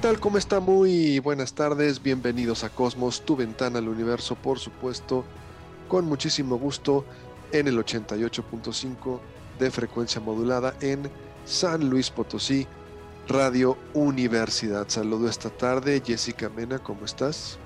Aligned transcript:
Tal? 0.00 0.18
¿Cómo 0.18 0.38
está? 0.38 0.60
Muy 0.60 1.18
buenas 1.18 1.52
tardes, 1.52 2.02
bienvenidos 2.02 2.64
a 2.64 2.70
Cosmos, 2.70 3.20
tu 3.20 3.36
ventana 3.36 3.80
al 3.80 3.88
universo, 3.88 4.34
por 4.34 4.58
supuesto, 4.58 5.26
con 5.88 6.06
muchísimo 6.06 6.56
gusto 6.56 7.04
en 7.52 7.68
el 7.68 7.76
88.5 7.76 9.20
de 9.58 9.70
frecuencia 9.70 10.18
modulada 10.22 10.74
en 10.80 11.10
San 11.44 11.90
Luis 11.90 12.08
Potosí, 12.08 12.66
Radio 13.28 13.76
Universidad. 13.92 14.88
Saludo 14.88 15.28
esta 15.28 15.50
tarde, 15.50 16.02
Jessica 16.02 16.48
Mena, 16.48 16.78
¿cómo 16.78 17.04
estás? 17.04 17.58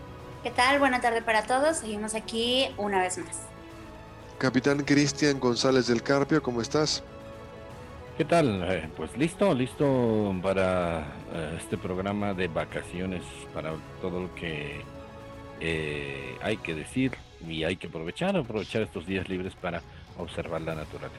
¿Qué 0.43 0.51
tal? 0.51 0.81
Buena 0.81 1.01
tarde 1.01 1.23
para 1.23 1.47
todos, 1.47 1.77
seguimos 1.77 2.17
aquí 2.17 2.67
una 2.79 3.01
vez 3.01 3.17
más. 3.19 3.43
Capitán 4.39 4.83
Cristian 4.83 5.39
González 5.39 5.87
del 5.87 6.03
Carpio, 6.03 6.43
¿cómo 6.43 6.61
estás? 6.61 7.05
¿Qué 8.17 8.25
tal? 8.25 8.63
Eh, 8.71 8.89
pues 8.97 9.17
listo, 9.17 9.53
listo 9.53 10.33
para 10.41 11.01
eh, 11.33 11.59
este 11.61 11.77
programa 11.77 12.33
de 12.33 12.47
vacaciones, 12.47 13.25
para 13.53 13.75
todo 14.01 14.21
lo 14.21 14.35
que 14.37 14.83
eh, 15.59 16.39
hay 16.41 16.57
que 16.59 16.77
decir 16.77 17.17
y 17.45 17.65
hay 17.65 17.77
que 17.77 17.89
aprovechar, 17.89 18.37
aprovechar 18.37 18.83
estos 18.83 19.05
días 19.05 19.29
libres 19.29 19.55
para 19.57 19.83
observar 20.17 20.61
la 20.61 20.77
naturaleza. 20.77 21.19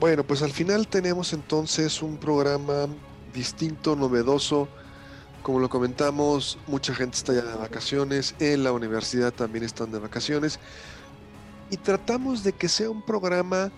Bueno, 0.00 0.24
pues 0.24 0.42
al 0.42 0.50
final 0.50 0.88
tenemos 0.88 1.32
entonces 1.32 2.02
un 2.02 2.16
programa 2.16 2.88
distinto, 3.32 3.94
novedoso. 3.94 4.66
Como 5.42 5.60
lo 5.60 5.68
comentamos, 5.68 6.58
mucha 6.66 6.92
gente 6.92 7.16
está 7.18 7.32
ya 7.34 7.42
de 7.42 7.54
vacaciones, 7.54 8.34
en 8.40 8.64
la 8.64 8.72
universidad 8.72 9.32
también 9.32 9.64
están 9.64 9.92
de 9.92 10.00
vacaciones. 10.00 10.58
Y 11.70 11.76
tratamos 11.76 12.42
de 12.42 12.52
que 12.52 12.68
sea 12.68 12.90
un 12.90 13.02
programa 13.02 13.70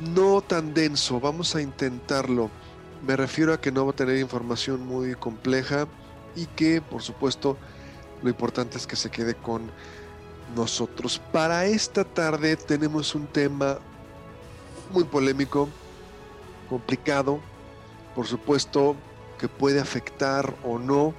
no 0.00 0.42
tan 0.42 0.74
denso, 0.74 1.20
vamos 1.20 1.54
a 1.54 1.62
intentarlo. 1.62 2.50
Me 3.06 3.16
refiero 3.16 3.52
a 3.52 3.60
que 3.60 3.72
no 3.72 3.84
va 3.84 3.92
a 3.92 3.96
tener 3.96 4.18
información 4.18 4.86
muy 4.86 5.14
compleja 5.14 5.86
y 6.34 6.46
que, 6.46 6.80
por 6.80 7.02
supuesto, 7.02 7.56
lo 8.22 8.28
importante 8.28 8.78
es 8.78 8.86
que 8.86 8.96
se 8.96 9.10
quede 9.10 9.34
con 9.34 9.70
nosotros. 10.54 11.20
Para 11.32 11.66
esta 11.66 12.04
tarde 12.04 12.56
tenemos 12.56 13.14
un 13.14 13.26
tema 13.26 13.78
muy 14.92 15.04
polémico, 15.04 15.68
complicado, 16.68 17.40
por 18.14 18.26
supuesto, 18.26 18.96
que 19.38 19.48
puede 19.48 19.80
afectar 19.80 20.54
o 20.64 20.78
no 20.78 21.14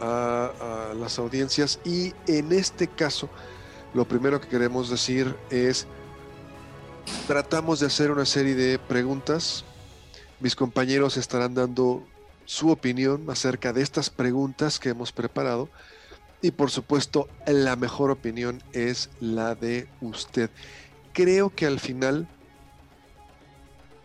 a, 0.00 0.92
las 0.96 1.18
audiencias 1.18 1.80
y 1.84 2.12
en 2.26 2.52
este 2.52 2.86
caso, 2.88 3.28
lo 3.94 4.06
primero 4.06 4.40
que 4.40 4.48
queremos 4.48 4.90
decir 4.90 5.34
es 5.50 5.86
tratamos 7.26 7.80
de 7.80 7.86
hacer 7.86 8.10
una 8.10 8.24
serie 8.24 8.54
de 8.54 8.78
preguntas. 8.78 9.64
Mis 10.40 10.56
compañeros 10.56 11.16
estarán 11.16 11.54
dando 11.54 12.06
su 12.46 12.70
opinión 12.70 13.28
acerca 13.28 13.72
de 13.72 13.82
estas 13.82 14.08
preguntas 14.08 14.78
que 14.78 14.88
hemos 14.88 15.12
preparado. 15.12 15.68
Y 16.40 16.52
por 16.52 16.70
supuesto, 16.70 17.28
la 17.46 17.76
mejor 17.76 18.10
opinión 18.10 18.62
es 18.72 19.10
la 19.20 19.54
de 19.54 19.88
usted. 20.00 20.50
Creo 21.12 21.50
que 21.54 21.66
al 21.66 21.80
final, 21.80 22.28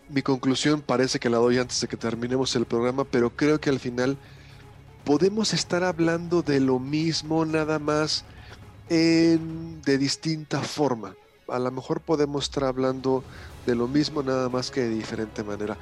mi 0.08 0.22
conclusión 0.22 0.82
parece 0.82 1.18
que 1.18 1.30
la 1.30 1.38
doy 1.38 1.58
antes 1.58 1.80
de 1.80 1.88
que 1.88 1.96
terminemos 1.96 2.54
el 2.56 2.66
programa, 2.66 3.04
pero 3.04 3.30
creo 3.30 3.60
que 3.60 3.70
al 3.70 3.80
final 3.80 4.18
podemos 5.04 5.54
estar 5.54 5.84
hablando 5.84 6.42
de 6.42 6.60
lo 6.60 6.78
mismo, 6.78 7.46
nada 7.46 7.78
más 7.78 8.24
en, 8.88 9.80
de 9.82 9.96
distinta 9.96 10.60
forma 10.60 11.14
a 11.48 11.58
lo 11.58 11.70
mejor 11.70 12.00
podemos 12.00 12.44
estar 12.44 12.64
hablando 12.64 13.22
de 13.66 13.74
lo 13.74 13.88
mismo, 13.88 14.22
nada 14.22 14.48
más 14.48 14.70
que 14.70 14.82
de 14.82 14.90
diferente 14.90 15.42
manera. 15.42 15.76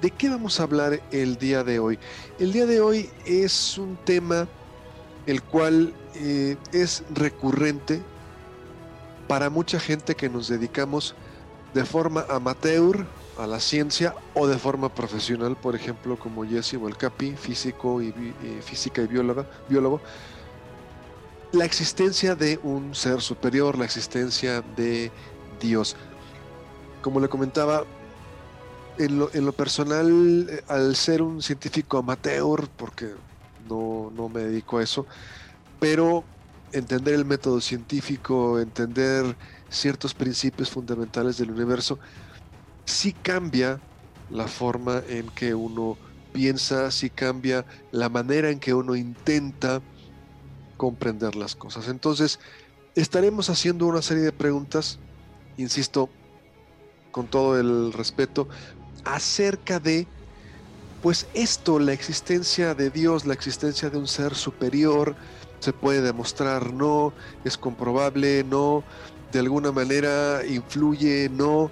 ¿De 0.00 0.10
qué 0.10 0.30
vamos 0.30 0.60
a 0.60 0.62
hablar 0.62 1.00
el 1.10 1.36
día 1.36 1.62
de 1.62 1.78
hoy? 1.78 1.98
El 2.38 2.52
día 2.52 2.66
de 2.66 2.80
hoy 2.80 3.10
es 3.26 3.76
un 3.76 3.96
tema 3.96 4.48
el 5.26 5.42
cual 5.42 5.92
eh, 6.14 6.56
es 6.72 7.04
recurrente 7.12 8.02
para 9.28 9.50
mucha 9.50 9.78
gente 9.78 10.14
que 10.14 10.28
nos 10.28 10.48
dedicamos 10.48 11.14
de 11.74 11.84
forma 11.84 12.24
amateur 12.30 13.06
a 13.38 13.46
la 13.46 13.60
ciencia 13.60 14.14
o 14.34 14.46
de 14.46 14.58
forma 14.58 14.92
profesional, 14.94 15.56
por 15.56 15.74
ejemplo, 15.74 16.18
como 16.18 16.44
Jesse 16.44 16.74
o 16.74 16.88
el 16.88 16.96
Capi, 16.96 17.36
físico 17.36 18.02
y, 18.02 18.12
física 18.62 19.02
y 19.02 19.06
bióloga, 19.06 19.46
biólogo 19.68 20.00
la 21.52 21.64
existencia 21.64 22.34
de 22.34 22.58
un 22.62 22.94
ser 22.94 23.20
superior, 23.20 23.76
la 23.76 23.84
existencia 23.84 24.62
de 24.76 25.10
Dios. 25.60 25.96
Como 27.02 27.20
le 27.20 27.28
comentaba, 27.28 27.84
en 28.98 29.18
lo, 29.18 29.52
personal, 29.52 30.46
eh, 30.48 30.62
al 30.68 30.94
ser 30.94 31.22
un 31.22 31.42
científico 31.42 31.98
amateur, 31.98 32.68
porque 32.76 33.14
no, 33.68 34.12
no 34.14 34.28
me 34.28 34.40
dedico 34.40 34.78
a 34.78 34.82
eso, 34.82 35.06
pero 35.78 36.22
entender 36.72 37.14
el 37.14 37.24
método 37.24 37.60
científico, 37.60 38.60
entender 38.60 39.36
ciertos 39.70 40.14
principios 40.14 40.70
fundamentales 40.70 41.38
del 41.38 41.50
universo, 41.50 41.98
sí 42.84 43.12
cambia 43.12 43.80
la 44.30 44.46
forma 44.46 45.02
en 45.08 45.28
que 45.30 45.54
uno 45.54 45.96
piensa, 46.32 46.90
sí 46.90 47.10
cambia 47.10 47.64
la 47.90 48.08
manera 48.08 48.50
en 48.50 48.60
que 48.60 48.74
uno 48.74 48.94
intenta 48.94 49.80
comprender 50.80 51.36
las 51.36 51.54
cosas. 51.54 51.88
Entonces, 51.88 52.40
estaremos 52.94 53.50
haciendo 53.50 53.84
una 53.84 54.00
serie 54.00 54.22
de 54.22 54.32
preguntas, 54.32 54.98
insisto, 55.58 56.08
con 57.10 57.26
todo 57.26 57.60
el 57.60 57.92
respeto, 57.92 58.48
acerca 59.04 59.78
de, 59.78 60.06
pues 61.02 61.26
esto, 61.34 61.78
la 61.80 61.92
existencia 61.92 62.74
de 62.74 62.88
Dios, 62.88 63.26
la 63.26 63.34
existencia 63.34 63.90
de 63.90 63.98
un 63.98 64.08
ser 64.08 64.34
superior, 64.34 65.16
se 65.58 65.74
puede 65.74 66.00
demostrar, 66.00 66.72
no, 66.72 67.12
es 67.44 67.58
comprobable, 67.58 68.42
no, 68.44 68.82
de 69.32 69.40
alguna 69.40 69.72
manera 69.72 70.46
influye, 70.46 71.28
no. 71.28 71.70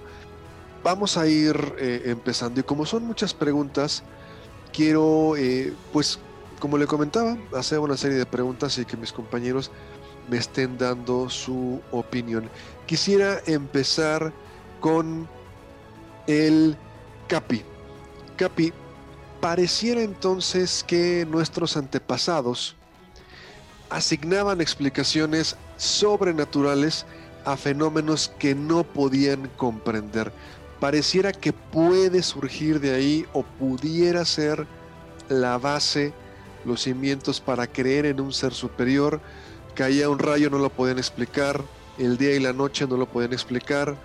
Vamos 0.83 1.17
a 1.17 1.25
ir 1.25 1.57
eh, 1.79 2.03
empezando. 2.05 2.59
Y 2.59 2.63
como 2.63 2.85
son 2.85 3.05
muchas 3.05 3.33
preguntas, 3.33 4.03
quiero 4.71 5.35
eh, 5.35 5.73
pues 5.91 6.19
como 6.59 6.77
le 6.77 6.87
comentaba, 6.87 7.37
hacer 7.55 7.79
una 7.79 7.97
serie 7.97 8.17
de 8.17 8.25
preguntas 8.25 8.77
y 8.77 8.85
que 8.85 8.97
mis 8.97 9.11
compañeros 9.11 9.71
me 10.29 10.37
estén 10.37 10.77
dando 10.77 11.29
su 11.29 11.81
opinión. 11.91 12.49
Quisiera 12.85 13.39
empezar 13.45 14.31
con 14.79 15.27
el 16.27 16.77
Capi. 17.27 17.63
Capi, 18.37 18.73
pareciera 19.41 20.01
entonces 20.01 20.83
que 20.87 21.25
nuestros 21.29 21.77
antepasados 21.77 22.75
asignaban 23.89 24.61
explicaciones 24.61 25.55
sobrenaturales 25.77 27.05
a 27.45 27.57
fenómenos 27.57 28.31
que 28.37 28.53
no 28.53 28.83
podían 28.83 29.49
comprender. 29.57 30.31
Pareciera 30.79 31.31
que 31.31 31.53
puede 31.53 32.21
surgir 32.21 32.79
de 32.79 32.93
ahí 32.93 33.25
o 33.33 33.43
pudiera 33.43 34.23
ser 34.25 34.67
la 35.27 35.57
base 35.57 36.13
los 36.65 36.83
cimientos 36.83 37.39
para 37.41 37.67
creer 37.67 38.05
en 38.05 38.19
un 38.19 38.33
ser 38.33 38.53
superior. 38.53 39.21
Caía 39.75 40.09
un 40.09 40.19
rayo, 40.19 40.49
no 40.49 40.57
lo 40.57 40.69
pueden 40.69 40.97
explicar, 40.97 41.63
el 41.97 42.17
día 42.17 42.35
y 42.35 42.39
la 42.39 42.53
noche 42.53 42.87
no 42.87 42.97
lo 42.97 43.07
pueden 43.07 43.33
explicar, 43.33 43.95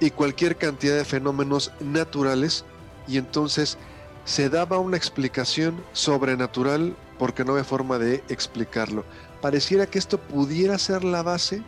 y 0.00 0.10
cualquier 0.10 0.56
cantidad 0.56 0.96
de 0.96 1.04
fenómenos 1.04 1.72
naturales, 1.80 2.64
y 3.08 3.18
entonces 3.18 3.78
se 4.24 4.48
daba 4.48 4.78
una 4.78 4.96
explicación 4.96 5.82
sobrenatural 5.92 6.96
porque 7.18 7.44
no 7.44 7.52
había 7.52 7.64
forma 7.64 7.98
de 7.98 8.22
explicarlo. 8.28 9.04
Pareciera 9.40 9.86
que 9.86 9.98
esto 9.98 10.18
pudiera 10.18 10.78
ser 10.78 11.04
la 11.04 11.22
base 11.22 11.62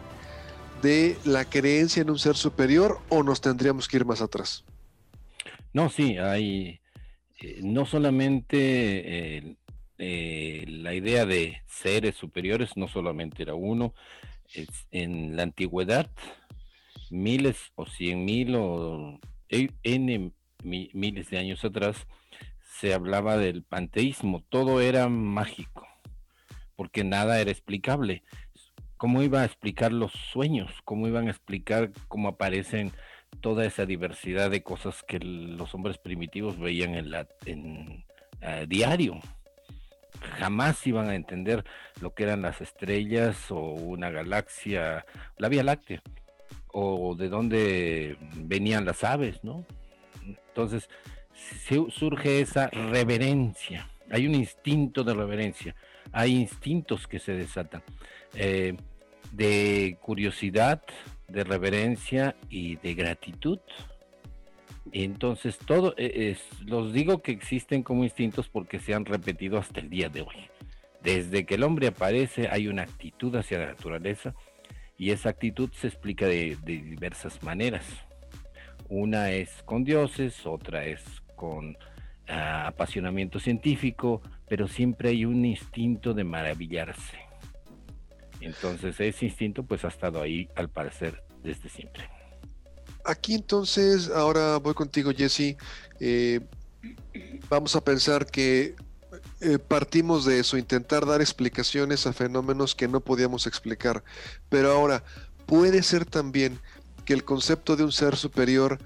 de 0.82 1.16
la 1.24 1.44
creencia 1.44 2.02
en 2.02 2.10
un 2.10 2.18
ser 2.18 2.36
superior 2.36 2.98
o 3.08 3.22
nos 3.22 3.40
tendríamos 3.40 3.88
que 3.88 3.96
ir 3.96 4.04
más 4.04 4.20
atrás. 4.20 4.64
No, 5.72 5.90
sí, 5.90 6.18
hay 6.18 6.80
eh, 7.40 7.60
no 7.62 7.84
solamente 7.84 8.56
eh, 8.58 9.56
la 9.96 10.94
idea 10.94 11.26
de 11.26 11.62
seres 11.66 12.16
superiores 12.16 12.76
no 12.76 12.88
solamente 12.88 13.42
era 13.42 13.54
uno, 13.54 13.94
en 14.90 15.36
la 15.36 15.42
antigüedad, 15.42 16.10
miles 17.10 17.72
o 17.74 17.86
cien 17.86 18.24
mil 18.24 18.54
o 18.56 19.20
n 19.48 20.32
miles 20.62 21.30
de 21.30 21.38
años 21.38 21.64
atrás, 21.64 22.06
se 22.80 22.94
hablaba 22.94 23.36
del 23.36 23.62
panteísmo, 23.62 24.42
todo 24.48 24.80
era 24.80 25.08
mágico, 25.08 25.86
porque 26.76 27.04
nada 27.04 27.40
era 27.40 27.50
explicable. 27.50 28.22
¿Cómo 28.96 29.22
iba 29.22 29.42
a 29.42 29.44
explicar 29.44 29.92
los 29.92 30.12
sueños? 30.12 30.70
¿Cómo 30.84 31.06
iban 31.06 31.28
a 31.28 31.30
explicar 31.30 31.90
cómo 32.08 32.28
aparecen 32.28 32.92
toda 33.40 33.66
esa 33.66 33.84
diversidad 33.84 34.50
de 34.50 34.62
cosas 34.62 35.02
que 35.02 35.18
los 35.18 35.74
hombres 35.74 35.98
primitivos 35.98 36.58
veían 36.58 36.94
en 36.94 37.10
la 37.10 37.28
en 37.44 38.04
eh, 38.40 38.66
diario? 38.68 39.20
Jamás 40.38 40.86
iban 40.86 41.08
a 41.08 41.14
entender 41.14 41.64
lo 42.00 42.14
que 42.14 42.24
eran 42.24 42.42
las 42.42 42.60
estrellas 42.60 43.50
o 43.50 43.60
una 43.60 44.10
galaxia, 44.10 45.04
la 45.38 45.48
Vía 45.48 45.62
Láctea, 45.62 46.02
o 46.72 47.14
de 47.14 47.28
dónde 47.28 48.16
venían 48.36 48.84
las 48.84 49.04
aves, 49.04 49.42
¿no? 49.44 49.64
Entonces, 50.26 50.88
surge 51.90 52.40
esa 52.40 52.68
reverencia. 52.68 53.88
Hay 54.10 54.26
un 54.26 54.34
instinto 54.34 55.04
de 55.04 55.14
reverencia. 55.14 55.74
Hay 56.12 56.34
instintos 56.34 57.06
que 57.06 57.18
se 57.18 57.32
desatan. 57.32 57.82
Eh, 58.34 58.76
de 59.32 59.98
curiosidad, 60.00 60.82
de 61.28 61.44
reverencia 61.44 62.36
y 62.48 62.76
de 62.76 62.94
gratitud. 62.94 63.58
Entonces, 64.92 65.58
todo 65.58 65.94
e, 65.96 66.30
es, 66.30 66.40
los 66.62 66.92
digo 66.92 67.22
que 67.22 67.32
existen 67.32 67.82
como 67.82 68.04
instintos 68.04 68.48
porque 68.48 68.78
se 68.78 68.94
han 68.94 69.04
repetido 69.04 69.58
hasta 69.58 69.80
el 69.80 69.90
día 69.90 70.08
de 70.08 70.22
hoy. 70.22 70.48
Desde 71.02 71.44
que 71.44 71.56
el 71.56 71.64
hombre 71.64 71.88
aparece 71.88 72.48
hay 72.48 72.68
una 72.68 72.82
actitud 72.82 73.34
hacia 73.36 73.58
la 73.58 73.66
naturaleza 73.66 74.34
y 74.96 75.10
esa 75.10 75.30
actitud 75.30 75.70
se 75.72 75.88
explica 75.88 76.26
de 76.26 76.56
diversas 76.64 77.42
maneras. 77.42 77.84
Una 78.88 79.30
es 79.30 79.62
con 79.64 79.84
dioses, 79.84 80.46
otra 80.46 80.84
es 80.84 81.02
con 81.36 81.76
ah, 82.28 82.66
apasionamiento 82.66 83.40
científico, 83.40 84.22
pero 84.48 84.68
siempre 84.68 85.10
hay 85.10 85.24
un 85.24 85.44
instinto 85.44 86.14
de 86.14 86.24
maravillarse. 86.24 87.18
Entonces 88.40 89.00
ese 89.00 89.26
instinto 89.26 89.62
pues 89.62 89.84
ha 89.84 89.88
estado 89.88 90.20
ahí 90.20 90.48
al 90.54 90.68
parecer 90.68 91.22
desde 91.42 91.68
siempre. 91.68 92.13
Aquí 93.04 93.34
entonces, 93.34 94.10
ahora 94.10 94.56
voy 94.56 94.74
contigo 94.74 95.12
Jesse, 95.14 95.56
eh, 96.00 96.40
vamos 97.50 97.76
a 97.76 97.84
pensar 97.84 98.26
que 98.26 98.74
eh, 99.40 99.58
partimos 99.58 100.24
de 100.24 100.40
eso, 100.40 100.56
intentar 100.56 101.04
dar 101.04 101.20
explicaciones 101.20 102.06
a 102.06 102.14
fenómenos 102.14 102.74
que 102.74 102.88
no 102.88 103.00
podíamos 103.00 103.46
explicar, 103.46 104.02
pero 104.48 104.72
ahora 104.72 105.04
puede 105.44 105.82
ser 105.82 106.06
también 106.06 106.58
que 107.04 107.12
el 107.12 107.24
concepto 107.24 107.76
de 107.76 107.84
un 107.84 107.92
ser 107.92 108.16
superior 108.16 108.78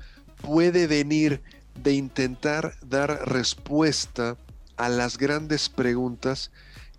puede 0.43 0.88
venir 0.88 1.41
de 1.82 1.93
intentar 1.93 2.75
dar 2.85 3.29
respuesta 3.29 4.37
a 4.76 4.88
las 4.88 5.17
grandes 5.17 5.69
preguntas 5.69 6.50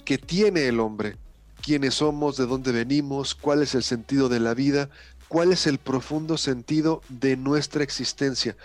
que 0.06 0.18
tiene 0.18 0.68
el 0.68 0.80
hombre. 0.80 1.18
¿Quiénes 1.62 1.95
somos? 1.95 2.38
¿De 2.38 2.45
dónde 2.45 2.71
venimos? 2.71 3.36
¿Cuál 3.36 3.62
es 3.62 3.75
el 3.75 3.83
sentido 3.83 4.30
de 4.30 4.39
la 4.39 4.54
vida? 4.54 4.89
¿Cuál 5.30 5.52
es 5.54 5.68
el 5.68 5.78
profundo 5.78 6.38
sentido 6.38 7.04
de 7.08 7.38
nuestra 7.38 7.84
existencia? 7.84 8.58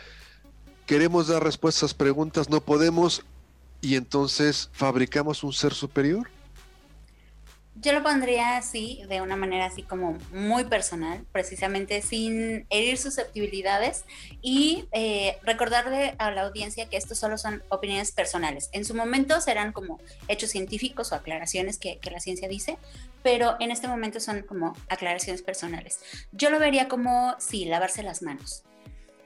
Queremos 0.87 1.29
dar 1.29 1.45
respuestas 1.45 1.83
a 1.83 1.87
esas 1.87 1.95
preguntas, 1.95 2.49
no 2.49 2.63
podemos 2.63 3.23
y 3.83 3.97
entonces 3.97 4.71
fabricamos 4.73 5.45
un 5.45 5.53
ser 5.53 5.75
superior. 5.75 6.31
Yo 7.77 7.93
lo 7.93 8.03
pondría 8.03 8.57
así, 8.57 9.03
de 9.11 9.21
una 9.21 9.37
manera 9.37 9.67
así 9.67 9.83
como 9.83 10.17
muy 10.33 10.65
personal, 10.65 11.27
precisamente 11.33 12.01
sin 12.01 12.67
herir 12.71 12.97
susceptibilidades 12.97 14.05
y 14.41 14.89
eh, 14.93 15.37
recordarle 15.43 16.15
a 16.19 16.31
la 16.31 16.43
audiencia 16.43 16.89
que 16.89 16.97
estos 16.97 17.19
solo 17.19 17.37
son 17.37 17.63
opiniones 17.69 18.13
personales. 18.13 18.71
En 18.73 18.87
su 18.87 18.95
momento 18.95 19.39
serán 19.43 19.73
como 19.73 20.01
hechos 20.29 20.51
científicos 20.51 21.13
o 21.13 21.17
aclaraciones 21.17 21.77
que, 21.77 21.99
que 21.99 22.11
la 22.11 22.21
ciencia 22.21 22.49
dice, 22.49 22.79
pero 23.25 23.57
en 23.59 23.71
este 23.71 23.89
momento 23.89 24.21
son 24.21 24.43
como 24.43 24.77
aclaraciones 24.91 25.41
personales. 25.41 26.01
Yo 26.31 26.51
lo 26.51 26.59
vería 26.59 26.89
como, 26.89 27.35
sí, 27.39 27.65
lavarse 27.65 28.03
las 28.03 28.21
manos. 28.23 28.65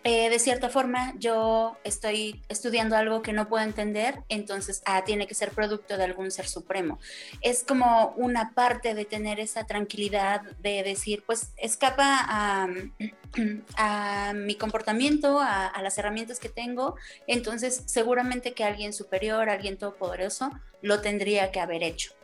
Eh, 0.04 0.30
de 0.30 0.38
cierta 0.38 0.68
forma 0.68 1.14
yo 1.18 1.76
estoy 1.82 2.40
estudiando 2.48 2.96
algo 2.96 3.20
que 3.20 3.32
no 3.32 3.48
puedo 3.48 3.64
entender, 3.64 4.22
entonces 4.28 4.82
ah, 4.86 5.02
tiene 5.04 5.26
que 5.26 5.34
ser 5.34 5.50
producto 5.50 5.96
de 5.96 6.04
algún 6.04 6.30
ser 6.30 6.46
supremo. 6.46 7.00
Es 7.40 7.64
como 7.64 8.14
una 8.16 8.54
parte 8.54 8.94
de 8.94 9.04
tener 9.04 9.40
esa 9.40 9.66
tranquilidad 9.66 10.42
de 10.60 10.84
decir, 10.84 11.24
pues 11.26 11.50
escapa 11.56 12.24
a, 12.28 12.68
mi 14.34 14.54
comportamiento, 14.54 15.40
a, 15.40 15.66
a, 15.66 15.82
las 15.82 15.98
herramientas 15.98 16.38
que 16.38 16.48
tengo, 16.48 16.94
entonces 17.26 17.82
seguramente 17.86 18.54
que 18.54 18.62
alguien 18.62 18.92
superior, 18.92 19.50
alguien 19.50 19.76
todopoderoso, 19.76 20.52
lo 20.82 21.00
tendría 21.00 21.50
que 21.50 21.58
haber 21.58 21.82
hecho. 21.82 22.17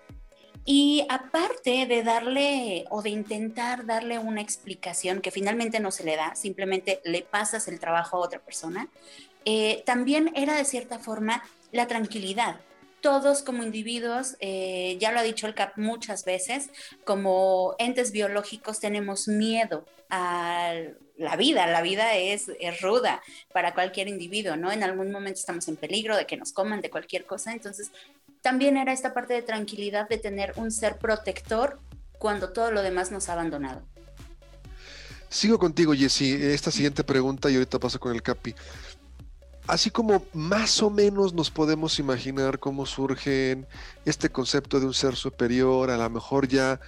Y 0.67 1.05
aparte 1.11 1.87
de 1.87 2.03
darle 2.03 2.87
o 2.89 3.03
de 3.03 3.11
intentar 3.11 3.85
darle 3.85 4.19
una 4.19 4.41
explicación 4.41 5.21
que 5.21 5.31
finalmente 5.31 5.79
no 5.79 5.91
se 5.91 6.05
le 6.05 6.17
da, 6.17 6.35
simplemente 6.35 7.01
le 7.05 7.23
pasas 7.23 7.69
el 7.69 7.79
trabajo 7.79 8.17
a 8.17 8.21
otra 8.21 8.39
persona, 8.41 8.89
eh, 9.45 9.83
también 9.85 10.33
era 10.35 10.57
de 10.57 10.65
cierta 10.65 10.99
forma 10.99 11.43
la 11.71 11.87
tranquilidad. 11.87 12.61
Todos 13.03 13.43
como 13.43 13.63
individuos, 13.63 14.37
eh, 14.41 14.97
ya 14.99 15.13
lo 15.13 15.21
ha 15.21 15.23
dicho 15.23 15.47
el 15.47 15.55
CAP 15.55 15.77
muchas 15.77 16.25
veces, 16.25 16.71
como 17.05 17.75
entes 17.79 18.13
biológicos 18.13 18.81
tenemos 18.81 19.29
miedo 19.29 19.85
a 20.09 20.73
la 21.19 21.37
vida. 21.37 21.67
La 21.67 21.83
vida 21.83 22.17
es, 22.17 22.51
es 22.59 22.81
ruda 22.81 23.23
para 23.53 23.75
cualquier 23.75 24.09
individuo, 24.09 24.57
¿no? 24.57 24.73
En 24.73 24.83
algún 24.83 25.13
momento 25.13 25.39
estamos 25.39 25.69
en 25.69 25.77
peligro 25.77 26.17
de 26.17 26.27
que 26.27 26.39
nos 26.39 26.53
coman 26.53 26.81
de 26.81 26.89
cualquier 26.89 27.27
cosa, 27.27 27.53
entonces 27.53 27.91
también 28.45 28.77
era 28.77 28.93
esta 28.93 29.15
parte 29.15 29.33
de 29.33 29.41
tranquilidad 29.41 30.07
de 30.07 30.19
tener 30.19 30.53
un 30.57 30.71
ser 30.71 30.99
protector 30.99 31.81
cuando 32.19 32.53
todo 32.53 32.71
lo 32.71 32.83
demás 32.83 33.11
nos 33.11 33.31
ha 33.31 33.33
abandonado. 33.33 33.81
Sigo 35.31 35.59
contigo, 35.59 35.95
Jessy. 35.95 36.31
Esta 36.31 36.71
siguiente 36.71 37.03
pregunta 37.05 37.51
y 37.51 37.55
ahorita 37.55 37.79
paso 37.79 37.99
con 37.99 38.15
el 38.15 38.23
Capi. 38.23 38.55
Así 39.67 39.91
como 39.91 40.27
más 40.35 40.83
o 40.83 40.91
menos 40.91 41.33
nos 41.33 41.51
podemos 41.51 41.99
imaginar 41.99 42.59
cómo 42.59 42.85
surgen 42.85 43.67
este 44.05 44.29
concepto 44.29 44.79
de 44.79 44.85
un 44.85 44.95
ser 44.95 45.17
superior, 45.17 45.91
a 45.91 45.97
lo 45.97 46.11
mejor 46.11 46.47
ya 46.47 46.79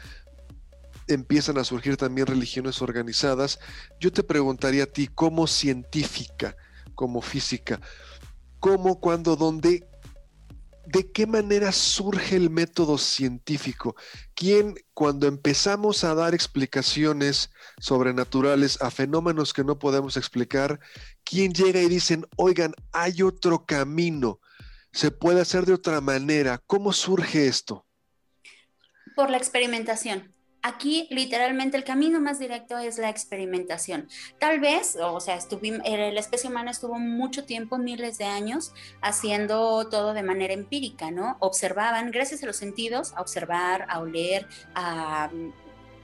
empiezan 1.09 1.57
a 1.57 1.65
surgir 1.65 1.97
también 1.97 2.27
religiones 2.27 2.83
organizadas, 2.83 3.61
yo 3.99 4.13
te 4.13 4.23
preguntaría 4.23 4.83
a 4.83 4.87
ti, 4.87 5.07
como 5.07 5.47
científica, 5.47 6.55
como 6.95 7.23
física, 7.23 7.81
cómo, 8.61 9.01
cuándo, 9.01 9.37
dónde, 9.37 9.89
¿de 10.87 11.11
qué 11.11 11.27
manera 11.27 11.73
surge 11.73 12.37
el 12.37 12.51
método 12.51 12.99
científico? 12.99 13.97
¿Quién, 14.35 14.75
cuando 14.95 15.27
empezamos 15.27 16.05
a 16.05 16.15
dar 16.15 16.35
explicaciones 16.35 17.51
sobrenaturales 17.79 18.81
a 18.81 18.91
fenómenos 18.91 19.53
que 19.53 19.65
no 19.65 19.79
podemos 19.79 20.17
explicar, 20.17 20.79
quién 21.25 21.53
llega 21.53 21.81
y 21.81 21.89
dicen, 21.89 22.27
oigan, 22.37 22.75
hay 22.93 23.23
otro 23.23 23.67
camino, 23.67 24.41
se 24.93 25.11
puede 25.11 25.41
hacer 25.41 25.67
de 25.67 25.75
otra 25.75 26.01
manera? 26.01 26.63
¿Cómo 26.67 26.93
surge 26.93 27.49
esto? 27.49 27.87
Por 29.17 29.31
la 29.31 29.39
experimentación. 29.39 30.36
Aquí 30.67 31.07
literalmente 31.11 31.77
el 31.77 31.85
camino 31.85 32.19
más 32.19 32.41
directo 32.41 32.77
es 32.77 32.99
la 32.99 33.09
experimentación. 33.09 34.09
Tal 34.41 34.59
vez, 34.59 34.99
o 35.01 35.21
sea, 35.21 35.39
la 35.39 36.21
especie 36.21 36.51
humana 36.51 36.73
estuvo 36.73 36.99
mucho 36.99 37.45
tiempo, 37.45 37.79
miles 37.79 38.19
de 38.19 38.25
años, 38.25 38.75
haciendo 39.01 39.89
todo 39.89 40.13
de 40.13 40.25
manera 40.25 40.55
empírica, 40.55 41.13
¿no? 41.13 41.37
Observaban, 41.39 42.11
gracias 42.11 42.43
a 42.43 42.47
los 42.47 42.57
sentidos, 42.57 43.13
a 43.15 43.21
observar, 43.21 43.87
a 43.89 44.01
oler, 44.01 44.49
a 44.75 45.31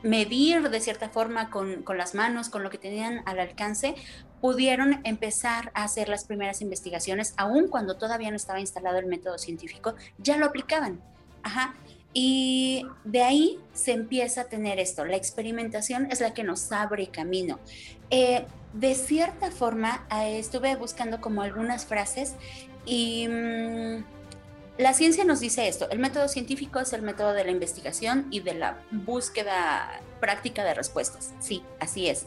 medir 0.04 0.70
de 0.70 0.80
cierta 0.80 1.08
forma 1.08 1.50
con, 1.50 1.82
con 1.82 1.98
las 1.98 2.14
manos, 2.14 2.48
con 2.48 2.62
lo 2.62 2.70
que 2.70 2.78
tenían 2.78 3.22
al 3.26 3.40
alcance, 3.40 3.96
pudieron 4.40 5.00
empezar 5.02 5.72
a 5.74 5.82
hacer 5.82 6.08
las 6.08 6.24
primeras 6.24 6.62
investigaciones, 6.62 7.34
aun 7.36 7.66
cuando 7.66 7.96
todavía 7.96 8.30
no 8.30 8.36
estaba 8.36 8.60
instalado 8.60 8.98
el 8.98 9.06
método 9.06 9.38
científico, 9.38 9.96
ya 10.18 10.36
lo 10.36 10.46
aplicaban. 10.46 11.02
Ajá. 11.42 11.74
Y 12.14 12.86
de 13.04 13.22
ahí 13.22 13.58
se 13.72 13.92
empieza 13.92 14.42
a 14.42 14.44
tener 14.44 14.78
esto. 14.78 15.04
La 15.04 15.16
experimentación 15.16 16.08
es 16.10 16.20
la 16.20 16.34
que 16.34 16.44
nos 16.44 16.70
abre 16.72 17.08
camino. 17.08 17.58
Eh, 18.10 18.44
de 18.74 18.94
cierta 18.94 19.50
forma, 19.50 20.06
eh, 20.10 20.38
estuve 20.38 20.76
buscando 20.76 21.20
como 21.20 21.42
algunas 21.42 21.86
frases 21.86 22.34
y 22.84 23.28
mm, 23.28 24.04
la 24.78 24.94
ciencia 24.94 25.24
nos 25.24 25.40
dice 25.40 25.68
esto. 25.68 25.88
El 25.90 25.98
método 26.00 26.28
científico 26.28 26.80
es 26.80 26.92
el 26.92 27.02
método 27.02 27.32
de 27.32 27.44
la 27.44 27.50
investigación 27.50 28.26
y 28.30 28.40
de 28.40 28.54
la 28.54 28.78
búsqueda 28.90 30.00
práctica 30.20 30.64
de 30.64 30.74
respuestas. 30.74 31.34
Sí, 31.40 31.62
así 31.80 32.08
es. 32.08 32.26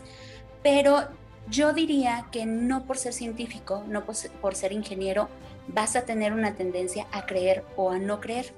Pero 0.64 1.08
Yo 1.48 1.74
diría 1.74 2.28
que 2.32 2.46
no 2.46 2.86
por 2.86 2.98
ser 2.98 3.14
científico, 3.14 3.84
no 3.88 4.04
por 4.06 4.56
ser 4.56 4.72
ingeniero, 4.72 5.30
vas 5.68 5.96
a 5.96 6.02
tener 6.02 6.34
una 6.34 6.56
tendencia 6.56 7.08
a 7.12 7.26
creer 7.26 7.64
o 7.76 7.92
a 7.92 8.00
no 8.00 8.20
creer. 8.20 8.54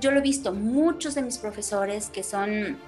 Yo 0.00 0.10
lo 0.10 0.18
he 0.18 0.22
visto, 0.22 0.52
muchos 0.52 1.14
de 1.14 1.22
mis 1.22 1.38
profesores 1.38 2.10
que 2.10 2.22
son 2.22 2.78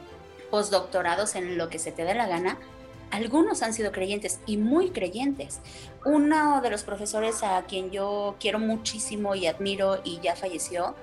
postdoctorados 0.51 1.35
en 1.35 1.59
lo 1.59 1.69
que 1.69 1.79
se 1.79 1.93
te 1.93 2.05
dé 2.05 2.15
la 2.15 2.27
gana, 2.27 2.59
algunos 3.11 3.63
han 3.63 3.73
sido 3.73 3.93
creyentes 3.93 4.41
y 4.47 4.57
muy 4.57 4.91
creyentes. 4.91 5.61
Uno 6.05 6.61
de 6.61 6.71
los 6.71 6.83
profesores 6.83 7.43
a 7.43 7.63
quien 7.67 7.91
yo 7.91 8.37
quiero 8.39 8.59
muchísimo 8.59 9.35
y 9.35 9.47
admiro 9.47 10.01
y 10.05 10.21
ya 10.21 10.37
falleció, 10.37 10.95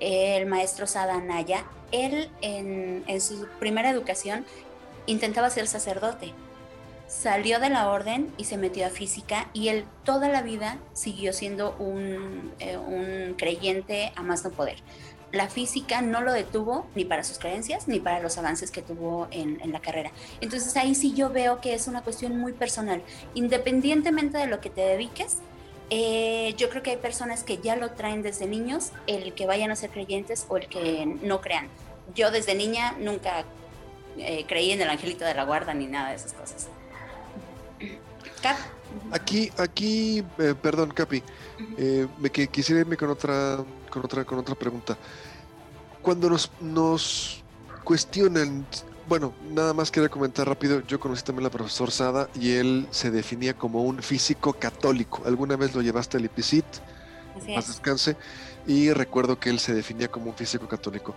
el 0.00 0.46
maestro 0.46 0.86
Sada 0.86 1.22
él 1.92 2.30
en, 2.40 3.04
en 3.06 3.20
su 3.20 3.46
primera 3.60 3.90
educación 3.90 4.44
intentaba 5.06 5.50
ser 5.50 5.68
sacerdote. 5.68 6.32
Salió 7.06 7.60
de 7.60 7.68
la 7.68 7.90
orden 7.90 8.32
y 8.38 8.44
se 8.44 8.56
metió 8.56 8.86
a 8.86 8.90
física 8.90 9.50
y 9.52 9.68
él 9.68 9.84
toda 10.02 10.28
la 10.28 10.42
vida 10.42 10.78
siguió 10.94 11.32
siendo 11.34 11.76
un, 11.78 12.54
eh, 12.58 12.78
un 12.78 13.34
creyente 13.36 14.12
a 14.16 14.22
más 14.22 14.44
no 14.44 14.50
poder 14.50 14.76
la 15.32 15.48
física 15.48 16.02
no 16.02 16.20
lo 16.20 16.32
detuvo 16.32 16.86
ni 16.94 17.04
para 17.04 17.24
sus 17.24 17.38
creencias 17.38 17.88
ni 17.88 17.98
para 18.00 18.20
los 18.20 18.36
avances 18.38 18.70
que 18.70 18.82
tuvo 18.82 19.28
en, 19.30 19.60
la 19.72 19.80
carrera. 19.80 20.12
Entonces 20.40 20.76
ahí 20.76 20.94
sí 20.94 21.14
yo 21.14 21.30
veo 21.30 21.60
que 21.60 21.74
es 21.74 21.88
una 21.88 22.02
cuestión 22.02 22.38
muy 22.38 22.52
personal. 22.52 23.02
Independientemente 23.34 24.38
de 24.38 24.46
lo 24.46 24.60
que 24.60 24.68
te 24.68 24.82
dediques, 24.82 25.38
eh, 25.88 26.54
yo 26.58 26.68
creo 26.68 26.82
que 26.82 26.90
hay 26.90 26.96
personas 26.98 27.42
que 27.44 27.58
ya 27.58 27.76
lo 27.76 27.92
traen 27.92 28.22
desde 28.22 28.46
niños, 28.46 28.92
el 29.06 29.32
que 29.32 29.46
vayan 29.46 29.70
a 29.70 29.76
ser 29.76 29.90
creyentes 29.90 30.46
o 30.48 30.58
el 30.58 30.68
que 30.68 31.06
no 31.22 31.40
crean. 31.40 31.68
Yo 32.14 32.30
desde 32.30 32.54
niña 32.54 32.94
nunca 32.98 33.44
eh, 34.18 34.44
creí 34.46 34.70
en 34.72 34.82
el 34.82 34.90
angelito 34.90 35.24
de 35.24 35.34
la 35.34 35.44
guarda 35.44 35.72
ni 35.72 35.86
nada 35.86 36.10
de 36.10 36.16
esas 36.16 36.34
cosas. 36.34 36.68
Cap. 38.42 38.58
Aquí, 39.10 39.50
aquí, 39.56 40.22
eh, 40.38 40.54
perdón, 40.60 40.90
Capi, 40.90 41.22
me 42.18 42.30
quisiera 42.30 42.82
irme 42.82 42.98
con 42.98 43.08
otra 43.08 43.64
con 43.92 44.04
otra, 44.04 44.24
con 44.24 44.38
otra 44.38 44.54
pregunta. 44.54 44.96
Cuando 46.00 46.30
nos, 46.30 46.50
nos 46.60 47.42
cuestionan, 47.84 48.66
bueno, 49.06 49.34
nada 49.50 49.74
más 49.74 49.90
quería 49.90 50.08
comentar 50.08 50.48
rápido, 50.48 50.80
yo 50.86 50.98
conocí 50.98 51.22
también 51.22 51.44
al 51.44 51.52
profesor 51.52 51.90
Sada 51.90 52.28
y 52.34 52.52
él 52.52 52.88
se 52.90 53.10
definía 53.10 53.54
como 53.54 53.82
un 53.82 54.02
físico 54.02 54.54
católico. 54.54 55.22
Alguna 55.26 55.56
vez 55.56 55.74
lo 55.74 55.82
llevaste 55.82 56.16
al 56.16 56.24
IPICIT, 56.24 56.64
más 57.54 57.68
descanse, 57.68 58.16
y 58.66 58.90
recuerdo 58.92 59.38
que 59.38 59.50
él 59.50 59.60
se 59.60 59.74
definía 59.74 60.08
como 60.08 60.30
un 60.30 60.34
físico 60.34 60.66
católico. 60.66 61.14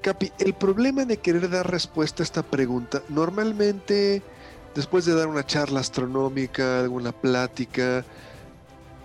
Capi, 0.00 0.30
el 0.38 0.54
problema 0.54 1.04
de 1.04 1.16
querer 1.16 1.50
dar 1.50 1.68
respuesta 1.68 2.22
a 2.22 2.24
esta 2.24 2.42
pregunta, 2.44 3.02
normalmente 3.08 4.22
después 4.74 5.04
de 5.04 5.14
dar 5.14 5.26
una 5.26 5.44
charla 5.44 5.80
astronómica, 5.80 6.80
alguna 6.80 7.10
plática, 7.10 8.04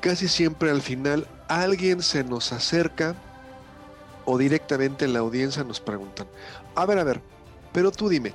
casi 0.02 0.28
siempre 0.28 0.70
al 0.70 0.82
final 0.82 1.28
alguien 1.48 2.02
se 2.02 2.24
nos 2.24 2.52
acerca 2.52 3.16
o 4.26 4.38
directamente 4.38 5.06
en 5.06 5.14
la 5.14 5.20
audiencia 5.20 5.64
nos 5.64 5.80
preguntan, 5.80 6.28
a 6.76 6.86
ver, 6.86 7.00
a 7.00 7.04
ver, 7.04 7.22
pero 7.72 7.92
tú 7.92 8.10
dime, 8.10 8.34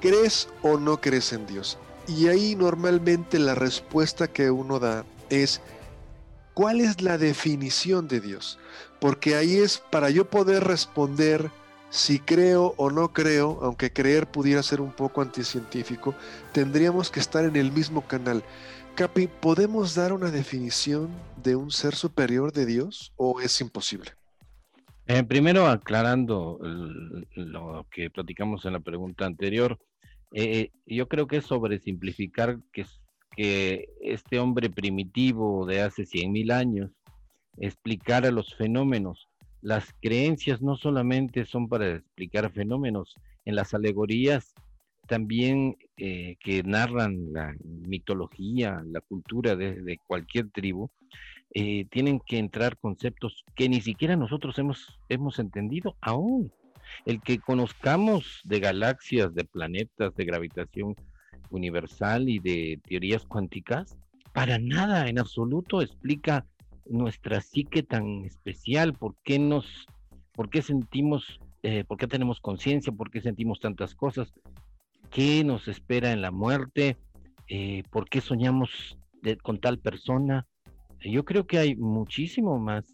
¿crees 0.00 0.48
o 0.62 0.78
no 0.78 1.00
crees 1.00 1.32
en 1.32 1.46
Dios? 1.46 1.78
Y 2.06 2.28
ahí 2.28 2.54
normalmente 2.54 3.38
la 3.38 3.54
respuesta 3.54 4.28
que 4.28 4.50
uno 4.50 4.78
da 4.78 5.04
es, 5.28 5.60
¿cuál 6.54 6.80
es 6.80 7.02
la 7.02 7.18
definición 7.18 8.08
de 8.08 8.20
Dios? 8.20 8.58
Porque 9.00 9.36
ahí 9.36 9.56
es 9.56 9.78
para 9.78 10.10
yo 10.10 10.28
poder 10.28 10.64
responder 10.64 11.50
si 11.90 12.18
creo 12.18 12.74
o 12.76 12.90
no 12.90 13.12
creo, 13.12 13.58
aunque 13.62 13.92
creer 13.92 14.26
pudiera 14.26 14.62
ser 14.62 14.80
un 14.80 14.92
poco 14.92 15.22
anticientífico, 15.22 16.14
tendríamos 16.52 17.10
que 17.10 17.20
estar 17.20 17.44
en 17.44 17.56
el 17.56 17.72
mismo 17.72 18.06
canal. 18.06 18.42
Capi, 18.98 19.28
¿podemos 19.28 19.94
dar 19.94 20.12
una 20.12 20.32
definición 20.32 21.08
de 21.40 21.54
un 21.54 21.70
ser 21.70 21.94
superior 21.94 22.52
de 22.52 22.66
Dios 22.66 23.12
o 23.14 23.40
es 23.40 23.60
imposible? 23.60 24.10
Eh, 25.06 25.22
primero, 25.22 25.68
aclarando 25.68 26.58
lo 27.36 27.86
que 27.92 28.10
platicamos 28.10 28.64
en 28.64 28.72
la 28.72 28.80
pregunta 28.80 29.24
anterior, 29.24 29.78
eh, 30.32 30.72
yo 30.84 31.06
creo 31.06 31.28
que 31.28 31.36
es 31.36 31.44
sobresimplificar 31.44 32.58
que, 32.72 32.86
que 33.36 33.88
este 34.00 34.40
hombre 34.40 34.68
primitivo 34.68 35.64
de 35.64 35.82
hace 35.82 36.02
100.000 36.02 36.52
años 36.52 36.90
explicara 37.56 38.32
los 38.32 38.56
fenómenos. 38.56 39.28
Las 39.60 39.94
creencias 40.02 40.60
no 40.60 40.74
solamente 40.74 41.44
son 41.44 41.68
para 41.68 41.88
explicar 41.88 42.50
fenómenos, 42.50 43.14
en 43.44 43.54
las 43.54 43.74
alegorías 43.74 44.54
también 45.08 45.76
eh, 45.96 46.36
que 46.38 46.62
narran 46.62 47.32
la 47.32 47.56
mitología, 47.64 48.82
la 48.86 49.00
cultura 49.00 49.56
de, 49.56 49.98
cualquier 50.06 50.50
tribu, 50.50 50.90
eh, 51.54 51.86
tienen 51.90 52.20
que 52.20 52.38
entrar 52.38 52.76
conceptos 52.76 53.44
que 53.56 53.68
ni 53.68 53.80
siquiera 53.80 54.14
nosotros 54.14 54.58
hemos, 54.58 54.98
hemos 55.08 55.38
entendido 55.40 55.96
aún. 56.00 56.52
El 57.04 57.20
que 57.20 57.38
conozcamos 57.38 58.40
de 58.44 58.60
galaxias, 58.60 59.34
de 59.34 59.44
planetas, 59.44 60.14
de 60.14 60.24
gravitación 60.24 60.94
universal 61.50 62.28
y 62.28 62.38
de 62.38 62.80
teorías 62.86 63.24
cuánticas, 63.24 63.96
para 64.32 64.58
nada 64.58 65.08
en 65.08 65.18
absoluto 65.18 65.82
explica 65.82 66.46
nuestra 66.86 67.40
psique 67.40 67.82
tan 67.82 68.24
especial, 68.24 68.92
por 68.92 69.14
qué 69.24 69.38
nos, 69.38 69.86
por 70.32 70.48
qué 70.50 70.62
sentimos, 70.62 71.40
eh, 71.62 71.84
por 71.88 71.98
qué 71.98 72.06
tenemos 72.06 72.40
conciencia, 72.40 72.92
por 72.92 73.10
qué 73.10 73.20
sentimos 73.20 73.60
tantas 73.60 73.94
cosas, 73.94 74.32
qué 75.10 75.44
nos 75.44 75.68
espera 75.68 76.12
en 76.12 76.22
la 76.22 76.30
muerte, 76.30 76.96
eh, 77.48 77.82
por 77.90 78.08
qué 78.08 78.20
soñamos 78.20 78.98
con 79.42 79.58
tal 79.60 79.78
persona. 79.78 80.46
Yo 81.00 81.24
creo 81.24 81.46
que 81.46 81.58
hay 81.58 81.76
muchísimo 81.76 82.58
más 82.58 82.84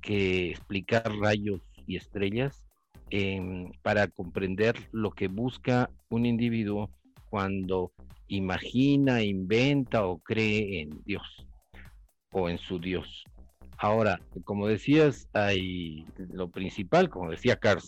que 0.00 0.50
explicar 0.50 1.10
rayos 1.18 1.60
y 1.86 1.96
estrellas 1.96 2.64
em, 3.10 3.70
para 3.82 4.08
comprender 4.08 4.76
lo 4.92 5.10
que 5.10 5.28
busca 5.28 5.90
un 6.10 6.26
individuo 6.26 6.90
cuando 7.30 7.92
imagina, 8.28 9.22
inventa 9.22 10.06
o 10.06 10.18
cree 10.18 10.80
en 10.80 11.02
Dios 11.04 11.46
o 12.32 12.48
en 12.48 12.58
su 12.58 12.78
Dios. 12.78 13.24
Ahora, 13.78 14.20
como 14.44 14.66
decías, 14.66 15.28
hay 15.32 16.06
lo 16.32 16.48
principal, 16.48 17.10
como 17.10 17.30
decía 17.30 17.56
Carl 17.56 17.80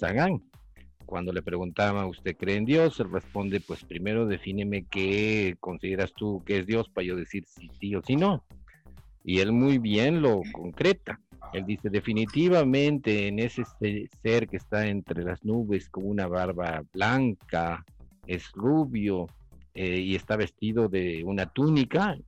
cuando 1.07 1.33
le 1.33 1.41
preguntaba, 1.41 2.05
¿usted 2.05 2.37
cree 2.37 2.57
en 2.57 2.65
Dios? 2.65 2.99
Él 3.01 3.11
responde, 3.11 3.61
pues 3.61 3.85
primero 3.85 4.27
defíneme 4.27 4.85
qué 4.91 5.57
consideras 5.61 6.13
tú 6.13 6.43
que 6.45 6.59
es 6.59 6.67
Dios 6.67 6.89
para 6.89 7.07
yo 7.07 7.17
decir 7.17 7.45
si 7.47 7.71
sí 7.81 7.95
o 7.95 8.03
si 8.03 8.17
no. 8.17 8.45
Y 9.25 9.39
él 9.39 9.53
muy 9.53 9.79
bien 9.79 10.21
lo 10.21 10.43
concreta. 10.53 11.21
Él 11.53 11.65
dice, 11.65 11.89
definitivamente 11.89 13.29
en 13.29 13.39
ese 13.39 13.63
ser 14.23 14.49
que 14.49 14.57
está 14.57 14.89
entre 14.89 15.23
las 15.23 15.45
nubes 15.45 15.89
con 15.89 16.07
una 16.07 16.27
barba 16.27 16.83
blanca, 16.93 17.85
es 18.27 18.51
rubio 18.53 19.29
eh, 19.75 20.01
y 20.01 20.17
está 20.17 20.37
vestido 20.37 20.89
de 20.89 21.23
una 21.25 21.47
túnica 21.47 22.19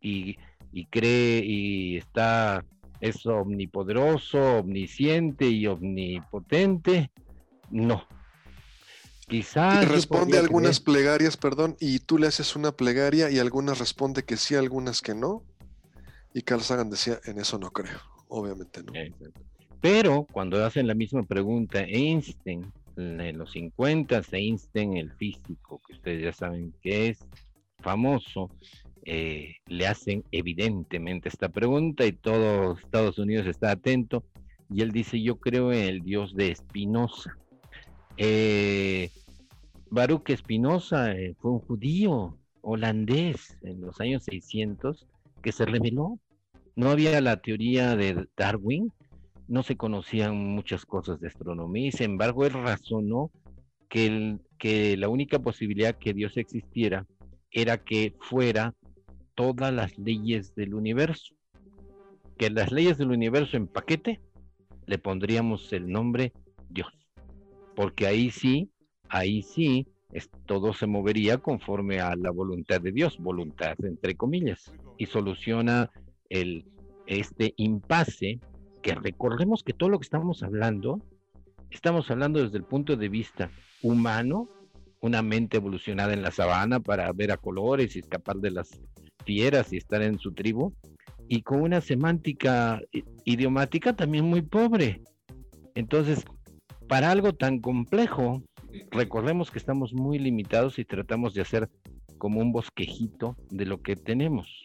y, 0.00 0.36
y 0.72 0.86
cree 0.86 1.44
y 1.44 1.98
está, 1.98 2.64
es 3.00 3.26
omnipoderoso, 3.26 4.60
omnisciente 4.60 5.46
y 5.48 5.66
omnipotente 5.66 7.10
no. 7.70 8.06
Quizás. 9.28 9.82
Y 9.82 9.86
responde 9.86 10.38
algunas 10.38 10.78
plegarias, 10.80 11.36
perdón, 11.36 11.76
y 11.80 11.98
tú 11.98 12.18
le 12.18 12.28
haces 12.28 12.54
una 12.54 12.72
plegaria 12.72 13.30
y 13.30 13.38
algunas 13.38 13.78
responde 13.78 14.24
que 14.24 14.36
sí, 14.36 14.54
algunas 14.54 15.02
que 15.02 15.14
no. 15.14 15.42
Y 16.32 16.42
Carl 16.42 16.60
Sagan 16.60 16.90
decía, 16.90 17.18
en 17.24 17.38
eso 17.38 17.58
no 17.58 17.70
creo, 17.70 17.98
obviamente 18.28 18.82
no. 18.82 18.92
Pero 19.80 20.26
cuando 20.30 20.64
hacen 20.64 20.86
la 20.86 20.94
misma 20.94 21.22
pregunta, 21.22 21.80
Einstein, 21.80 22.72
en 22.96 23.38
los 23.38 23.52
50, 23.52 24.22
Einstein, 24.32 24.96
el 24.96 25.12
físico, 25.12 25.80
que 25.86 25.94
ustedes 25.94 26.22
ya 26.22 26.32
saben 26.32 26.72
que 26.82 27.08
es 27.08 27.18
famoso, 27.80 28.50
eh, 29.04 29.56
le 29.66 29.86
hacen 29.86 30.24
evidentemente 30.32 31.28
esta 31.28 31.48
pregunta 31.48 32.04
y 32.04 32.12
todo 32.12 32.76
Estados 32.78 33.18
Unidos 33.18 33.46
está 33.46 33.70
atento. 33.70 34.24
Y 34.68 34.82
él 34.82 34.90
dice, 34.90 35.22
yo 35.22 35.36
creo 35.36 35.72
en 35.72 35.84
el 35.84 36.00
Dios 36.00 36.34
de 36.34 36.54
Spinoza. 36.54 37.36
Eh, 38.18 39.10
Baruch 39.90 40.30
Espinosa 40.30 41.12
eh, 41.12 41.34
fue 41.38 41.52
un 41.52 41.60
judío 41.60 42.38
holandés 42.62 43.56
en 43.62 43.80
los 43.80 44.00
años 44.00 44.24
600 44.24 45.06
que 45.42 45.52
se 45.52 45.66
reveló. 45.66 46.18
No 46.74 46.90
había 46.90 47.20
la 47.20 47.40
teoría 47.40 47.94
de 47.96 48.26
Darwin, 48.36 48.92
no 49.48 49.62
se 49.62 49.76
conocían 49.76 50.36
muchas 50.36 50.84
cosas 50.84 51.20
de 51.20 51.28
astronomía 51.28 51.88
y 51.88 51.92
sin 51.92 52.12
embargo 52.12 52.44
él 52.44 52.52
razonó 52.52 53.30
que, 53.88 54.38
que 54.58 54.96
la 54.96 55.08
única 55.08 55.38
posibilidad 55.38 55.96
que 55.96 56.12
Dios 56.12 56.36
existiera 56.36 57.06
era 57.50 57.78
que 57.78 58.14
fuera 58.20 58.74
todas 59.34 59.72
las 59.72 59.96
leyes 59.98 60.54
del 60.54 60.74
universo. 60.74 61.34
Que 62.36 62.50
las 62.50 62.72
leyes 62.72 62.98
del 62.98 63.12
universo 63.12 63.56
en 63.56 63.68
paquete 63.68 64.20
le 64.86 64.98
pondríamos 64.98 65.72
el 65.72 65.88
nombre 65.88 66.32
Dios 66.68 66.88
porque 67.76 68.06
ahí 68.06 68.30
sí, 68.30 68.70
ahí 69.08 69.42
sí 69.42 69.86
todo 70.46 70.72
se 70.72 70.86
movería 70.86 71.38
conforme 71.38 72.00
a 72.00 72.16
la 72.16 72.30
voluntad 72.30 72.80
de 72.80 72.90
Dios, 72.90 73.18
voluntad 73.18 73.76
entre 73.84 74.14
comillas, 74.16 74.72
y 74.96 75.06
soluciona 75.06 75.90
el, 76.30 76.64
este 77.06 77.52
impasse 77.56 78.40
que 78.82 78.94
recordemos 78.94 79.62
que 79.62 79.74
todo 79.74 79.90
lo 79.90 79.98
que 79.98 80.04
estamos 80.04 80.42
hablando, 80.42 81.02
estamos 81.70 82.10
hablando 82.10 82.42
desde 82.42 82.56
el 82.56 82.64
punto 82.64 82.96
de 82.96 83.08
vista 83.08 83.50
humano, 83.82 84.48
una 85.00 85.22
mente 85.22 85.58
evolucionada 85.58 86.14
en 86.14 86.22
la 86.22 86.30
sabana 86.30 86.80
para 86.80 87.12
ver 87.12 87.30
a 87.30 87.36
colores 87.36 87.94
y 87.94 87.98
escapar 87.98 88.36
de 88.36 88.52
las 88.52 88.80
fieras 89.24 89.72
y 89.72 89.76
estar 89.76 90.02
en 90.02 90.18
su 90.18 90.32
tribu, 90.32 90.72
y 91.28 91.42
con 91.42 91.60
una 91.60 91.80
semántica 91.80 92.80
idiomática 93.24 93.94
también 93.94 94.24
muy 94.24 94.42
pobre. 94.42 95.02
Entonces, 95.74 96.24
para 96.88 97.10
algo 97.10 97.32
tan 97.32 97.60
complejo, 97.60 98.42
recordemos 98.90 99.50
que 99.50 99.58
estamos 99.58 99.92
muy 99.92 100.18
limitados 100.18 100.78
y 100.78 100.84
tratamos 100.84 101.34
de 101.34 101.42
hacer 101.42 101.68
como 102.18 102.40
un 102.40 102.52
bosquejito 102.52 103.36
de 103.50 103.66
lo 103.66 103.82
que 103.82 103.96
tenemos. 103.96 104.64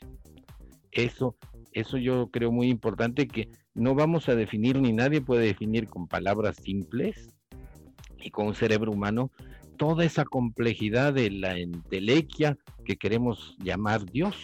Eso, 0.91 1.35
eso 1.73 1.97
yo 1.97 2.29
creo 2.31 2.51
muy 2.51 2.69
importante 2.69 3.27
que 3.27 3.49
no 3.73 3.95
vamos 3.95 4.29
a 4.29 4.35
definir 4.35 4.79
ni 4.79 4.93
nadie 4.93 5.21
puede 5.21 5.45
definir 5.45 5.87
con 5.87 6.07
palabras 6.07 6.57
simples 6.57 7.29
y 8.21 8.29
con 8.29 8.47
un 8.47 8.55
cerebro 8.55 8.91
humano 8.91 9.31
toda 9.77 10.05
esa 10.05 10.25
complejidad 10.25 11.13
de 11.13 11.31
la 11.31 11.57
entelequia 11.57 12.57
que 12.85 12.97
queremos 12.97 13.55
llamar 13.59 14.05
Dios. 14.05 14.35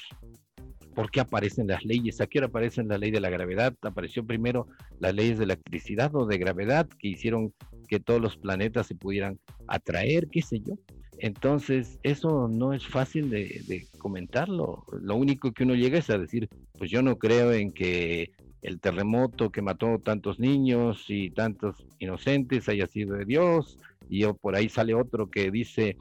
¿Por 0.98 1.12
qué 1.12 1.20
aparecen 1.20 1.68
las 1.68 1.86
leyes? 1.86 2.20
¿A 2.22 2.26
qué 2.26 2.40
hora 2.40 2.48
aparecen 2.48 2.88
la 2.88 2.98
ley 2.98 3.12
de 3.12 3.20
la 3.20 3.30
gravedad? 3.30 3.72
Apareció 3.84 4.26
primero 4.26 4.66
las 5.00 5.14
leyes 5.14 5.38
de 5.38 5.44
electricidad 5.44 6.10
o 6.16 6.26
de 6.26 6.40
gravedad 6.40 6.88
que 6.98 7.10
hicieron 7.10 7.54
que 7.88 8.00
todos 8.00 8.20
los 8.20 8.36
planetas 8.36 8.88
se 8.88 8.96
pudieran 8.96 9.38
atraer, 9.68 10.28
qué 10.28 10.42
sé 10.42 10.60
yo. 10.60 10.74
Entonces, 11.20 12.00
eso 12.02 12.48
no 12.48 12.74
es 12.74 12.84
fácil 12.88 13.30
de, 13.30 13.86
comentarlo. 14.00 14.86
Lo 15.00 15.16
único 15.16 15.52
que 15.52 15.66
uno 15.66 15.76
llega 15.76 16.00
es 16.00 16.10
a 16.10 16.18
decir, 16.18 16.50
pues 16.80 16.90
yo 16.90 17.04
no 17.04 17.20
creo 17.20 17.54
en 17.54 17.70
que 17.70 18.32
el 18.64 18.80
terremoto 18.80 19.52
que 19.52 19.62
mató 19.62 20.00
tantos 20.00 20.40
niños 20.40 21.06
y 21.10 21.30
tantos 21.30 21.86
inocentes 22.00 22.70
haya 22.70 22.88
sido 22.88 23.18
de 23.18 23.26
Dios. 23.26 23.78
Y 24.10 24.26
por 24.26 24.56
ahí 24.56 24.68
sale 24.68 24.96
otro 24.96 25.30
que 25.30 25.52
dice, 25.52 25.96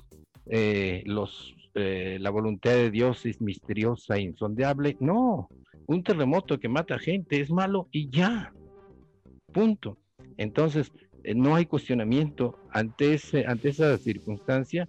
eh, 0.46 1.02
los 1.04 1.55
eh, 1.78 2.16
la 2.20 2.30
voluntad 2.30 2.70
de 2.70 2.90
Dios 2.90 3.26
es 3.26 3.40
misteriosa 3.42 4.16
e 4.16 4.22
insondeable. 4.22 4.96
No, 4.98 5.48
un 5.86 6.02
terremoto 6.02 6.58
que 6.58 6.70
mata 6.70 6.98
gente 6.98 7.38
es 7.40 7.50
malo 7.50 7.88
y 7.92 8.08
ya. 8.08 8.52
Punto. 9.52 9.98
Entonces, 10.38 10.90
eh, 11.22 11.34
no 11.34 11.54
hay 11.54 11.66
cuestionamiento 11.66 12.58
ante, 12.70 13.12
ese, 13.12 13.44
ante 13.46 13.68
esa 13.68 13.98
circunstancia. 13.98 14.88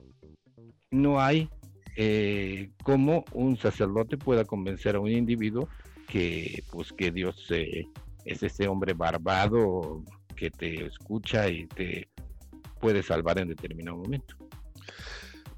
No 0.89 1.19
hay 1.19 1.49
eh, 1.97 2.71
cómo 2.83 3.25
un 3.33 3.57
sacerdote 3.57 4.17
pueda 4.17 4.45
convencer 4.45 4.95
a 4.95 5.01
un 5.01 5.11
individuo 5.11 5.67
que, 6.07 6.63
pues, 6.71 6.93
que 6.93 7.11
Dios 7.11 7.51
es 7.51 8.43
ese 8.43 8.67
hombre 8.69 8.93
barbado 8.93 10.05
que 10.37 10.49
te 10.51 10.85
escucha 10.85 11.49
y 11.49 11.67
te 11.67 12.07
puede 12.79 13.03
salvar 13.03 13.39
en 13.39 13.49
determinado 13.49 13.97
momento. 13.97 14.37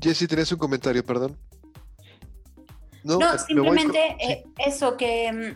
Jesse, 0.02 0.28
tenés 0.28 0.52
un 0.52 0.58
comentario, 0.58 1.04
perdón. 1.04 1.38
No, 3.04 3.20
simplemente 3.38 4.16
eh, 4.20 4.44
eso, 4.58 4.98
que, 4.98 5.56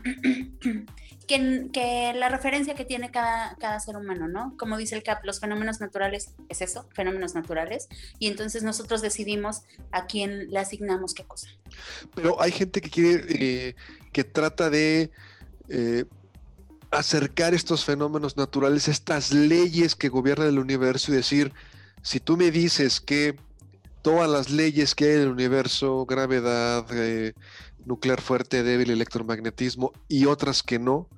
que, 1.28 2.14
la 2.16 2.30
referencia 2.30 2.74
que 2.74 2.86
tiene 2.86 3.12
cada, 3.12 3.56
cada 3.58 3.80
ser 3.80 3.98
humano, 3.98 4.28
¿no? 4.28 4.56
Como 4.58 4.78
dice 4.78 4.96
el 4.96 5.04
CAP, 5.04 5.26
los 5.26 5.40
fenómenos 5.40 5.82
naturales 5.82 6.36
es 6.50 6.62
eso, 6.62 6.88
fenómenos 6.94 7.36
naturales, 7.36 7.88
y 8.20 8.28
entonces 8.28 8.64
nosotros 8.64 9.02
decidimos 9.02 9.64
a 9.92 10.06
quién 10.06 10.50
le 10.52 10.60
asignamos 10.60 11.14
qué 11.14 11.26
cosa. 11.26 11.48
Pero 12.16 12.42
hay 12.42 12.52
gente 12.52 12.82
que 12.82 12.90
quiere, 12.90 13.26
eh, 13.30 13.76
que 14.12 14.24
trata 14.24 14.70
de 14.70 15.12
eh, 15.70 16.06
acercar 16.92 17.54
estos 17.54 17.84
fenómenos 17.84 18.38
naturales, 18.38 18.88
estas 18.88 19.32
leyes 19.32 19.96
que 19.96 20.10
gobiernan 20.10 20.48
el 20.48 20.60
universo 20.60 21.12
y 21.12 21.16
decir, 21.16 21.52
si 22.02 22.20
tú 22.20 22.38
me 22.38 22.52
dices 22.52 23.02
que 23.02 23.36
todas 24.04 24.30
las 24.30 24.52
leyes 24.52 24.94
que 24.94 25.06
hay 25.06 25.12
en 25.16 25.22
el 25.22 25.30
universo, 25.30 26.06
gravedad, 26.06 26.86
eh, 26.92 27.34
nuclear 27.86 28.22
fuerte, 28.22 28.62
débil, 28.62 28.92
electromagnetismo 28.92 29.94
y 30.08 30.26
otras 30.26 30.62
que 30.62 30.78
no. 30.78 31.10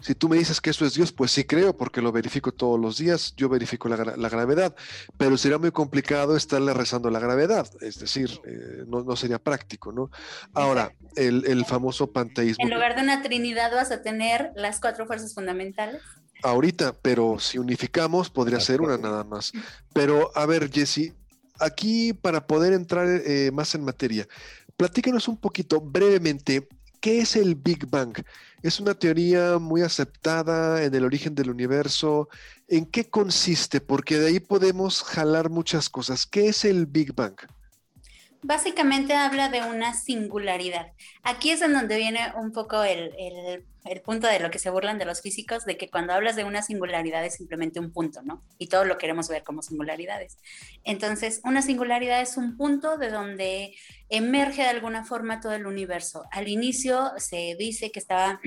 Si 0.00 0.14
tú 0.14 0.28
me 0.28 0.38
dices 0.38 0.60
que 0.60 0.70
eso 0.70 0.86
es 0.86 0.94
Dios, 0.94 1.12
pues 1.12 1.30
sí 1.30 1.44
creo, 1.44 1.76
porque 1.76 2.00
lo 2.00 2.10
verifico 2.10 2.52
todos 2.52 2.80
los 2.80 2.96
días, 2.96 3.34
yo 3.36 3.50
verifico 3.50 3.88
la, 3.88 4.28
gravedad, 4.30 4.74
pero 5.18 5.36
sería 5.36 5.58
muy 5.58 5.72
complicado 5.72 6.36
estarle 6.36 6.72
rezando 6.72 7.10
la 7.10 7.18
gravedad, 7.18 7.68
es 7.82 7.98
decir, 7.98 8.30
eh, 8.46 8.84
no, 8.86 9.14
sería 9.14 9.38
práctico, 9.38 9.92
¿no? 9.92 10.10
Ahora, 10.54 10.94
el, 11.16 11.64
famoso 11.66 12.10
panteísmo. 12.12 12.64
En 12.64 12.72
lugar 12.72 12.96
de 12.96 13.02
una 13.02 13.20
trinidad 13.20 13.72
vas 13.72 13.90
a 13.90 14.00
tener 14.00 14.52
las 14.54 14.80
cuatro 14.80 15.06
fuerzas 15.06 15.34
fundamentales. 15.34 16.00
Ahorita, 16.42 16.94
pero 17.02 17.38
si 17.38 17.58
unificamos, 17.58 18.30
podría 18.30 18.60
ser 18.60 18.80
una 18.80 18.96
nada 18.96 19.24
más. 19.24 19.52
Pero, 19.92 20.30
a 20.34 20.46
ver, 20.46 20.70
Jesse, 20.70 21.12
aquí 21.60 22.12
para 22.12 22.46
poder 22.46 22.72
entrar 22.72 23.06
eh, 23.08 23.50
más 23.52 23.74
en 23.74 23.84
materia, 23.84 24.26
platícanos 24.76 25.28
un 25.28 25.36
poquito 25.36 25.80
brevemente, 25.80 26.68
¿qué 27.00 27.20
es 27.20 27.36
el 27.36 27.54
Big 27.54 27.86
Bang? 27.88 28.14
Es 28.62 28.80
una 28.80 28.94
teoría 28.94 29.58
muy 29.58 29.82
aceptada 29.82 30.82
en 30.82 30.94
el 30.94 31.04
origen 31.04 31.34
del 31.34 31.50
universo. 31.50 32.28
¿En 32.68 32.84
qué 32.84 33.08
consiste? 33.08 33.80
Porque 33.80 34.18
de 34.18 34.28
ahí 34.28 34.40
podemos 34.40 35.02
jalar 35.02 35.48
muchas 35.48 35.88
cosas. 35.88 36.26
¿Qué 36.26 36.48
es 36.48 36.64
el 36.64 36.86
Big 36.86 37.14
Bang? 37.14 37.36
Básicamente 38.42 39.14
habla 39.14 39.50
de 39.50 39.62
una 39.62 39.92
singularidad. 39.92 40.92
Aquí 41.22 41.50
es 41.50 41.60
en 41.60 41.74
donde 41.74 41.98
viene 41.98 42.20
un 42.36 42.52
poco 42.52 42.82
el, 42.82 43.12
punto 44.02 44.26
de 44.28 44.40
lo 44.40 44.50
que 44.50 44.58
se 44.58 44.70
burlan 44.70 44.98
de 44.98 45.04
los 45.04 45.20
físicos, 45.20 45.66
de 45.66 45.76
que 45.76 45.90
cuando 45.90 46.14
hablas 46.14 46.36
de 46.36 46.44
una 46.44 46.62
singularidad 46.62 47.24
es 47.24 47.34
simplemente 47.34 47.80
un 47.80 47.92
punto, 47.92 48.22
¿no? 48.22 48.42
Y 48.56 48.68
todo 48.68 48.86
lo 48.86 48.96
queremos 48.96 49.28
ver 49.28 49.42
como 49.42 49.62
singularidades. 49.62 50.38
Entonces, 50.84 51.42
una 51.44 51.60
singularidad 51.60 52.22
es 52.22 52.38
un 52.38 52.56
punto 52.56 52.96
de 52.96 53.10
donde 53.10 53.74
emerge 54.08 54.62
de 54.62 54.68
alguna 54.68 55.04
forma 55.04 55.40
todo 55.40 55.52
el 55.52 55.66
universo. 55.66 56.24
Al 56.30 56.48
inicio 56.48 57.12
se 57.18 57.56
dice 57.58 57.90
que 57.90 57.98
estaba 58.00 58.40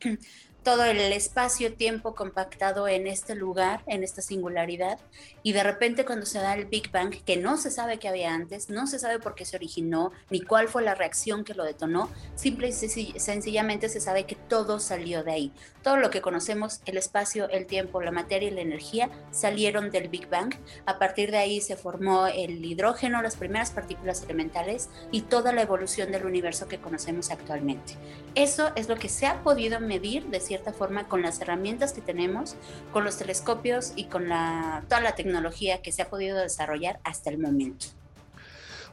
todo 0.68 0.84
el 0.84 1.00
espacio-tiempo 1.00 2.14
compactado 2.14 2.88
en 2.88 3.06
este 3.06 3.34
lugar, 3.34 3.80
en 3.86 4.04
esta 4.04 4.20
singularidad, 4.20 4.98
y 5.42 5.54
de 5.54 5.62
repente 5.62 6.04
cuando 6.04 6.26
se 6.26 6.40
da 6.40 6.52
el 6.52 6.66
Big 6.66 6.90
Bang, 6.90 7.14
que 7.24 7.38
no 7.38 7.56
se 7.56 7.70
sabe 7.70 7.98
qué 7.98 8.06
había 8.06 8.34
antes, 8.34 8.68
no 8.68 8.86
se 8.86 8.98
sabe 8.98 9.18
por 9.18 9.34
qué 9.34 9.46
se 9.46 9.56
originó, 9.56 10.12
ni 10.28 10.42
cuál 10.42 10.68
fue 10.68 10.82
la 10.82 10.94
reacción 10.94 11.42
que 11.42 11.54
lo 11.54 11.64
detonó, 11.64 12.10
simple 12.34 12.68
y 12.68 12.72
sencillamente 12.72 13.88
se 13.88 14.02
sabe 14.02 14.26
que 14.26 14.34
todo 14.34 14.78
salió 14.78 15.24
de 15.24 15.32
ahí. 15.32 15.52
Todo 15.82 15.96
lo 15.96 16.10
que 16.10 16.20
conocemos, 16.20 16.82
el 16.84 16.98
espacio, 16.98 17.48
el 17.48 17.64
tiempo, 17.64 18.02
la 18.02 18.10
materia 18.10 18.48
y 18.48 18.52
la 18.52 18.60
energía, 18.60 19.08
salieron 19.30 19.90
del 19.90 20.08
Big 20.08 20.28
Bang. 20.28 20.54
A 20.84 20.98
partir 20.98 21.30
de 21.30 21.38
ahí 21.38 21.62
se 21.62 21.76
formó 21.76 22.26
el 22.26 22.62
hidrógeno, 22.62 23.22
las 23.22 23.36
primeras 23.36 23.70
partículas 23.70 24.22
elementales 24.22 24.90
y 25.12 25.22
toda 25.22 25.52
la 25.52 25.62
evolución 25.62 26.12
del 26.12 26.26
universo 26.26 26.68
que 26.68 26.78
conocemos 26.78 27.30
actualmente. 27.30 27.94
Eso 28.34 28.70
es 28.74 28.88
lo 28.90 28.96
que 28.96 29.08
se 29.08 29.26
ha 29.26 29.42
podido 29.42 29.80
medir 29.80 30.26
de 30.26 30.40
cierta 30.40 30.57
forma 30.72 31.08
con 31.08 31.22
las 31.22 31.40
herramientas 31.40 31.92
que 31.92 32.00
tenemos, 32.00 32.56
con 32.92 33.04
los 33.04 33.16
telescopios 33.16 33.92
y 33.96 34.04
con 34.04 34.24
toda 34.28 35.00
la 35.00 35.14
tecnología 35.14 35.82
que 35.82 35.92
se 35.92 36.02
ha 36.02 36.10
podido 36.10 36.38
desarrollar 36.38 37.00
hasta 37.04 37.30
el 37.30 37.38
momento. 37.38 37.86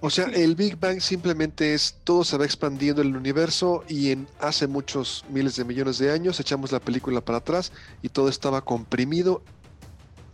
O 0.02 0.10
sea, 0.10 0.26
el 0.26 0.56
Big 0.56 0.78
Bang 0.78 1.00
simplemente 1.00 1.74
es 1.74 1.98
todo 2.04 2.24
se 2.24 2.38
va 2.38 2.46
expandiendo 2.46 3.02
en 3.02 3.10
el 3.10 3.18
universo 3.18 3.84
y 3.88 4.12
en 4.12 4.28
hace 4.40 4.68
muchos 4.68 5.26
miles 5.30 5.56
de 5.56 5.64
millones 5.64 5.98
de 5.98 6.12
años 6.12 6.40
echamos 6.40 6.72
la 6.72 6.80
película 6.80 7.22
para 7.22 7.40
atrás 7.40 7.72
y 8.02 8.10
todo 8.10 8.30
estaba 8.30 8.64
comprimido, 8.64 9.42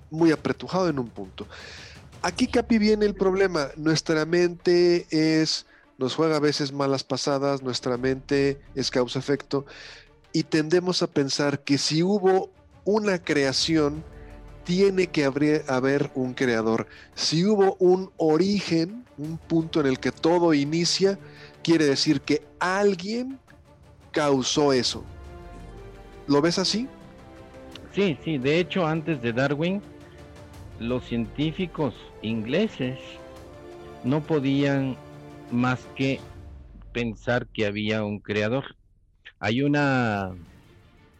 muy 0.10 0.32
apretujado 0.32 0.90
en 0.90 1.00
un 1.00 1.08
punto. 1.08 1.48
Aquí, 2.22 2.48
Capi, 2.48 2.78
viene 2.78 3.06
el 3.06 3.16
problema. 3.16 3.70
Nuestra 3.78 4.26
mente 4.26 5.08
es, 5.10 5.66
nos 5.98 6.16
juega 6.16 6.38
a 6.38 6.40
veces 6.40 6.72
malas 6.72 7.04
pasadas, 7.04 7.64
nuestra 7.64 7.98
mente 7.98 8.60
es 8.76 8.92
causa-efecto 8.92 9.66
y 10.34 10.44
tendemos 10.44 11.02
a 11.04 11.08
pensar 11.08 11.64
que 11.64 11.78
si 11.78 12.04
hubo 12.04 12.50
una 12.86 13.20
creación, 13.20 14.04
tiene 14.64 15.08
que 15.08 15.26
haber, 15.26 16.12
un 16.16 16.34
creador. 16.34 16.88
Si 17.16 17.46
hubo 17.46 17.76
un 17.80 18.12
origen, 18.18 19.06
un 19.18 19.38
punto 19.38 19.82
en 19.82 19.88
el 19.88 20.00
que 20.00 20.12
todo 20.12 20.54
inicia, 20.54 21.20
quiere 21.64 21.86
decir 21.86 22.22
que 22.22 22.44
alguien 22.60 23.40
causó 24.12 24.74
eso. 24.74 25.04
¿Lo 26.28 26.42
ves 26.42 26.60
así? 26.60 26.88
Sí, 27.94 28.18
sí. 28.24 28.38
De 28.38 28.60
hecho, 28.60 28.86
antes 28.86 29.22
de 29.22 29.34
Darwin, 29.34 29.82
los 30.80 31.04
científicos 31.06 31.94
ingleses 32.22 32.98
no 34.04 34.22
podían 34.22 34.96
más 35.52 35.80
que 35.96 36.20
pensar 36.94 37.48
que 37.48 37.66
había 37.66 38.04
un 38.04 38.20
creador. 38.20 38.76
Hay 39.42 39.64
una 39.64 40.36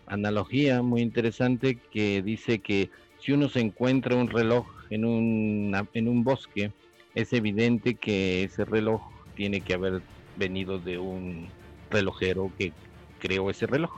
analogía 0.06 0.84
muy 0.84 1.02
interesante 1.02 1.80
que 1.92 2.22
dice 2.22 2.60
que 2.60 2.92
si 3.20 3.32
uno 3.32 3.50
se 3.50 3.62
encuentra 3.62 4.16
un 4.16 4.30
reloj 4.30 4.68
en 4.92 5.06
un, 5.06 5.76
en 5.96 6.08
un 6.08 6.24
bosque 6.24 6.72
es 7.16 7.34
evidente 7.34 7.96
que 7.96 8.44
ese 8.44 8.64
reloj 8.64 9.02
tiene 9.36 9.62
que 9.62 9.74
haber 9.74 10.04
venido 10.38 10.78
de 10.78 11.00
un 11.00 11.48
relojero 11.90 12.52
que 12.60 12.74
creó 13.20 13.50
ese 13.50 13.66
reloj. 13.66 13.92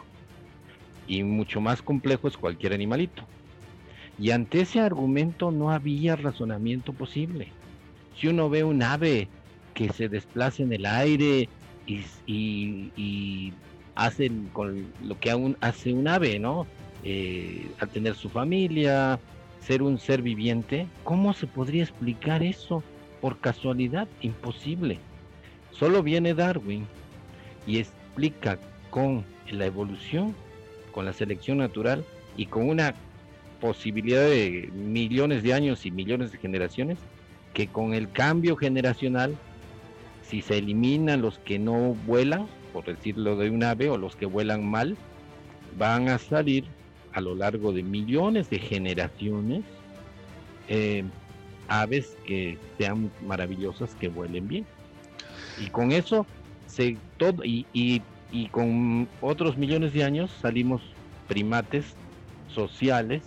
Y 1.05 1.23
mucho 1.23 1.59
más 1.59 1.81
complejo 1.81 2.29
es 2.29 2.37
cualquier 2.37 2.71
animalito. 2.71 3.27
Y 4.17 4.31
ante 4.31 4.61
ese 4.61 4.79
argumento 4.79 5.51
no 5.51 5.69
había 5.69 6.15
razonamiento 6.15 6.93
posible. 6.93 7.49
Si 8.15 8.27
uno 8.27 8.49
ve 8.49 8.63
un 8.63 8.83
ave 8.83 9.27
que 9.73 9.89
se 9.89 10.07
desplaza 10.07 10.63
en 10.63 10.71
el 10.71 10.85
aire 10.85 11.49
y, 11.85 12.05
y, 12.25 13.53
hacen 13.95 14.49
con 14.53 14.87
lo 15.03 15.19
que 15.19 15.31
aún 15.31 15.57
hace 15.61 15.93
un 15.93 16.07
ave, 16.07 16.39
¿no? 16.39 16.65
Eh, 17.03 17.67
al 17.79 17.89
tener 17.89 18.15
su 18.15 18.29
familia, 18.29 19.19
ser 19.59 19.81
un 19.81 19.99
ser 19.99 20.21
viviente, 20.21 20.87
¿cómo 21.03 21.33
se 21.33 21.47
podría 21.47 21.83
explicar 21.83 22.43
eso? 22.43 22.83
Por 23.21 23.39
casualidad, 23.39 24.07
imposible. 24.21 24.99
Solo 25.71 26.03
viene 26.03 26.33
Darwin 26.33 26.85
y 27.65 27.79
explica 27.79 28.59
con 28.89 29.25
la 29.49 29.65
evolución, 29.65 30.35
con 30.91 31.05
la 31.05 31.13
selección 31.13 31.57
natural 31.57 32.05
y 32.37 32.45
con 32.47 32.69
una 32.69 32.93
posibilidad 33.59 34.23
de 34.23 34.69
millones 34.73 35.43
de 35.43 35.53
años 35.53 35.85
y 35.85 35.91
millones 35.91 36.31
de 36.31 36.37
generaciones, 36.37 36.97
que 37.53 37.67
con 37.67 37.93
el 37.93 38.11
cambio 38.11 38.55
generacional, 38.55 39.35
si 40.27 40.41
se 40.41 40.57
eliminan 40.57 41.21
los 41.21 41.39
que 41.39 41.59
no 41.59 41.95
vuelan, 42.05 42.47
por 42.73 42.85
decirlo 42.85 43.37
de 43.37 43.49
un 43.49 43.63
ave, 43.63 43.89
o 43.89 43.97
los 43.97 44.15
que 44.15 44.25
vuelan 44.25 44.65
mal, 44.65 44.97
van 45.77 46.09
a 46.09 46.17
salir 46.17 46.65
a 47.13 47.21
lo 47.21 47.35
largo 47.35 47.71
de 47.71 47.83
millones 47.83 48.49
de 48.49 48.59
generaciones 48.59 49.63
eh, 50.67 51.03
aves 51.67 52.17
que 52.25 52.57
sean 52.77 53.11
maravillosas, 53.25 53.95
que 53.95 54.07
vuelen 54.07 54.47
bien. 54.47 54.65
Y 55.61 55.69
con 55.69 55.91
eso, 55.91 56.25
se, 56.65 56.97
todo, 57.17 57.45
y, 57.45 57.65
y, 57.71 58.01
y 58.31 58.47
con 58.47 59.07
otros 59.21 59.57
millones 59.57 59.93
de 59.93 60.03
años 60.03 60.31
salimos 60.41 60.81
primates 61.27 61.85
sociales 62.53 63.21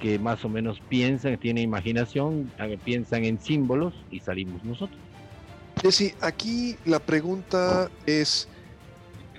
que 0.00 0.18
más 0.18 0.44
o 0.44 0.48
menos 0.48 0.80
piensan, 0.88 1.38
tienen 1.38 1.64
imaginación, 1.64 2.50
piensan 2.84 3.24
en 3.24 3.40
símbolos 3.40 3.94
y 4.10 4.18
salimos 4.18 4.62
nosotros. 4.64 4.98
Jessy, 5.80 6.12
aquí 6.20 6.76
la 6.84 6.98
pregunta 6.98 7.88
es 8.04 8.48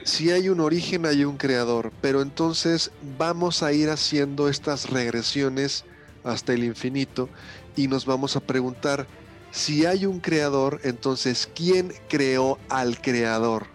si 0.05 0.31
hay 0.31 0.49
un 0.49 0.59
origen, 0.59 1.05
hay 1.05 1.23
un 1.25 1.37
creador, 1.37 1.91
pero 2.01 2.21
entonces 2.21 2.91
vamos 3.17 3.63
a 3.63 3.73
ir 3.73 3.89
haciendo 3.89 4.49
estas 4.49 4.89
regresiones 4.89 5.85
hasta 6.23 6.53
el 6.53 6.63
infinito 6.63 7.29
y 7.75 7.87
nos 7.87 8.05
vamos 8.05 8.35
a 8.35 8.39
preguntar 8.39 9.07
si 9.51 9.85
hay 9.85 10.05
un 10.05 10.19
creador, 10.19 10.81
entonces 10.83 11.49
¿quién 11.53 11.93
creó 12.09 12.57
al 12.69 12.99
creador? 13.01 13.67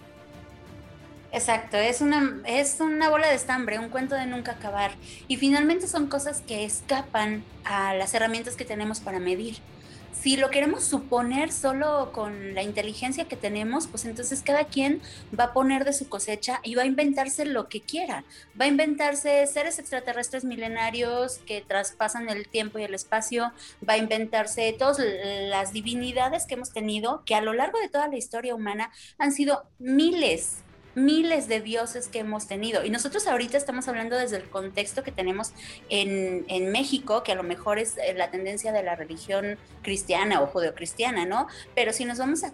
Exacto, 1.31 1.77
es 1.77 2.01
una, 2.01 2.41
es 2.47 2.79
una 2.81 3.11
bola 3.11 3.29
de 3.29 3.35
estambre, 3.35 3.79
un 3.79 3.91
cuento 3.91 4.15
de 4.15 4.27
nunca 4.27 4.53
acabar. 4.53 4.93
Y 5.29 5.37
finalmente 5.37 5.87
son 5.87 6.07
cosas 6.09 6.41
que 6.41 6.65
escapan 6.65 7.45
a 7.65 7.95
las 7.95 8.15
herramientas 8.15 8.57
que 8.57 8.65
tenemos 8.65 9.01
para 9.01 9.21
medir. 9.21 9.59
Si 10.29 10.37
lo 10.37 10.51
queremos 10.51 10.85
suponer 10.85 11.51
solo 11.51 12.13
con 12.13 12.55
la 12.55 12.63
inteligencia 12.63 13.25
que 13.25 13.35
tenemos, 13.35 13.87
pues 13.87 14.05
entonces 14.05 14.43
cada 14.43 14.65
quien 14.65 15.01
va 15.33 15.45
a 15.45 15.53
poner 15.55 15.87
de 15.87 15.95
su 15.95 16.07
cosecha 16.11 16.61
y 16.63 16.75
va 16.75 16.83
a 16.83 16.85
inventarse 16.85 17.47
lo 17.47 17.71
que 17.71 17.81
quiera. 17.81 18.25
Va 18.61 18.67
a 18.67 18.69
inventarse 18.69 19.47
seres 19.47 19.79
extraterrestres 19.79 20.45
milenarios 20.45 21.39
que 21.47 21.63
traspasan 21.63 22.29
el 22.29 22.47
tiempo 22.47 22.79
y 22.79 22.83
el 22.83 22.93
espacio, 22.93 23.55
va 23.89 23.95
a 23.95 23.97
inventarse 23.97 24.71
todas 24.79 24.99
las 25.49 25.73
divinidades 25.73 26.45
que 26.45 26.57
hemos 26.57 26.75
tenido, 26.75 27.23
que 27.25 27.35
a 27.35 27.41
lo 27.41 27.55
largo 27.55 27.79
de 27.79 27.89
toda 27.89 28.09
la 28.09 28.19
historia 28.19 28.55
humana 28.55 28.91
han 29.17 29.33
sido 29.33 29.65
miles 29.79 30.59
miles 31.05 31.49
de 31.49 31.61
dioses 31.61 32.09
que 32.09 32.21
hemos 32.21 32.47
tenido. 32.47 32.85
Y 32.85 32.91
nosotros 32.91 33.27
ahorita 33.27 33.57
estamos 33.57 33.89
hablando 33.89 34.17
desde 34.17 34.37
el 34.37 34.49
contexto 34.49 35.03
que 35.03 35.13
tenemos 35.13 35.53
en, 35.89 36.45
en 36.49 36.71
México, 36.71 37.23
que 37.23 37.33
a 37.33 37.35
lo 37.35 37.43
mejor 37.43 37.79
es 37.79 37.97
eh, 37.99 38.15
la 38.15 38.31
tendencia 38.31 38.73
de 38.73 38.83
la 38.83 38.97
religión 38.97 39.59
cristiana 39.83 40.41
o 40.43 40.47
judeocristiana, 40.47 41.27
¿no? 41.27 41.47
Pero 41.75 41.93
si 41.93 42.05
nos 42.05 42.19
vamos 42.19 42.45
a 42.45 42.49
eh, 42.49 42.53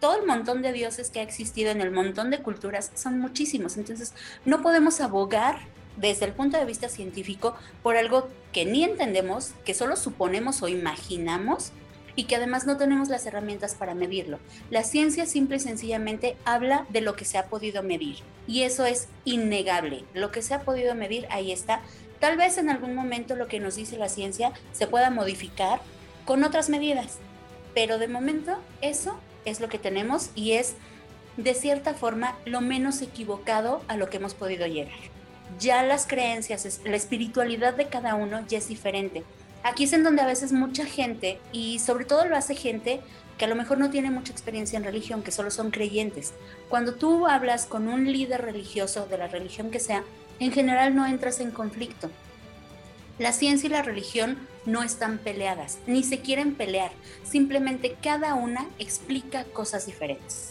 todo 0.00 0.20
el 0.20 0.26
montón 0.26 0.62
de 0.62 0.72
dioses 0.72 1.10
que 1.10 1.20
ha 1.20 1.22
existido 1.22 1.70
en 1.70 1.80
el 1.80 1.90
montón 1.90 2.30
de 2.30 2.38
culturas 2.38 2.90
son 2.94 3.18
muchísimos. 3.18 3.76
Entonces, 3.76 4.12
no 4.44 4.62
podemos 4.62 5.00
abogar 5.00 5.58
desde 5.96 6.26
el 6.26 6.32
punto 6.32 6.58
de 6.58 6.64
vista 6.64 6.88
científico 6.88 7.56
por 7.82 7.96
algo 7.96 8.28
que 8.52 8.64
ni 8.64 8.84
entendemos, 8.84 9.52
que 9.64 9.74
solo 9.74 9.96
suponemos 9.96 10.62
o 10.62 10.68
imaginamos 10.68 11.72
y 12.16 12.24
que 12.24 12.36
además 12.36 12.66
no 12.66 12.76
tenemos 12.76 13.08
las 13.08 13.26
herramientas 13.26 13.74
para 13.74 13.94
medirlo. 13.94 14.38
La 14.70 14.84
ciencia 14.84 15.26
simple 15.26 15.56
y 15.56 15.60
sencillamente 15.60 16.36
habla 16.44 16.86
de 16.90 17.00
lo 17.00 17.16
que 17.16 17.24
se 17.24 17.38
ha 17.38 17.46
podido 17.46 17.82
medir 17.82 18.16
y 18.46 18.62
eso 18.62 18.84
es 18.84 19.08
innegable. 19.24 20.04
Lo 20.14 20.30
que 20.30 20.42
se 20.42 20.54
ha 20.54 20.62
podido 20.62 20.94
medir, 20.94 21.26
ahí 21.30 21.52
está. 21.52 21.80
Tal 22.20 22.36
vez 22.36 22.58
en 22.58 22.70
algún 22.70 22.94
momento 22.94 23.36
lo 23.36 23.48
que 23.48 23.60
nos 23.60 23.76
dice 23.76 23.98
la 23.98 24.08
ciencia 24.08 24.52
se 24.72 24.86
pueda 24.86 25.10
modificar 25.10 25.80
con 26.24 26.44
otras 26.44 26.68
medidas, 26.68 27.18
pero 27.74 27.98
de 27.98 28.08
momento 28.08 28.58
eso 28.80 29.18
es 29.44 29.60
lo 29.60 29.68
que 29.68 29.78
tenemos 29.78 30.30
y 30.34 30.52
es 30.52 30.74
de 31.36 31.54
cierta 31.54 31.94
forma 31.94 32.36
lo 32.44 32.60
menos 32.60 33.02
equivocado 33.02 33.82
a 33.88 33.96
lo 33.96 34.08
que 34.08 34.18
hemos 34.18 34.34
podido 34.34 34.66
llegar. 34.66 34.94
Ya 35.58 35.82
las 35.82 36.06
creencias, 36.06 36.80
la 36.84 36.96
espiritualidad 36.96 37.74
de 37.74 37.88
cada 37.88 38.14
uno 38.14 38.44
ya 38.46 38.58
es 38.58 38.68
diferente 38.68 39.24
Aquí 39.64 39.84
es 39.84 39.94
en 39.94 40.04
donde 40.04 40.20
a 40.20 40.26
veces 40.26 40.52
mucha 40.52 40.84
gente, 40.84 41.40
y 41.50 41.78
sobre 41.78 42.04
todo 42.04 42.26
lo 42.26 42.36
hace 42.36 42.54
gente 42.54 43.00
que 43.38 43.46
a 43.46 43.48
lo 43.48 43.56
mejor 43.56 43.78
no 43.78 43.88
tiene 43.88 44.10
mucha 44.10 44.30
experiencia 44.30 44.76
en 44.76 44.84
religión, 44.84 45.22
que 45.22 45.32
solo 45.32 45.50
son 45.50 45.70
creyentes. 45.70 46.34
Cuando 46.68 46.94
tú 46.94 47.26
hablas 47.26 47.64
con 47.64 47.88
un 47.88 48.12
líder 48.12 48.42
religioso 48.42 49.06
de 49.06 49.16
la 49.16 49.26
religión 49.26 49.70
que 49.70 49.80
sea, 49.80 50.04
en 50.38 50.52
general 50.52 50.94
no 50.94 51.06
entras 51.06 51.40
en 51.40 51.50
conflicto. 51.50 52.10
La 53.18 53.32
ciencia 53.32 53.68
y 53.68 53.70
la 53.70 53.80
religión 53.80 54.36
no 54.66 54.82
están 54.82 55.16
peleadas, 55.16 55.78
ni 55.86 56.04
se 56.04 56.20
quieren 56.20 56.54
pelear, 56.54 56.92
simplemente 57.22 57.96
cada 58.02 58.34
una 58.34 58.66
explica 58.78 59.44
cosas 59.44 59.86
diferentes. 59.86 60.50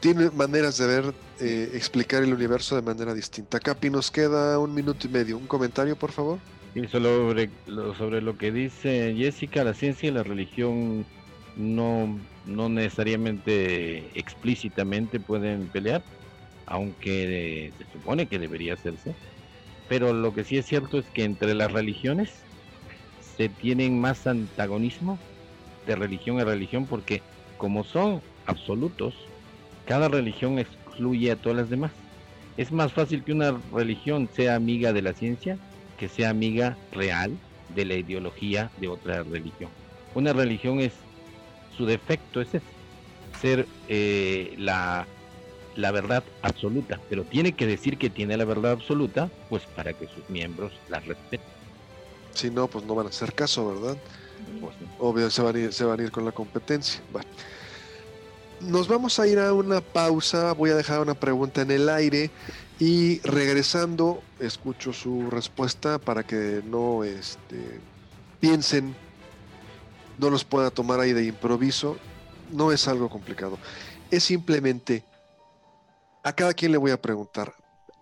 Tiene 0.00 0.30
maneras 0.30 0.78
de 0.78 0.86
ver, 0.86 1.14
eh, 1.38 1.70
explicar 1.74 2.24
el 2.24 2.34
universo 2.34 2.74
de 2.74 2.82
manera 2.82 3.14
distinta. 3.14 3.60
Capi, 3.60 3.88
nos 3.88 4.10
queda 4.10 4.58
un 4.58 4.74
minuto 4.74 5.06
y 5.06 5.10
medio. 5.10 5.38
¿Un 5.38 5.46
comentario, 5.46 5.96
por 5.96 6.12
favor? 6.12 6.38
Y 6.76 6.86
sobre 6.88 7.48
lo, 7.66 7.94
sobre 7.94 8.20
lo 8.20 8.36
que 8.36 8.52
dice 8.52 9.14
Jessica, 9.16 9.64
la 9.64 9.72
ciencia 9.72 10.10
y 10.10 10.12
la 10.12 10.22
religión 10.22 11.06
no, 11.56 12.20
no 12.44 12.68
necesariamente 12.68 14.10
explícitamente 14.14 15.18
pueden 15.18 15.68
pelear, 15.68 16.02
aunque 16.66 17.72
se 17.78 17.98
supone 17.98 18.26
que 18.26 18.38
debería 18.38 18.74
hacerse. 18.74 19.14
Pero 19.88 20.12
lo 20.12 20.34
que 20.34 20.44
sí 20.44 20.58
es 20.58 20.66
cierto 20.66 20.98
es 20.98 21.06
que 21.06 21.24
entre 21.24 21.54
las 21.54 21.72
religiones 21.72 22.34
se 23.38 23.48
tienen 23.48 23.98
más 23.98 24.26
antagonismo 24.26 25.18
de 25.86 25.96
religión 25.96 26.40
a 26.40 26.44
religión 26.44 26.84
porque 26.84 27.22
como 27.56 27.84
son 27.84 28.20
absolutos, 28.44 29.14
cada 29.86 30.08
religión 30.08 30.58
excluye 30.58 31.30
a 31.30 31.36
todas 31.36 31.56
las 31.56 31.70
demás. 31.70 31.92
Es 32.58 32.70
más 32.70 32.92
fácil 32.92 33.24
que 33.24 33.32
una 33.32 33.58
religión 33.72 34.28
sea 34.30 34.56
amiga 34.56 34.92
de 34.92 35.00
la 35.00 35.14
ciencia 35.14 35.56
que 35.96 36.08
sea 36.08 36.30
amiga 36.30 36.76
real 36.92 37.36
de 37.74 37.84
la 37.84 37.94
ideología 37.94 38.70
de 38.78 38.88
otra 38.88 39.22
religión. 39.22 39.70
Una 40.14 40.32
religión 40.32 40.80
es, 40.80 40.92
su 41.76 41.86
defecto 41.86 42.40
es 42.40 42.48
ese, 42.48 42.62
ser 43.40 43.66
eh, 43.88 44.54
la, 44.56 45.06
la 45.76 45.90
verdad 45.92 46.24
absoluta, 46.42 47.00
pero 47.08 47.24
tiene 47.24 47.52
que 47.52 47.66
decir 47.66 47.98
que 47.98 48.10
tiene 48.10 48.36
la 48.36 48.44
verdad 48.44 48.72
absoluta, 48.72 49.30
pues 49.48 49.62
para 49.74 49.92
que 49.92 50.06
sus 50.08 50.28
miembros 50.30 50.72
la 50.88 51.00
respeten. 51.00 51.40
Si 52.34 52.50
no, 52.50 52.66
pues 52.66 52.84
no 52.84 52.94
van 52.94 53.06
a 53.06 53.08
hacer 53.10 53.32
caso, 53.32 53.74
¿verdad? 53.74 53.96
Pues 54.60 54.74
Obvio, 54.98 55.30
se 55.30 55.42
van, 55.42 55.56
a 55.56 55.58
ir, 55.58 55.72
se 55.72 55.84
van 55.84 56.00
a 56.00 56.02
ir 56.02 56.10
con 56.10 56.24
la 56.24 56.32
competencia. 56.32 57.00
Nos 58.60 58.88
vamos 58.88 59.18
a 59.18 59.26
ir 59.26 59.38
a 59.38 59.52
una 59.52 59.80
pausa, 59.80 60.52
voy 60.52 60.70
a 60.70 60.74
dejar 60.74 61.00
una 61.00 61.14
pregunta 61.14 61.62
en 61.62 61.70
el 61.70 61.88
aire 61.88 62.30
y 62.78 63.20
regresando, 63.20 64.22
escucho 64.38 64.92
su 64.92 65.30
respuesta 65.30 65.98
para 65.98 66.24
que 66.24 66.62
no 66.64 67.04
este, 67.04 67.80
piensen, 68.38 68.94
no 70.18 70.28
los 70.28 70.44
pueda 70.44 70.70
tomar 70.70 71.00
ahí 71.00 71.12
de 71.12 71.24
improviso. 71.24 71.96
No 72.52 72.72
es 72.72 72.86
algo 72.86 73.08
complicado. 73.08 73.58
Es 74.10 74.24
simplemente, 74.24 75.04
a 76.22 76.32
cada 76.34 76.52
quien 76.52 76.72
le 76.72 76.78
voy 76.78 76.90
a 76.90 77.00
preguntar, 77.00 77.54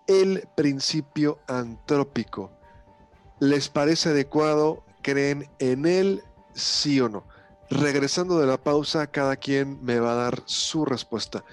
el 0.07 0.47
principio 0.55 1.39
antrópico, 1.47 2.51
¿les 3.39 3.69
parece 3.69 4.09
adecuado? 4.09 4.83
¿Creen 5.01 5.49
en 5.59 5.85
él? 5.85 6.21
Sí 6.53 6.99
o 6.99 7.09
no. 7.09 7.23
Regresando 7.69 8.39
de 8.39 8.45
la 8.45 8.57
pausa, 8.57 9.07
cada 9.07 9.37
quien 9.37 9.83
me 9.83 9.99
va 9.99 10.11
a 10.11 10.15
dar 10.15 10.43
su 10.45 10.85
respuesta. 10.85 11.43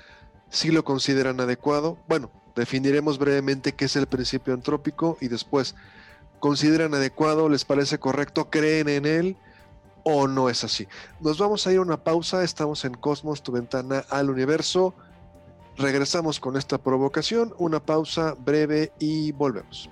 Si 0.50 0.70
lo 0.70 0.84
consideran 0.84 1.40
adecuado, 1.40 1.96
bueno, 2.08 2.30
Definiremos 2.54 3.18
brevemente 3.18 3.72
qué 3.72 3.86
es 3.86 3.96
el 3.96 4.06
principio 4.06 4.54
antrópico 4.54 5.16
y 5.20 5.28
después, 5.28 5.74
¿consideran 6.40 6.94
adecuado? 6.94 7.48
¿Les 7.48 7.64
parece 7.64 7.98
correcto? 7.98 8.50
¿Creen 8.50 8.88
en 8.88 9.06
él? 9.06 9.36
o 10.04 10.26
no 10.26 10.48
es 10.48 10.64
así. 10.64 10.88
Nos 11.20 11.38
vamos 11.38 11.66
a 11.66 11.72
ir 11.72 11.78
a 11.78 11.82
una 11.82 11.96
pausa, 11.96 12.42
estamos 12.42 12.84
en 12.84 12.94
Cosmos, 12.94 13.42
tu 13.42 13.52
ventana 13.52 14.04
al 14.10 14.30
universo. 14.30 14.94
Regresamos 15.76 16.40
con 16.40 16.56
esta 16.56 16.78
provocación, 16.78 17.54
una 17.58 17.80
pausa 17.80 18.34
breve 18.38 18.92
y 18.98 19.32
volvemos. 19.32 19.88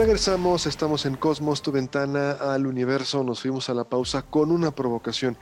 Regresamos, 0.00 0.64
estamos 0.64 1.04
en 1.04 1.14
Cosmos, 1.14 1.60
tu 1.60 1.72
ventana 1.72 2.30
al 2.30 2.66
universo. 2.66 3.22
Nos 3.22 3.42
fuimos 3.42 3.68
a 3.68 3.74
la 3.74 3.84
pausa 3.84 4.22
con 4.22 4.50
una 4.50 4.74
provocación. 4.74 5.36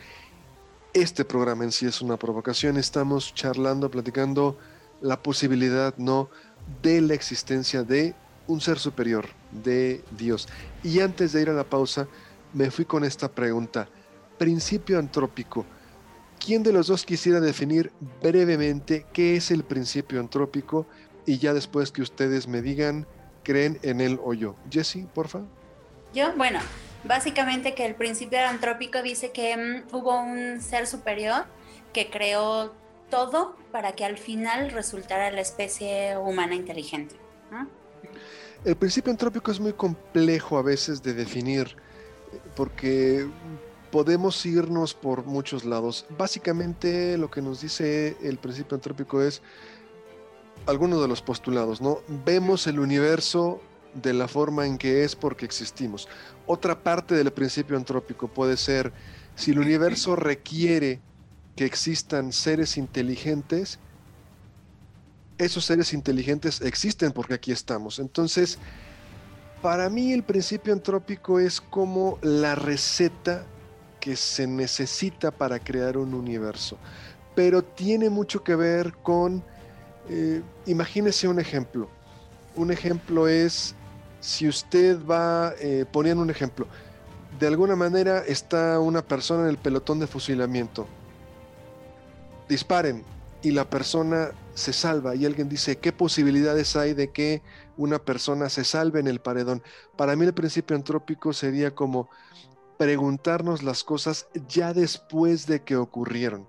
Este 0.93 1.25
programa 1.25 1.63
en 1.63 1.71
sí 1.71 1.87
es 1.87 2.03
una 2.03 2.17
provocación. 2.17 2.77
Estamos 2.77 3.33
charlando, 3.35 3.89
platicando 3.89 4.59
la 5.01 5.23
posibilidad, 5.23 5.97
¿no?, 5.97 6.29
de 6.83 7.01
la 7.01 7.15
existencia 7.15 7.85
de 7.85 8.17
un 8.49 8.61
ser 8.61 8.81
superior, 8.81 9.27
de 9.53 10.03
Dios. 10.19 10.49
Y 10.83 10.99
antes 10.99 11.33
de 11.33 11.43
ir 11.43 11.51
a 11.51 11.55
la 11.55 11.63
pausa, 11.63 12.09
me 12.53 12.73
fui 12.73 12.85
con 12.85 13.05
esta 13.05 13.29
pregunta. 13.31 13.89
Principio 14.39 14.99
antrópico. 14.99 15.67
¿Quién 16.45 16.65
de 16.65 16.73
los 16.73 16.89
dos 16.89 17.05
quisiera 17.05 17.39
definir 17.39 17.93
brevemente 18.21 19.07
qué 19.13 19.37
es 19.37 19.53
el 19.53 19.63
principio 19.63 20.19
antrópico? 20.19 20.85
Y 21.27 21.39
ya 21.39 21.55
después 21.55 21.93
que 21.93 22.03
ustedes 22.03 22.49
me 22.49 22.61
digan 22.61 23.07
creen 23.49 23.79
en 23.83 24.03
él 24.03 24.21
o 24.23 24.35
yo. 24.35 24.55
Jesse, 24.71 25.07
porfa. 25.15 25.41
Yo, 26.13 26.35
bueno, 26.37 26.61
básicamente 27.05 27.75
que 27.75 27.87
el 27.87 27.95
principio 27.95 28.39
antrópico 28.47 29.03
dice 29.03 29.33
que 29.33 29.57
mm, 29.57 29.95
hubo 29.97 30.21
un 30.21 30.61
ser 30.61 30.87
superior 30.87 31.47
que 31.95 32.11
creó 32.11 32.75
todo 33.11 33.57
para 33.73 33.93
que 33.93 34.05
al 34.05 34.19
final 34.19 34.71
resultara 34.71 35.31
la 35.31 35.41
especie 35.41 36.19
humana 36.19 36.55
inteligente. 36.55 37.15
El 38.67 38.77
principio 38.77 39.11
antrópico 39.11 39.51
es 39.51 39.61
muy 39.61 39.73
complejo 39.73 40.59
a 40.59 40.63
veces 40.63 41.03
de 41.03 41.15
definir 41.15 41.75
porque 42.55 43.27
podemos 43.91 44.45
irnos 44.45 44.93
por 44.93 45.25
muchos 45.25 45.65
lados. 45.65 46.05
Básicamente 46.19 47.17
lo 47.17 47.31
que 47.31 47.41
nos 47.41 47.63
dice 47.63 48.15
el 48.23 48.37
principio 48.37 48.75
antrópico 48.75 49.23
es 49.23 49.41
algunos 50.69 51.01
de 51.01 51.09
los 51.09 51.23
postulados, 51.23 51.81
¿no? 51.81 52.01
Vemos 52.27 52.67
el 52.67 52.79
universo 52.79 53.63
de 53.95 54.13
la 54.13 54.29
forma 54.29 54.67
en 54.67 54.77
que 54.77 55.03
es 55.03 55.17
porque 55.17 55.47
existimos. 55.47 56.09
Otra 56.47 56.83
parte 56.83 57.15
del 57.15 57.33
principio 57.33 57.75
antrópico 57.77 58.29
puede 58.29 58.59
ser, 58.59 58.93
si 59.35 59.53
el 59.53 59.61
universo 59.61 60.15
requiere 60.15 61.01
que 61.57 61.65
existan 61.65 62.33
seres 62.33 62.77
inteligentes, 62.77 63.79
esos 65.39 65.65
seres 65.65 65.95
inteligentes 65.95 66.61
existen 66.61 67.13
porque 67.13 67.35
aquí 67.35 67.51
estamos. 67.51 67.99
Entonces, 67.99 68.59
para 69.63 69.89
mí 69.89 70.13
el 70.13 70.23
principio 70.23 70.75
antrópico 70.75 71.41
es 71.41 71.63
como 71.63 72.19
la 72.21 72.55
receta 72.55 73.47
que 74.01 74.17
se 74.17 74.47
necesita 74.47 75.31
para 75.31 75.59
crear 75.61 75.97
un 75.97 76.13
universo, 76.13 76.77
pero 77.35 77.65
tiene 77.65 78.11
mucho 78.11 78.45
que 78.45 78.55
ver 78.55 78.93
con 79.03 79.43
eh, 80.09 80.43
imagínese 80.67 81.29
un 81.29 81.39
ejemplo. 81.39 81.89
Un 82.57 82.71
ejemplo 82.71 83.29
es 83.29 83.75
si 84.21 84.49
usted 84.49 84.99
va, 85.05 85.53
eh, 85.61 85.85
poniendo 85.91 86.23
un 86.23 86.31
ejemplo, 86.31 86.67
de 87.39 87.47
alguna 87.47 87.77
manera 87.77 88.19
está 88.27 88.81
una 88.81 89.03
persona 89.03 89.45
en 89.45 89.51
el 89.51 89.59
pelotón 89.59 89.99
de 90.01 90.07
fusilamiento. 90.07 90.87
Disparen 92.49 93.05
y 93.43 93.53
la 93.53 93.69
persona 93.69 94.31
se 94.55 94.73
salva 94.73 95.15
y 95.15 95.25
alguien 95.25 95.49
dice, 95.49 95.77
¿qué 95.77 95.93
posibilidades 95.93 96.75
hay 96.75 96.95
de 96.95 97.13
que 97.13 97.43
una 97.77 97.99
persona 97.99 98.49
se 98.49 98.65
salve 98.65 98.99
en 98.99 99.07
el 99.07 99.21
paredón? 99.21 99.63
Para 99.97 100.17
mí 100.17 100.25
el 100.25 100.35
principio 100.35 100.75
antrópico 100.75 101.33
sería 101.33 101.75
como 101.75 102.09
preguntarnos 102.77 103.63
las 103.63 103.85
cosas 103.85 104.27
ya 104.49 104.73
después 104.73 105.47
de 105.47 105.63
que 105.63 105.77
ocurrieron. 105.77 106.47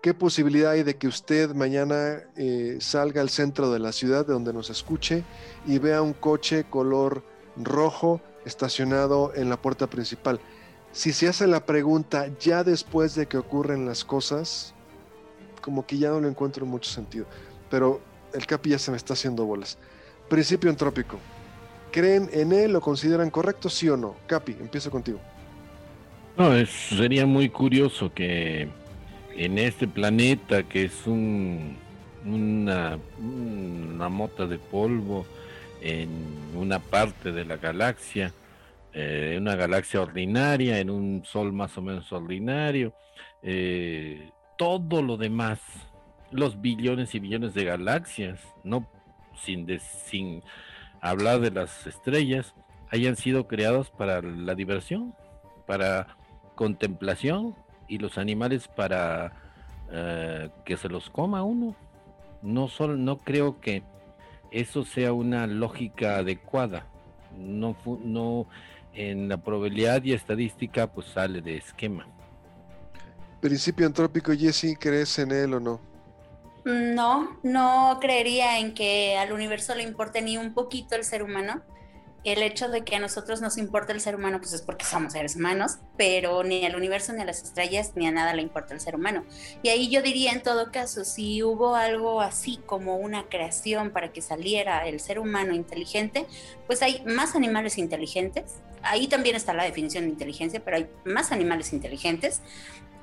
¿Qué 0.00 0.14
posibilidad 0.14 0.72
hay 0.72 0.82
de 0.82 0.96
que 0.96 1.06
usted 1.06 1.54
mañana 1.54 2.22
eh, 2.36 2.78
salga 2.80 3.20
al 3.20 3.28
centro 3.28 3.70
de 3.70 3.78
la 3.78 3.92
ciudad 3.92 4.26
de 4.26 4.32
donde 4.32 4.52
nos 4.52 4.70
escuche 4.70 5.22
y 5.66 5.78
vea 5.78 6.02
un 6.02 6.12
coche 6.12 6.64
color 6.64 7.22
rojo 7.56 8.20
estacionado 8.44 9.32
en 9.34 9.48
la 9.48 9.60
puerta 9.60 9.86
principal? 9.86 10.40
Si 10.92 11.12
se 11.12 11.28
hace 11.28 11.46
la 11.46 11.64
pregunta 11.66 12.28
ya 12.40 12.64
después 12.64 13.14
de 13.14 13.26
que 13.26 13.38
ocurren 13.38 13.86
las 13.86 14.04
cosas, 14.04 14.74
como 15.60 15.86
que 15.86 15.98
ya 15.98 16.10
no 16.10 16.20
lo 16.20 16.28
encuentro 16.28 16.64
en 16.64 16.70
mucho 16.70 16.90
sentido. 16.90 17.26
Pero 17.70 18.00
el 18.32 18.46
Capi 18.46 18.70
ya 18.70 18.78
se 18.78 18.90
me 18.90 18.96
está 18.96 19.12
haciendo 19.12 19.44
bolas. 19.44 19.78
Principio 20.28 20.70
entrópico. 20.70 21.18
¿Creen 21.92 22.28
en 22.32 22.52
él? 22.52 22.72
¿Lo 22.72 22.80
consideran 22.80 23.30
correcto? 23.30 23.68
¿Sí 23.68 23.88
o 23.88 23.96
no? 23.96 24.16
Capi, 24.26 24.56
empiezo 24.58 24.90
contigo. 24.90 25.20
No, 26.36 26.52
sería 26.66 27.26
muy 27.26 27.48
curioso 27.48 28.12
que 28.14 28.68
en 29.38 29.56
este 29.56 29.86
planeta 29.86 30.64
que 30.64 30.84
es 30.84 31.06
un, 31.06 31.76
una, 32.26 32.98
mota 34.08 34.46
de 34.46 34.58
polvo 34.58 35.26
en 35.80 36.10
una 36.56 36.80
parte 36.80 37.30
de 37.30 37.44
la 37.44 37.56
galaxia, 37.56 38.32
eh, 38.92 39.36
una 39.40 39.54
galaxia 39.54 40.02
ordinaria, 40.02 40.80
en 40.80 40.90
un 40.90 41.24
sol 41.24 41.52
más 41.52 41.78
o 41.78 41.82
menos 41.82 42.12
ordinario, 42.12 42.92
eh, 43.44 44.32
todo 44.56 45.02
lo 45.02 45.16
demás, 45.16 45.60
los 46.32 46.60
billones 46.60 47.14
y 47.14 47.20
billones 47.20 47.54
de 47.54 47.64
galaxias, 47.64 48.40
no 48.64 48.90
sin, 49.40 49.68
sin 49.78 50.42
hablar 51.00 51.38
de 51.38 51.52
las 51.52 51.86
estrellas, 51.86 52.54
hayan 52.90 53.14
sido 53.14 53.46
creados 53.46 53.90
para 53.90 54.20
la 54.20 54.56
diversión, 54.56 55.14
para 55.64 56.16
contemplación, 56.56 57.54
y 57.88 57.98
los 57.98 58.18
animales 58.18 58.68
para 58.68 59.32
eh, 59.90 60.50
que 60.64 60.76
se 60.76 60.88
los 60.88 61.10
coma 61.10 61.42
uno. 61.42 61.74
No, 62.42 62.68
solo, 62.68 62.96
no 62.96 63.18
creo 63.18 63.60
que 63.60 63.82
eso 64.50 64.84
sea 64.84 65.12
una 65.12 65.46
lógica 65.46 66.18
adecuada. 66.18 66.86
No, 67.36 67.76
no 68.04 68.46
en 68.94 69.28
la 69.28 69.36
probabilidad 69.38 70.02
y 70.04 70.12
estadística 70.12 70.86
pues 70.86 71.06
sale 71.08 71.40
de 71.40 71.56
esquema. 71.56 72.06
Principio 73.40 73.86
antrópico, 73.86 74.32
Jesse, 74.32 74.76
¿crees 74.78 75.18
en 75.18 75.30
él 75.30 75.54
o 75.54 75.60
no? 75.60 75.80
No, 76.64 77.38
no 77.42 77.98
creería 78.00 78.58
en 78.58 78.74
que 78.74 79.16
al 79.16 79.32
universo 79.32 79.74
le 79.74 79.84
importe 79.84 80.20
ni 80.22 80.36
un 80.36 80.52
poquito 80.52 80.96
el 80.96 81.04
ser 81.04 81.22
humano. 81.22 81.62
El 82.24 82.42
hecho 82.42 82.68
de 82.68 82.84
que 82.84 82.96
a 82.96 82.98
nosotros 82.98 83.40
nos 83.40 83.58
importa 83.58 83.92
el 83.92 84.00
ser 84.00 84.14
humano, 84.16 84.38
pues 84.38 84.52
es 84.52 84.62
porque 84.62 84.84
somos 84.84 85.12
seres 85.12 85.36
humanos, 85.36 85.78
pero 85.96 86.42
ni 86.42 86.64
al 86.66 86.76
universo, 86.76 87.12
ni 87.12 87.22
a 87.22 87.24
las 87.24 87.42
estrellas, 87.42 87.92
ni 87.94 88.06
a 88.06 88.10
nada 88.10 88.34
le 88.34 88.42
importa 88.42 88.74
el 88.74 88.80
ser 88.80 88.96
humano. 88.96 89.24
Y 89.62 89.68
ahí 89.68 89.88
yo 89.88 90.02
diría, 90.02 90.32
en 90.32 90.42
todo 90.42 90.72
caso, 90.72 91.04
si 91.04 91.42
hubo 91.42 91.74
algo 91.74 92.20
así 92.20 92.60
como 92.66 92.96
una 92.96 93.28
creación 93.28 93.90
para 93.90 94.12
que 94.12 94.20
saliera 94.20 94.86
el 94.88 95.00
ser 95.00 95.18
humano 95.18 95.54
inteligente, 95.54 96.26
pues 96.66 96.82
hay 96.82 97.02
más 97.06 97.36
animales 97.36 97.78
inteligentes. 97.78 98.56
Ahí 98.82 99.08
también 99.08 99.36
está 99.36 99.54
la 99.54 99.64
definición 99.64 100.04
de 100.04 100.10
inteligencia, 100.10 100.60
pero 100.64 100.76
hay 100.76 100.88
más 101.04 101.32
animales 101.32 101.72
inteligentes. 101.72 102.42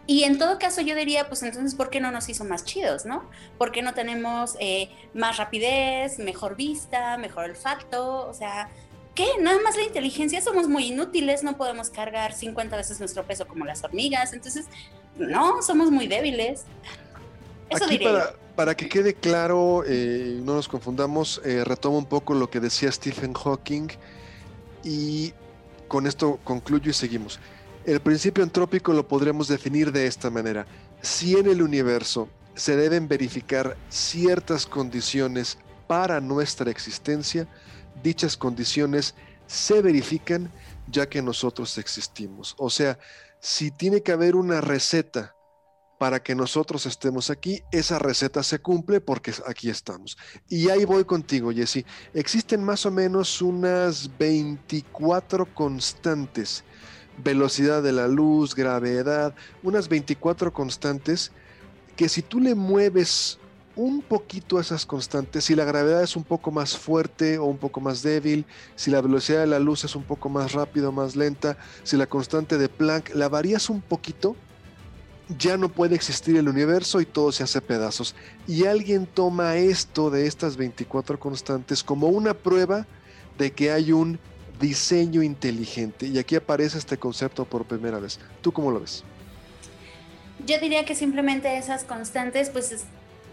Y 0.08 0.23
en 0.23 0.38
todo 0.38 0.60
caso 0.60 0.82
yo 0.82 0.95
diría, 0.95 1.28
pues 1.28 1.41
entonces, 1.41 1.73
¿por 1.73 1.89
qué 1.89 1.99
no 1.99 2.12
nos 2.12 2.30
hizo 2.30 2.45
más 2.45 2.63
chidos, 2.63 3.06
no? 3.06 3.28
¿Por 3.58 3.71
qué 3.71 3.82
no 3.82 3.95
tenemos 3.95 4.56
eh, 4.60 4.89
más 5.15 5.38
rapidez, 5.38 6.19
mejor 6.19 6.56
vista, 6.56 7.17
mejor 7.17 7.45
olfato? 7.45 8.28
O 8.28 8.34
sea, 8.34 8.69
¿qué? 9.15 9.25
Nada 9.39 9.60
más 9.63 9.75
la 9.75 9.84
inteligencia, 9.84 10.41
somos 10.41 10.67
muy 10.67 10.88
inútiles, 10.88 11.41
no 11.41 11.58
podemos 11.58 11.89
cargar 11.89 12.34
50 12.34 12.75
veces 12.75 12.99
nuestro 12.99 13.23
peso 13.23 13.47
como 13.47 13.65
las 13.65 13.84
hormigas, 13.84 14.34
entonces, 14.34 14.65
no, 15.17 15.62
somos 15.63 15.89
muy 15.89 16.08
débiles. 16.08 16.65
Eso 17.69 17.86
Aquí 17.86 17.97
para, 17.97 18.36
para, 18.56 18.75
que 18.75 18.88
quede 18.88 19.15
claro, 19.15 19.84
eh, 19.88 20.39
no 20.43 20.54
nos 20.54 20.67
confundamos, 20.67 21.41
eh, 21.43 21.63
retomo 21.63 21.97
un 21.97 22.06
poco 22.06 22.36
lo 22.36 22.49
que 22.49 22.60
decía 22.60 22.91
Stephen 22.91 23.34
Hawking 23.34 23.88
y 24.84 25.34
con 25.88 26.06
esto 26.06 26.39
concluyo 26.43 26.91
y 26.91 26.93
seguimos. 26.93 27.39
El 27.86 28.01
principio 28.01 28.43
entrópico 28.43 28.93
lo 28.93 29.08
podremos 29.08 29.47
definir 29.47 29.91
de 29.91 30.08
esta 30.08 30.30
manera. 30.30 30.65
Si 31.01 31.36
en 31.38 31.47
el 31.47 31.62
universo 31.62 32.30
se 32.56 32.75
deben 32.75 33.08
verificar 33.08 33.78
ciertas 33.89 34.65
condiciones 34.65 35.58
para 35.88 36.19
nuestra 36.19 36.71
existencia, 36.71 37.47
dichas 38.03 38.38
condiciones 38.38 39.15
se 39.47 39.81
verifican 39.81 40.51
ya 40.88 41.08
que 41.08 41.21
nosotros 41.21 41.77
existimos. 41.77 42.55
O 42.58 42.69
sea, 42.69 42.97
si 43.39 43.71
tiene 43.71 44.01
que 44.01 44.12
haber 44.12 44.36
una 44.36 44.62
receta 44.62 45.36
para 45.99 46.21
que 46.21 46.36
nosotros 46.36 46.86
estemos 46.86 47.29
aquí, 47.29 47.62
esa 47.71 47.99
receta 47.99 48.43
se 48.43 48.60
cumple 48.60 49.01
porque 49.01 49.34
aquí 49.47 49.69
estamos. 49.69 50.17
Y 50.49 50.69
ahí 50.69 50.84
voy 50.84 51.05
contigo, 51.05 51.51
Jesse. 51.51 51.86
Existen 52.13 52.63
más 52.63 52.86
o 52.86 52.91
menos 52.91 53.41
unas 53.41 54.17
24 54.17 55.53
constantes 55.53 56.63
velocidad 57.17 57.81
de 57.81 57.91
la 57.91 58.08
luz, 58.08 58.55
gravedad, 58.55 59.34
unas 59.63 59.88
24 59.88 60.53
constantes 60.53 61.31
que 61.95 62.10
si 62.10 62.21
tú 62.21 62.39
le 62.39 62.55
mueves 62.55 63.39
un 63.75 64.01
poquito 64.01 64.59
esas 64.59 64.85
constantes, 64.85 65.45
si 65.45 65.55
la 65.55 65.65
gravedad 65.65 66.01
es 66.01 66.15
un 66.15 66.23
poco 66.23 66.51
más 66.51 66.77
fuerte 66.77 67.38
o 67.38 67.45
un 67.45 67.57
poco 67.57 67.81
más 67.81 68.01
débil, 68.01 68.45
si 68.75 68.91
la 68.91 69.01
velocidad 69.01 69.41
de 69.41 69.47
la 69.47 69.59
luz 69.59 69.83
es 69.83 69.95
un 69.95 70.03
poco 70.03 70.29
más 70.29 70.53
rápida 70.53 70.89
o 70.89 70.91
más 70.91 71.15
lenta, 71.15 71.57
si 71.83 71.97
la 71.97 72.07
constante 72.07 72.57
de 72.57 72.69
Planck 72.69 73.13
la 73.13 73.27
varías 73.27 73.69
un 73.69 73.81
poquito, 73.81 74.35
ya 75.38 75.57
no 75.57 75.69
puede 75.69 75.95
existir 75.95 76.38
el 76.38 76.47
universo 76.47 77.01
y 77.01 77.05
todo 77.05 77.31
se 77.31 77.43
hace 77.43 77.61
pedazos. 77.61 78.15
Y 78.47 78.65
alguien 78.65 79.07
toma 79.07 79.55
esto 79.55 80.09
de 80.09 80.27
estas 80.27 80.55
24 80.55 81.19
constantes 81.19 81.83
como 81.83 82.07
una 82.07 82.33
prueba 82.33 82.85
de 83.38 83.51
que 83.51 83.71
hay 83.71 83.91
un 83.91 84.19
diseño 84.59 85.23
inteligente. 85.23 86.07
Y 86.07 86.17
aquí 86.19 86.35
aparece 86.35 86.77
este 86.77 86.97
concepto 86.97 87.45
por 87.45 87.65
primera 87.65 87.99
vez. 87.99 88.19
¿Tú 88.41 88.51
cómo 88.51 88.71
lo 88.71 88.79
ves? 88.79 89.03
Yo 90.45 90.59
diría 90.59 90.85
que 90.85 90.95
simplemente 90.95 91.57
esas 91.57 91.83
constantes 91.83 92.49
pues 92.49 92.85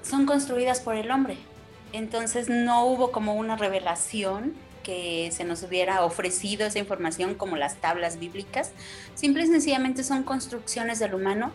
son 0.03 0.27
construidas 0.27 0.81
por 0.81 0.97
el 0.97 1.11
hombre. 1.11 1.37
Entonces 1.93 2.49
no 2.49 2.87
hubo 2.87 3.12
como 3.12 3.35
una 3.35 3.57
revelación 3.57 4.55
que 4.83 5.31
se 5.33 5.45
nos 5.45 5.62
hubiera 5.62 6.05
ofrecido 6.05 6.67
esa 6.67 6.79
información 6.79 7.35
como 7.35 7.57
las 7.57 7.77
tablas 7.77 8.19
bíblicas. 8.19 8.73
Simple 9.15 9.45
y 9.45 9.47
sencillamente 9.47 10.03
son 10.05 10.25
construcciones 10.25 10.99
del 10.99 11.15
humano 11.15 11.53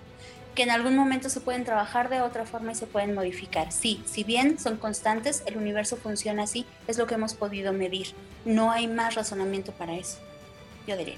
que 0.55 0.63
en 0.63 0.71
algún 0.71 0.95
momento 0.95 1.29
se 1.29 1.39
pueden 1.39 1.65
trabajar 1.65 2.09
de 2.09 2.21
otra 2.21 2.43
forma 2.47 2.71
y 2.71 2.75
se 2.75 2.87
pueden 2.87 3.13
modificar. 3.13 3.71
Sí, 3.71 4.01
si 4.07 4.23
bien 4.23 4.57
son 4.57 4.77
constantes, 4.77 5.43
el 5.45 5.55
universo 5.55 5.97
funciona 5.97 6.43
así, 6.43 6.65
es 6.87 6.97
lo 6.97 7.05
que 7.05 7.13
hemos 7.13 7.35
podido 7.35 7.73
medir. 7.73 8.07
No 8.43 8.71
hay 8.71 8.87
más 8.87 9.13
razonamiento 9.13 9.71
para 9.71 9.95
eso, 9.95 10.17
yo 10.87 10.97
diría. 10.97 11.17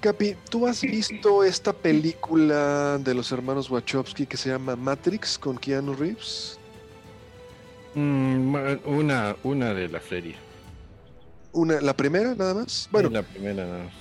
Capi, 0.00 0.34
¿tú 0.48 0.66
has 0.66 0.80
visto 0.80 1.44
esta 1.44 1.74
película 1.74 2.96
de 2.98 3.12
los 3.12 3.30
hermanos 3.32 3.70
Wachowski 3.70 4.26
que 4.26 4.38
se 4.38 4.48
llama 4.48 4.74
Matrix 4.74 5.38
con 5.38 5.58
Keanu 5.58 5.92
Reeves? 5.94 6.58
Mm, 7.94 8.54
una, 8.86 9.36
una 9.42 9.74
de 9.74 9.88
la 9.88 10.00
serie. 10.00 10.36
Una, 11.52 11.82
¿La 11.82 11.94
primera 11.94 12.34
nada 12.34 12.54
más? 12.54 12.88
Bueno, 12.90 13.10
la 13.10 13.22
primera 13.22 13.66
nada 13.66 13.84
más. 13.84 13.92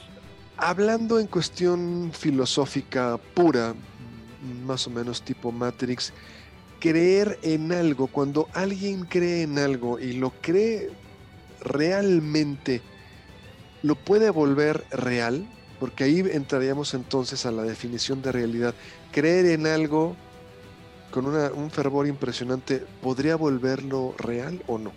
Hablando 0.56 1.20
en 1.20 1.28
cuestión 1.28 2.12
filosófica 2.14 3.18
pura, 3.34 3.76
más 4.66 4.88
o 4.88 4.90
menos 4.90 5.22
tipo 5.22 5.52
Matrix, 5.52 6.14
creer 6.80 7.38
en 7.42 7.74
algo, 7.74 8.08
cuando 8.08 8.48
alguien 8.54 9.04
cree 9.04 9.42
en 9.44 9.60
algo 9.60 10.00
y 10.00 10.14
lo 10.14 10.32
cree 10.42 10.90
realmente, 11.62 12.82
lo 13.84 13.96
puede 13.96 14.30
volver 14.30 14.86
real, 14.92 15.46
porque 15.80 16.04
ahí 16.04 16.20
entraríamos 16.20 16.94
entonces 16.94 17.46
a 17.46 17.52
la 17.52 17.64
definición 17.64 18.22
de 18.22 18.32
realidad. 18.32 18.74
Creer 19.12 19.46
en 19.48 19.68
algo 19.68 20.16
con 21.12 21.26
un 21.26 21.72
fervor 21.72 22.08
impresionante, 22.08 22.84
¿podría 23.02 23.36
volverlo 23.36 24.14
real 24.18 24.62
o 24.68 24.78
no? 24.78 24.92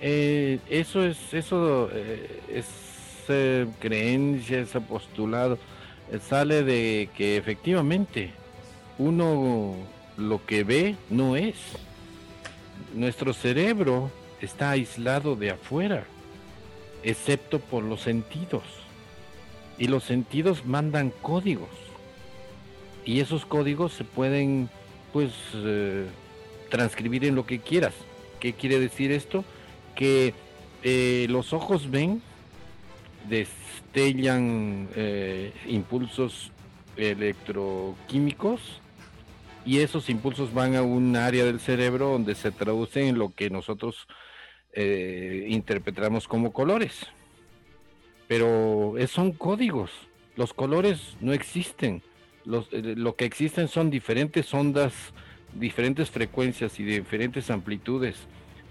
Eh, 0.00 0.60
eso 0.68 1.04
es, 1.04 1.16
eso 1.32 1.88
eh, 1.92 2.40
es 2.48 2.66
eh, 3.28 3.66
creencia, 3.80 4.60
ese 4.60 4.80
postulado, 4.80 5.58
sale 6.28 6.62
de 6.62 7.08
que 7.16 7.36
efectivamente 7.36 8.32
uno 8.98 9.74
lo 10.16 10.44
que 10.44 10.62
ve 10.62 10.96
no 11.10 11.36
es. 11.36 11.56
Nuestro 12.94 13.32
cerebro 13.32 14.10
está 14.40 14.70
aislado 14.70 15.34
de 15.34 15.50
afuera, 15.50 16.04
excepto 17.02 17.58
por 17.58 17.82
los 17.82 18.02
sentidos. 18.02 18.83
Y 19.78 19.88
los 19.88 20.04
sentidos 20.04 20.64
mandan 20.66 21.12
códigos. 21.22 21.68
Y 23.04 23.20
esos 23.20 23.44
códigos 23.44 23.92
se 23.92 24.04
pueden, 24.04 24.70
pues, 25.12 25.32
eh, 25.54 26.06
transcribir 26.70 27.24
en 27.24 27.34
lo 27.34 27.46
que 27.46 27.58
quieras. 27.58 27.94
¿Qué 28.40 28.52
quiere 28.54 28.78
decir 28.78 29.12
esto? 29.12 29.44
Que 29.94 30.34
eh, 30.82 31.26
los 31.28 31.52
ojos 31.52 31.90
ven, 31.90 32.22
destellan 33.28 34.88
eh, 34.94 35.52
impulsos 35.66 36.50
electroquímicos 36.96 38.60
y 39.66 39.80
esos 39.80 40.08
impulsos 40.10 40.52
van 40.52 40.76
a 40.76 40.82
un 40.82 41.16
área 41.16 41.44
del 41.44 41.58
cerebro 41.58 42.10
donde 42.10 42.34
se 42.34 42.52
traducen 42.52 43.08
en 43.08 43.18
lo 43.18 43.30
que 43.34 43.50
nosotros 43.50 44.06
interpretamos 44.76 46.26
como 46.26 46.52
colores. 46.52 47.06
Pero 48.28 48.94
son 49.08 49.32
códigos. 49.32 49.90
Los 50.36 50.52
colores 50.52 51.16
no 51.20 51.32
existen. 51.32 52.02
Eh, 52.46 52.94
lo 52.96 53.16
que 53.16 53.24
existen 53.24 53.68
son 53.68 53.90
diferentes 53.90 54.52
ondas, 54.52 54.92
diferentes 55.54 56.10
frecuencias 56.10 56.78
y 56.80 56.84
diferentes 56.84 57.50
amplitudes 57.50 58.16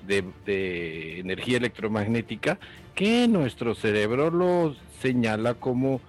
de, 0.05 0.23
de 0.45 1.19
energía 1.19 1.57
electromagnética 1.57 2.59
que 2.93 3.27
nuestro 3.27 3.73
cerebro 3.73 4.29
lo 4.29 4.75
señala 5.01 5.53
como 5.55 6.01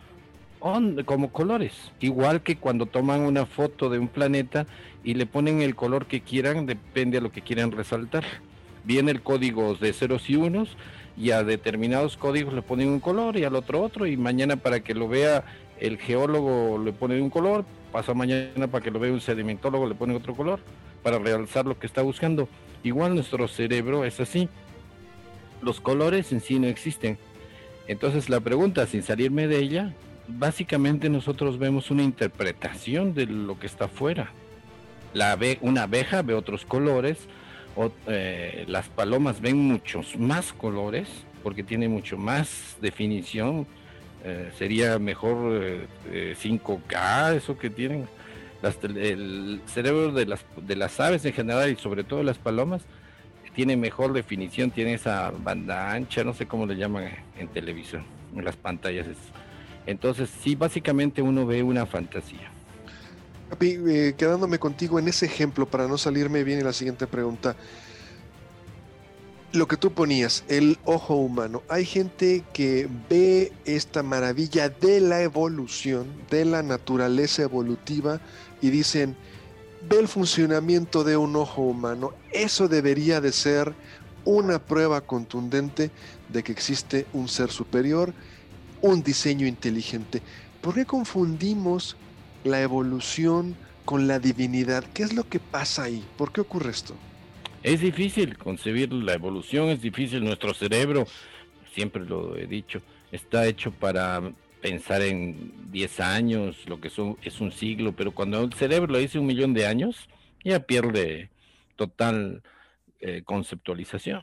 como 1.05 1.31
colores. 1.31 1.75
Igual 2.01 2.43
que 2.43 2.57
cuando 2.57 2.87
toman 2.87 3.21
una 3.21 3.45
foto 3.45 3.91
de 3.91 3.99
un 3.99 4.09
planeta 4.09 4.67
y 5.05 5.13
le 5.13 5.27
ponen 5.27 5.61
el 5.61 5.75
color 5.75 6.07
que 6.07 6.23
quieran, 6.23 6.65
depende 6.65 7.19
a 7.19 7.21
lo 7.21 7.31
que 7.31 7.43
quieran 7.43 7.71
resaltar. 7.71 8.25
Viene 8.83 9.11
el 9.11 9.21
código 9.21 9.75
de 9.75 9.93
ceros 9.93 10.31
y 10.31 10.37
unos 10.37 10.77
y 11.17 11.31
a 11.31 11.45
determinados 11.45 12.17
códigos 12.17 12.55
le 12.55 12.63
ponen 12.63 12.89
un 12.89 13.01
color 13.01 13.37
y 13.37 13.45
al 13.45 13.55
otro 13.55 13.83
otro 13.83 14.07
y 14.07 14.17
mañana 14.17 14.57
para 14.57 14.81
que 14.81 14.95
lo 14.95 15.09
vea 15.09 15.45
el 15.79 15.99
geólogo 15.99 16.79
le 16.79 16.93
pone 16.93 17.21
un 17.21 17.31
color, 17.31 17.65
pasa 17.93 18.15
mañana 18.15 18.67
para 18.69 18.83
que 18.83 18.91
lo 18.91 18.99
vea 18.99 19.13
un 19.13 19.21
sedimentólogo 19.21 19.87
le 19.87 19.95
pone 19.95 20.15
otro 20.15 20.35
color 20.35 20.61
para 21.03 21.19
realzar 21.19 21.67
lo 21.67 21.79
que 21.79 21.87
está 21.87 22.03
buscando. 22.03 22.49
Igual 22.83 23.15
nuestro 23.15 23.47
cerebro 23.49 24.05
es 24.05 24.21
así. 24.21 24.49
Los 25.63 25.81
colores 25.81 26.33
en 26.33 26.41
sí 26.41 26.59
no 26.59 26.67
existen. 26.67 27.19
Entonces 27.87 28.29
la 28.29 28.41
pregunta, 28.41 28.87
sin 28.87 29.03
salirme 29.03 29.47
de 29.47 29.59
ella, 29.59 29.95
básicamente 30.27 31.09
nosotros 31.09 31.59
vemos 31.59 31.91
una 31.91 32.03
interpretación 32.03 33.15
de 33.15 33.27
lo 33.27 33.59
que 33.59 33.67
está 33.67 33.87
afuera. 33.87 34.31
La 35.13 35.39
una 35.61 35.85
abeja 35.85 36.23
ve 36.23 36.35
otros 36.35 36.65
colores, 36.65 37.19
eh, 38.07 38.65
las 38.69 38.89
palomas 38.89 39.41
ven 39.41 39.57
muchos 39.57 40.17
más 40.17 40.53
colores 40.53 41.09
porque 41.43 41.63
tiene 41.63 41.89
mucho 41.89 42.17
más 42.17 42.77
definición. 42.81 43.67
Eh, 44.25 44.51
sería 44.57 44.99
mejor 44.99 45.87
5K, 46.11 47.35
eh, 47.35 47.37
eso 47.37 47.59
que 47.59 47.71
tienen. 47.71 48.09
el 48.63 49.61
cerebro 49.67 50.13
de 50.13 50.27
las, 50.27 50.45
de 50.57 50.77
las 50.77 50.99
aves 51.01 51.25
en 51.25 51.33
general 51.33 51.71
y 51.71 51.77
sobre 51.77 52.05
todo 52.05 52.23
las 52.23 52.39
palomas 52.39 52.83
tiene 53.55 53.77
mejor 53.77 54.13
definición, 54.13 54.71
tiene 54.71 54.95
esa 54.95 55.31
banda 55.31 55.93
ancha, 55.93 56.25
no 56.25 56.35
sé 56.35 56.47
cómo 56.47 56.67
le 56.67 56.77
llaman 56.77 57.09
en 57.39 57.49
televisión, 57.49 58.05
en 58.35 58.45
las 58.45 58.57
pantallas. 58.57 59.07
Entonces, 59.87 60.31
sí, 60.43 60.57
básicamente 60.57 61.23
uno 61.23 61.47
ve 61.47 61.63
una 61.63 61.87
fantasía. 61.87 62.54
Eh, 63.61 64.15
quedándome 64.17 64.59
contigo 64.59 64.99
en 64.99 65.09
ese 65.09 65.27
ejemplo 65.27 65.67
para 65.67 65.87
no 65.87 65.99
salirme 65.99 66.45
bien 66.45 66.65
la 66.65 66.73
siguiente 66.73 67.07
pregunta. 67.07 67.57
Lo 69.53 69.69
que 69.69 69.77
tú 69.77 69.93
ponías, 69.93 70.45
el 70.49 70.79
ojo 70.85 71.15
humano. 71.15 71.63
Hay 71.69 71.85
gente 71.85 72.43
que 72.53 72.89
ve 73.09 73.53
esta 73.65 74.03
maravilla 74.03 74.69
de 74.69 75.01
la 75.01 75.23
evolución, 75.23 76.07
de 76.29 76.45
la 76.45 76.63
naturaleza 76.63 77.43
evolutiva 77.43 78.21
y 78.61 78.71
dicen, 78.71 79.17
ve 79.89 80.01
el 80.01 80.09
funcionamiento 80.09 81.05
de 81.05 81.17
un 81.17 81.37
ojo 81.37 81.63
humano. 81.63 82.13
Eso 82.33 82.67
debería 82.67 83.21
de 83.21 83.31
ser 83.31 83.75
una 84.25 84.59
prueba 84.59 85.03
contundente 85.03 85.93
de 86.29 86.43
que 86.43 86.51
existe 86.51 87.07
un 87.13 87.29
ser 87.29 87.51
superior, 87.51 88.13
un 88.81 89.05
diseño 89.05 89.47
inteligente. 89.47 90.21
¿Por 90.61 90.75
qué 90.75 90.85
confundimos 90.85 91.97
la 92.45 92.61
evolución 92.61 93.57
con 93.85 94.07
la 94.07 94.19
divinidad? 94.19 94.85
¿Qué 94.95 95.03
es 95.03 95.15
lo 95.15 95.29
que 95.29 95.41
pasa 95.41 95.85
ahí? 95.85 96.05
¿Por 96.17 96.33
qué 96.33 96.41
ocurre 96.41 96.71
esto? 96.71 96.95
Es 97.63 97.81
difícil 97.81 98.37
concebir 98.37 98.93
la 98.93 99.15
evolución, 99.15 99.71
es 99.71 99.81
difícil 99.81 100.23
nuestro 100.23 100.53
cerebro, 100.53 101.07
siempre 101.75 102.05
lo 102.05 102.37
he 102.37 102.47
dicho, 102.47 102.83
está 103.11 103.47
hecho 103.47 103.73
para 103.73 104.23
pensar 104.61 105.03
en 105.03 105.53
10 105.71 106.01
años, 106.01 106.57
lo 106.67 106.81
que 106.81 106.91
son, 106.91 107.17
es 107.23 107.41
un 107.41 107.53
siglo, 107.53 107.93
pero 107.93 108.13
cuando 108.13 108.43
el 108.43 108.53
cerebro 108.53 108.93
lo 108.93 108.99
dice 108.99 109.19
un 109.19 109.27
millón 109.27 109.55
de 109.55 109.67
años, 109.67 110.09
ya 110.45 110.61
pierde 110.61 111.31
total 111.77 112.43
eh, 113.01 113.23
conceptualización. 113.25 114.23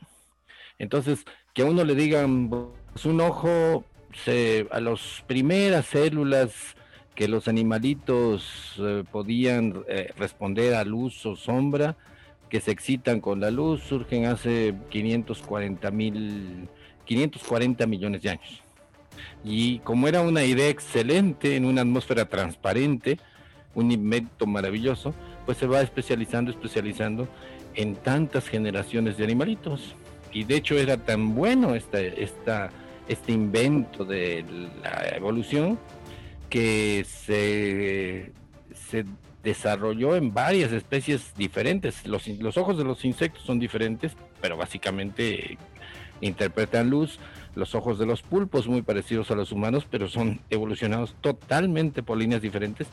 Entonces, 0.78 1.24
que 1.54 1.62
a 1.62 1.66
uno 1.66 1.84
le 1.84 1.94
digan, 1.94 2.48
pues 2.48 3.04
un 3.04 3.20
ojo, 3.20 3.84
se, 4.24 4.66
a 4.70 4.80
las 4.80 5.22
primeras 5.26 5.86
células 5.86 6.76
que 7.14 7.28
los 7.28 7.48
animalitos 7.48 8.74
eh, 8.78 9.04
podían 9.10 9.84
eh, 9.88 10.10
responder 10.16 10.74
a 10.74 10.84
luz 10.84 11.24
o 11.26 11.36
sombra, 11.36 11.96
que 12.48 12.60
se 12.60 12.70
excitan 12.70 13.20
con 13.20 13.40
la 13.40 13.50
luz, 13.50 13.82
surgen 13.82 14.26
hace 14.26 14.74
540 14.90 15.90
mil, 15.90 16.68
540 17.04 17.86
millones 17.86 18.22
de 18.22 18.30
años. 18.30 18.62
Y 19.44 19.78
como 19.80 20.08
era 20.08 20.22
una 20.22 20.44
idea 20.44 20.68
excelente 20.68 21.56
en 21.56 21.64
una 21.64 21.82
atmósfera 21.82 22.26
transparente, 22.26 23.18
un 23.74 23.90
invento 23.90 24.46
maravilloso, 24.46 25.14
pues 25.46 25.58
se 25.58 25.66
va 25.66 25.80
especializando, 25.80 26.50
especializando 26.50 27.28
en 27.74 27.96
tantas 27.96 28.48
generaciones 28.48 29.16
de 29.16 29.24
animalitos. 29.24 29.94
Y 30.32 30.44
de 30.44 30.56
hecho 30.56 30.78
era 30.78 30.96
tan 30.96 31.34
bueno 31.34 31.74
esta, 31.74 32.00
esta, 32.00 32.70
este 33.08 33.32
invento 33.32 34.04
de 34.04 34.44
la 34.82 35.16
evolución 35.16 35.78
que 36.52 37.06
se, 37.08 38.30
se 38.74 39.06
desarrolló 39.42 40.16
en 40.16 40.34
varias 40.34 40.70
especies 40.70 41.32
diferentes. 41.34 42.06
Los, 42.06 42.28
los 42.28 42.58
ojos 42.58 42.76
de 42.76 42.84
los 42.84 43.06
insectos 43.06 43.42
son 43.44 43.58
diferentes, 43.58 44.12
pero 44.42 44.58
básicamente 44.58 45.56
interpretan 46.20 46.90
luz 46.90 47.18
los 47.54 47.74
ojos 47.74 47.98
de 47.98 48.04
los 48.04 48.20
pulpos, 48.20 48.68
muy 48.68 48.82
parecidos 48.82 49.30
a 49.30 49.34
los 49.34 49.50
humanos, 49.50 49.86
pero 49.90 50.08
son 50.08 50.40
evolucionados 50.50 51.16
totalmente 51.22 52.02
por 52.02 52.18
líneas 52.18 52.42
diferentes. 52.42 52.86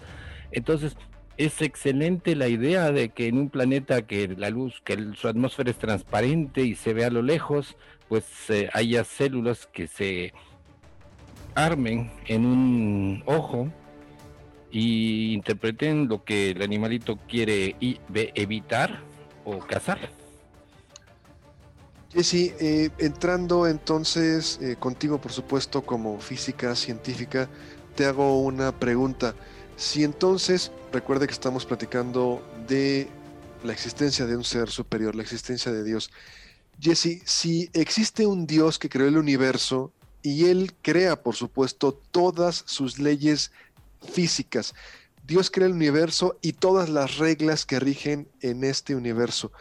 Entonces, 0.54 0.96
es 1.36 1.62
excelente 1.62 2.38
la 2.38 2.48
idea 2.48 2.94
de 2.94 3.10
que 3.10 3.28
en 3.28 3.38
un 3.38 3.50
planeta 3.50 4.04
que 4.04 4.30
la 4.38 4.50
luz, 4.52 4.80
que 4.86 4.98
su 5.16 5.28
atmósfera 5.28 5.70
es 5.70 5.78
transparente 5.78 6.62
y 6.62 6.76
se 6.76 6.94
ve 6.94 7.04
a 7.04 7.10
lo 7.10 7.22
lejos, 7.22 7.76
pues 8.08 8.26
eh, 8.50 8.70
haya 8.72 9.04
células 9.04 9.68
que 9.68 9.88
se 9.88 10.34
armen 11.66 12.12
en 12.28 12.46
un 12.46 13.24
ojo 13.26 13.72
y 14.72 15.34
interpreten 15.34 16.08
lo 16.08 16.24
que 16.24 16.52
el 16.52 16.62
animalito 16.62 17.18
quiere 17.28 17.76
evitar 17.80 19.02
o 19.46 19.60
cazar. 19.60 20.12
Jesse, 22.12 22.56
eh, 22.60 22.90
entrando 22.98 23.68
entonces 23.68 24.60
eh, 24.62 24.76
contigo, 24.80 25.22
por 25.22 25.32
supuesto, 25.32 25.84
como 25.84 26.20
física 26.20 26.76
científica, 26.76 27.48
te 27.96 28.06
hago 28.06 28.42
una 28.42 28.72
pregunta. 28.72 29.36
Si 29.76 30.04
entonces, 30.04 30.72
recuerde 30.92 31.28
que 31.28 31.34
estamos 31.34 31.66
platicando 31.66 32.44
de 32.68 33.08
la 33.64 33.74
existencia 33.74 34.26
de 34.26 34.36
un 34.36 34.44
ser 34.44 34.70
superior, 34.70 35.16
la 35.16 35.22
existencia 35.22 35.72
de 35.72 35.84
Dios. 35.84 36.10
Jesse, 36.80 37.22
si 37.26 37.70
existe 37.74 38.26
un 38.26 38.48
Dios 38.48 38.80
que 38.80 38.90
creó 38.90 39.08
el 39.08 39.18
universo 39.18 39.92
y 40.22 40.46
él 40.46 40.74
crea, 40.82 41.22
por 41.22 41.36
supuesto, 41.36 41.94
todas 42.12 42.64
sus 42.66 43.00
leyes 43.00 43.52
físicas, 44.02 44.74
Dios 45.30 45.52
crea 45.52 45.68
el 45.68 45.74
universo 45.74 46.40
y 46.42 46.54
todas 46.54 46.90
las 46.90 47.18
reglas 47.18 47.66
que 47.66 47.80
rigen 47.80 48.28
en 48.42 48.64
este 48.64 48.96
universo. 48.96 49.52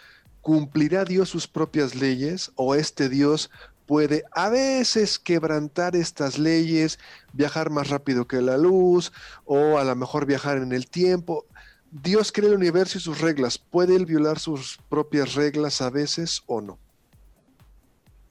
¿Cumplirá 0.41 1.05
Dios 1.05 1.29
sus 1.29 1.47
propias 1.47 1.95
leyes 1.95 2.51
o 2.55 2.75
este 2.75 3.11
Dios 3.11 3.51
puede 3.85 4.25
a 4.33 4.49
veces 4.49 5.19
quebrantar 5.19 5.95
estas 5.95 6.39
leyes, 6.39 6.99
viajar 7.35 7.69
más 7.69 7.91
rápido 7.91 8.27
que 8.27 8.41
la 8.41 8.57
luz 8.57 9.13
o 9.45 9.77
a 9.77 9.85
lo 9.85 9.95
mejor 9.95 10.25
viajar 10.25 10.57
en 10.57 10.73
el 10.73 10.89
tiempo? 10.89 11.45
Dios 11.91 12.33
crea 12.33 12.49
el 12.49 12.57
universo 12.57 12.97
y 12.97 13.03
sus 13.03 13.21
reglas. 13.21 13.59
¿Puede 13.59 13.95
él 13.95 14.07
violar 14.07 14.39
sus 14.39 14.79
propias 14.89 15.35
reglas 15.35 15.83
a 15.83 15.91
veces 15.91 16.43
o 16.47 16.63
no? 16.63 16.79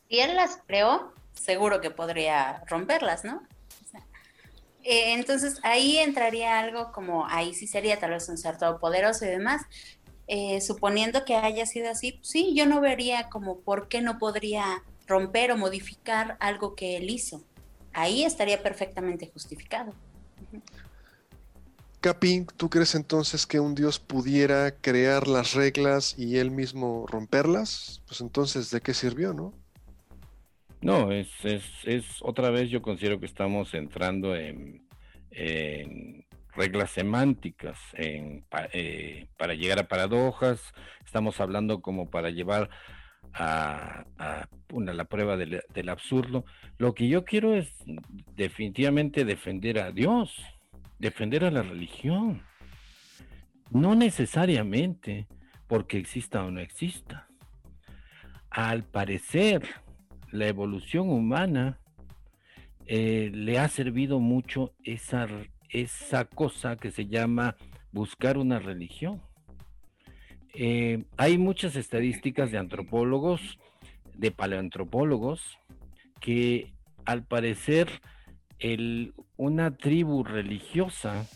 Si 0.10 0.20
él 0.20 0.36
las 0.36 0.60
creó, 0.66 1.14
seguro 1.38 1.82
que 1.82 1.92
podría 1.92 2.64
romperlas, 2.68 3.24
¿no? 3.24 3.42
Eh, 4.84 5.14
entonces 5.14 5.60
ahí 5.64 5.98
entraría 5.98 6.60
algo 6.60 6.94
como, 6.94 7.28
ahí 7.28 7.54
sí 7.54 7.68
sería 7.68 8.00
tal 8.00 8.12
vez 8.12 8.30
un 8.30 8.38
ser 8.38 8.58
todopoderoso 8.58 9.26
y 9.26 9.28
demás, 9.28 9.64
eh, 10.28 10.62
suponiendo 10.62 11.26
que 11.26 11.36
haya 11.36 11.66
sido 11.66 11.90
así, 11.90 12.20
sí, 12.22 12.54
yo 12.56 12.66
no 12.66 12.80
vería 12.80 13.28
como 13.30 13.60
por 13.60 13.90
qué 13.90 14.02
no 14.02 14.18
podría 14.18 14.84
romper 15.06 15.52
o 15.52 15.58
modificar 15.58 16.38
algo 16.40 16.76
que 16.76 16.98
él 16.98 17.10
hizo. 17.10 17.44
Ahí 17.94 18.24
estaría 18.24 18.62
perfectamente 18.62 19.30
justificado. 19.34 19.94
Capi, 22.00 22.46
¿tú 22.56 22.70
crees 22.70 22.94
entonces 22.96 23.46
que 23.48 23.60
un 23.60 23.74
Dios 23.74 24.00
pudiera 24.00 24.72
crear 24.72 25.28
las 25.28 25.54
reglas 25.54 26.14
y 26.18 26.38
él 26.38 26.52
mismo 26.52 27.06
romperlas? 27.08 28.02
Pues 28.08 28.22
entonces, 28.22 28.70
¿de 28.70 28.82
qué 28.82 28.94
sirvió, 28.94 29.34
no? 29.34 29.54
No, 30.82 31.12
es, 31.12 31.30
es, 31.44 31.64
es 31.86 32.06
otra 32.22 32.50
vez 32.50 32.70
yo 32.70 32.82
considero 32.82 33.20
que 33.20 33.26
estamos 33.26 33.74
entrando 33.74 34.36
en 34.36 34.86
reglas 36.58 36.90
semánticas 36.92 37.80
en, 37.94 38.44
eh, 38.74 39.28
para 39.38 39.54
llegar 39.54 39.80
a 39.80 39.88
paradojas, 39.88 40.74
estamos 41.06 41.40
hablando 41.40 41.82
como 41.82 42.10
para 42.10 42.32
llevar 42.32 42.70
a, 43.34 44.06
una, 44.74 44.94
la 44.94 45.06
prueba 45.06 45.38
del, 45.38 45.90
absurdo. 45.90 46.44
Lo 46.80 46.96
que 46.96 47.08
yo 47.08 47.24
quiero 47.24 47.54
es 47.54 47.72
definitivamente 48.36 49.26
defender 49.26 49.80
a 49.80 49.92
Dios, 49.92 50.36
defender 50.98 51.46
a 51.46 51.52
la 51.52 51.62
religión, 51.62 52.42
no 53.70 53.96
necesariamente 53.96 55.28
porque 55.68 56.00
exista 56.00 56.44
o 56.44 56.52
no 56.52 56.60
exista. 56.60 57.28
Al 58.50 58.84
parecer, 58.84 59.62
la 60.32 60.48
evolución 60.48 61.10
humana 61.10 61.80
eh, 62.86 63.32
le 63.34 63.60
ha 63.60 63.68
servido 63.68 64.20
mucho 64.20 64.74
esa 64.84 65.28
esa 65.70 66.26
cosa 66.26 66.78
que 66.78 66.92
se 66.92 67.08
llama 67.08 67.56
buscar 67.92 68.38
una 68.38 68.60
religión. 68.60 69.22
Eh, 70.54 71.04
hay 71.18 71.38
muchas 71.38 71.76
estadísticas 71.76 72.52
de 72.52 72.58
antropólogos, 72.58 73.60
de 74.16 74.32
paleoantropólogos, 74.32 75.58
que 76.20 76.74
al 77.06 77.24
parecer 77.24 78.02
una 79.36 79.78
tribu 79.78 80.24
religiosa 80.24 81.28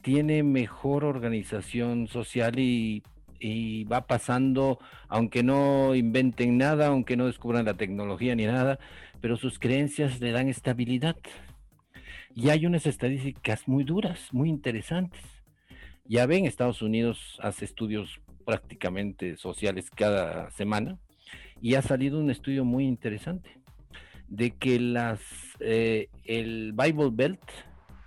tiene 0.00 0.42
mejor 0.42 1.04
organización 1.04 2.08
social 2.08 2.58
y, 2.58 3.02
y, 3.38 3.84
va 3.84 4.06
pasando, 4.06 4.78
aunque 5.08 5.42
no 5.42 5.94
inventen 5.94 6.58
nada, 6.58 6.88
aunque 6.88 7.16
no 7.16 7.26
descubran 7.26 7.64
la 7.64 7.74
tecnología 7.74 8.34
ni 8.34 8.46
nada, 8.46 8.78
pero 9.20 9.36
sus 9.36 9.58
creencias 9.58 10.20
le 10.20 10.32
dan 10.32 10.48
estabilidad. 10.48 11.16
Y 12.34 12.50
hay 12.50 12.66
unas 12.66 12.86
estadísticas 12.86 13.66
muy 13.66 13.84
duras, 13.84 14.28
muy 14.32 14.48
interesantes. 14.48 15.22
Ya 16.04 16.26
ven, 16.26 16.46
Estados 16.46 16.82
Unidos 16.82 17.38
hace 17.42 17.64
estudios 17.64 18.20
prácticamente 18.44 19.36
sociales 19.36 19.90
cada 19.90 20.50
semana 20.52 20.98
y 21.60 21.74
ha 21.74 21.82
salido 21.82 22.18
un 22.18 22.30
estudio 22.30 22.64
muy 22.64 22.86
interesante 22.86 23.58
de 24.28 24.52
que 24.52 24.78
las 24.80 25.20
eh, 25.60 26.08
el 26.24 26.72
Bible 26.72 27.10
Belt, 27.12 27.40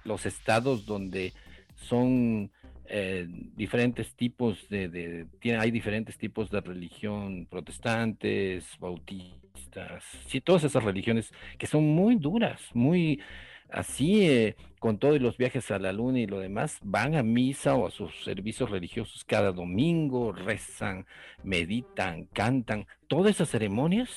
los 0.04 0.26
estados 0.26 0.86
donde 0.86 1.34
son 1.76 2.52
eh, 2.94 3.26
diferentes 3.56 4.14
tipos 4.16 4.68
de, 4.68 5.26
tiene, 5.39 5.60
hay 5.60 5.72
diferentes 5.72 6.18
tipos 6.18 6.52
de 6.52 6.60
religión, 6.60 7.48
protestantes, 7.50 8.66
bautistas, 8.80 10.04
sí, 10.28 10.42
todas 10.42 10.66
esas 10.66 10.84
religiones 10.84 11.32
que 11.58 11.68
son 11.68 11.86
muy 11.86 12.18
duras, 12.18 12.60
muy 12.74 13.22
así, 13.70 14.28
eh, 14.28 14.58
con 14.80 14.98
todos 14.98 15.22
los 15.22 15.38
viajes 15.38 15.72
a 15.72 15.80
la 15.80 15.94
luna 15.94 16.20
y 16.20 16.28
lo 16.28 16.39
demás, 16.39 16.80
van 16.84 17.16
a 17.16 17.24
misa 17.24 17.76
o 17.76 17.88
a 17.88 17.92
sus 17.92 18.26
servicios 18.26 18.70
religiosos 18.70 19.24
cada 19.24 19.54
domingo, 19.54 20.34
rezan, 20.34 21.06
meditan, 21.46 22.26
cantan, 22.34 22.88
todas 23.08 23.36
esas 23.36 23.48
ceremonias 23.48 24.10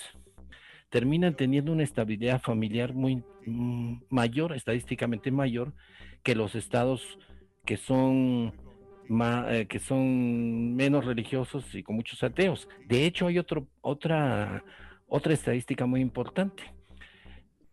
terminan 0.90 1.36
teniendo 1.36 1.70
una 1.70 1.84
estabilidad 1.84 2.42
familiar 2.42 2.92
muy 2.92 3.22
mm, 3.46 4.02
mayor, 4.10 4.52
estadísticamente 4.52 5.30
mayor, 5.30 5.74
que 6.24 6.34
los 6.34 6.56
estados 6.56 7.20
que 7.64 7.76
son 7.76 8.63
eh, 9.10 9.66
que 9.68 9.78
son 9.78 10.74
menos 10.74 11.04
religiosos 11.04 11.74
y 11.74 11.82
con 11.82 11.96
muchos 11.96 12.22
ateos. 12.22 12.68
De 12.86 13.06
hecho, 13.06 13.26
hay 13.26 13.38
otro, 13.38 13.66
otra, 13.80 14.64
otra 15.06 15.34
estadística 15.34 15.86
muy 15.86 16.00
importante. 16.00 16.62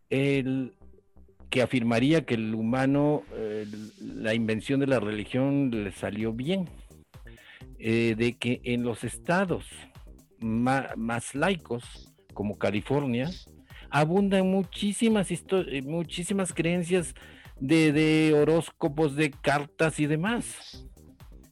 El, 0.10 0.74
que 1.52 1.62
afirmaría 1.62 2.26
que 2.26 2.36
el 2.36 2.56
humano, 2.56 3.24
la 4.00 4.34
invención 4.34 4.80
de 4.80 4.88
la 4.88 5.02
religión 5.02 5.70
le 5.70 5.92
salió 5.92 6.32
bien, 6.32 6.70
eh, 7.78 8.16
de 8.18 8.38
que 8.38 8.62
en 8.64 8.84
los 8.84 9.04
estados 9.04 9.66
más 10.40 11.36
laicos, 11.36 12.14
como 12.34 12.58
California, 12.58 13.30
abundan 13.90 14.50
muchísimas, 14.50 15.30
eh, 15.30 15.82
muchísimas 15.84 16.54
creencias 16.54 17.14
de, 17.60 17.92
de 17.92 18.34
horóscopos, 18.34 19.16
de 19.18 19.32
cartas 19.32 20.00
y 20.00 20.08
demás. 20.08 20.88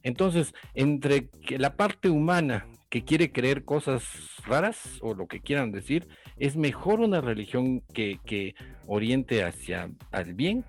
Entonces, 0.02 0.54
entre 0.74 1.28
que 1.28 1.58
la 1.58 1.76
parte 1.76 2.08
humana 2.08 2.66
que 2.88 3.04
quiere 3.04 3.30
creer 3.30 3.64
cosas 3.64 4.02
raras 4.46 4.98
o 5.00 5.14
lo 5.14 5.28
que 5.28 5.40
quieran 5.40 5.70
decir, 5.70 6.08
es 6.38 6.56
mejor 6.56 7.00
una 7.00 7.20
religión 7.20 7.82
que, 7.94 8.18
que 8.24 8.54
oriente 8.86 9.44
hacia 9.44 9.90
el 10.12 10.34
bien 10.34 10.64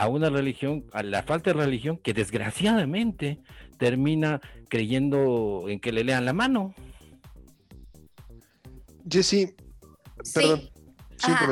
a 0.00 0.08
una 0.08 0.30
religión, 0.30 0.86
a 0.92 1.02
la 1.02 1.22
falta 1.22 1.52
de 1.52 1.60
religión 1.60 1.98
que 1.98 2.14
desgraciadamente 2.14 3.38
termina 3.78 4.40
creyendo 4.68 5.66
en 5.68 5.78
que 5.78 5.92
le 5.92 6.04
lean 6.04 6.24
la 6.24 6.32
mano. 6.32 6.74
Jesse, 9.08 9.54
perdón. 10.34 10.70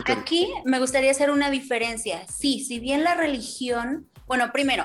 aquí 0.06 0.48
me 0.64 0.78
gustaría 0.78 1.10
hacer 1.10 1.30
una 1.30 1.50
diferencia. 1.50 2.26
Sí, 2.26 2.64
si 2.64 2.80
bien 2.80 3.04
la 3.04 3.14
religión, 3.14 4.08
bueno, 4.26 4.50
primero, 4.52 4.84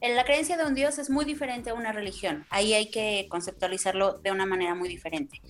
la 0.00 0.24
creencia 0.24 0.56
de 0.56 0.64
un 0.64 0.74
Dios 0.74 0.98
es 0.98 1.10
muy 1.10 1.24
diferente 1.24 1.70
a 1.70 1.74
una 1.74 1.92
religión. 1.92 2.46
Ahí 2.50 2.74
hay 2.74 2.90
que 2.90 3.26
conceptualizarlo 3.28 4.18
de 4.18 4.30
una 4.30 4.46
manera 4.46 4.74
muy 4.74 4.88
diferente. 4.88 5.40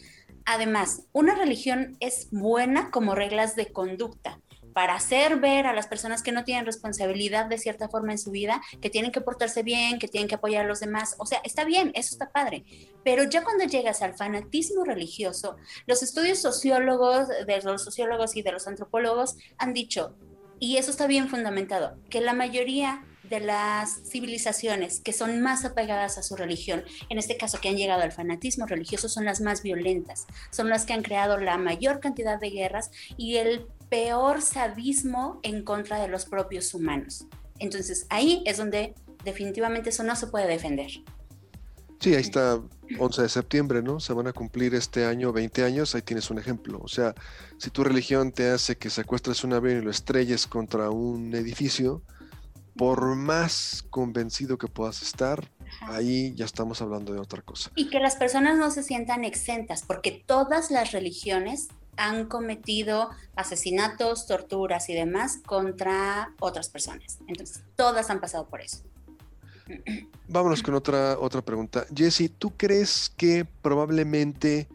Además, 0.45 1.03
una 1.13 1.35
religión 1.35 1.97
es 2.01 2.29
buena 2.31 2.91
como 2.91 3.15
reglas 3.15 3.57
de 3.57 3.71
conducta 3.71 4.41
para 4.73 4.95
hacer 4.95 5.41
ver 5.41 5.67
a 5.67 5.73
las 5.73 5.89
personas 5.89 6.23
que 6.23 6.31
no 6.31 6.45
tienen 6.45 6.65
responsabilidad 6.65 7.47
de 7.47 7.59
cierta 7.59 7.89
forma 7.89 8.13
en 8.13 8.19
su 8.19 8.31
vida, 8.31 8.63
que 8.81 8.91
tienen 8.91 9.11
que 9.11 9.21
portarse 9.21 9.63
bien, 9.63 9.99
que 9.99 10.09
tienen 10.09 10.29
que 10.29 10.37
apoyar 10.37 10.65
a 10.65 10.69
los 10.69 10.81
demás. 10.81 11.17
O 11.19 11.27
sea, 11.27 11.41
está 11.43 11.65
bien, 11.65 11.91
eso 11.95 12.15
está 12.15 12.31
padre. 12.31 12.65
Pero 13.05 13.25
ya 13.25 13.43
cuando 13.43 13.65
llegas 13.65 14.03
al 14.03 14.15
fanatismo 14.15 14.85
religioso, 14.85 15.57
los 15.87 16.03
estudios 16.03 16.39
sociólogos, 16.39 17.27
de 17.29 17.63
los 17.63 17.83
sociólogos 17.83 18.37
y 18.37 18.43
de 18.43 18.53
los 18.53 18.69
antropólogos 18.69 19.37
han 19.59 19.73
dicho, 19.73 20.15
y 20.61 20.77
eso 20.77 20.93
está 20.93 21.07
bien 21.07 21.29
fundamentado, 21.29 21.99
que 22.09 22.21
la 22.21 22.33
mayoría 22.33 23.05
de 23.29 23.41
las 23.41 24.01
civilizaciones 24.05 25.01
que 25.01 25.13
son 25.13 25.41
más 25.41 25.65
apegadas 25.65 26.19
a 26.19 26.23
su 26.23 26.37
religión, 26.37 26.85
en 27.09 27.19
este 27.19 27.37
caso 27.37 27.61
que 27.61 27.69
han 27.69 27.77
llegado 27.77 28.03
al 28.03 28.13
fanatismo 28.13 28.67
religioso, 28.67 29.09
son 29.09 29.25
las 29.25 29.41
más 29.41 29.63
violentas, 29.63 30.27
son 30.51 30.69
las 30.69 30.85
que 30.85 30.93
han 30.93 31.03
creado 31.03 31.39
la 31.39 31.59
mayor 31.59 32.01
cantidad 32.01 32.41
de 32.41 32.51
guerras 32.51 32.91
y 33.17 33.37
el 33.37 33.67
peor 33.89 34.43
sadismo 34.43 35.41
en 35.43 35.65
contra 35.65 36.01
de 36.01 36.09
los 36.09 36.27
propios 36.27 36.75
humanos. 36.75 37.27
Entonces 37.59 38.07
ahí 38.11 38.43
es 38.47 38.57
donde 38.57 38.95
definitivamente 39.25 39.91
eso 39.91 40.03
no 40.03 40.17
se 40.17 40.29
puede 40.29 40.47
defender. 40.47 40.91
Sí, 42.01 42.15
ahí 42.15 42.21
está 42.21 42.61
11 42.97 43.23
de 43.23 43.29
septiembre, 43.29 43.83
¿no? 43.83 43.99
Se 43.99 44.13
van 44.13 44.29
a 44.29 44.33
cumplir 44.33 44.75
este 44.75 45.05
año 45.05 45.33
20 45.33 45.65
años, 45.65 45.95
ahí 45.95 46.03
tienes 46.03 46.31
un 46.31 46.39
ejemplo. 46.39 46.79
O 46.81 46.87
sea, 46.87 47.15
si 47.59 47.71
tu 47.71 47.83
religión 47.83 48.31
te 48.31 48.51
hace 48.51 48.77
que 48.77 48.89
secuestres 48.89 49.43
un 49.43 49.53
avión 49.53 49.79
y 49.79 49.85
lo 49.85 49.91
estrelles 49.91 50.47
contra 50.47 50.91
un 50.91 51.35
edificio, 51.35 52.03
por 52.79 53.17
más 53.17 53.85
convencido 53.91 54.57
que 54.57 54.69
puedas 54.69 55.03
estar, 55.03 55.51
ahí 55.83 56.33
ya 56.37 56.45
estamos 56.45 56.81
hablando 56.81 57.13
de 57.13 57.19
otra 57.19 57.43
cosa. 57.43 57.73
Y 57.75 57.91
que 57.91 57.99
las 57.99 58.15
personas 58.15 58.57
no 58.57 58.71
se 58.71 58.85
sientan 58.85 59.25
exentas, 59.25 59.83
porque 59.85 60.23
todas 60.25 60.71
las 60.71 60.93
religiones 60.93 61.69
han 61.97 62.27
cometido 62.27 63.11
asesinatos, 63.35 64.29
torturas 64.29 64.89
y 64.89 64.95
demás 64.95 65.41
contra 65.45 66.33
otras 66.39 66.69
personas. 66.69 67.19
Entonces, 67.27 67.65
todas 67.75 68.11
han 68.11 68.21
pasado 68.21 68.47
por 68.47 68.61
eso. 68.61 68.79
Vámonos 70.29 70.63
con 70.63 70.75
otra, 70.75 71.19
otra 71.19 71.43
pregunta. 71.43 71.85
Jesse, 71.93 72.31
¿tú 72.39 72.57
crees 72.57 73.13
que 73.17 73.45
probablemente 73.45 74.69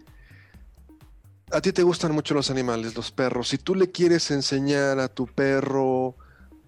a 1.51 1.61
ti 1.61 1.71
te 1.71 1.83
gustan 1.83 2.11
mucho 2.11 2.33
los 2.33 2.51
animales, 2.51 2.95
los 2.95 3.11
perros? 3.11 3.47
Si 3.47 3.57
tú 3.57 3.75
le 3.75 3.91
quieres 3.91 4.29
enseñar 4.29 4.99
a 4.99 5.07
tu 5.07 5.25
perro 5.25 6.17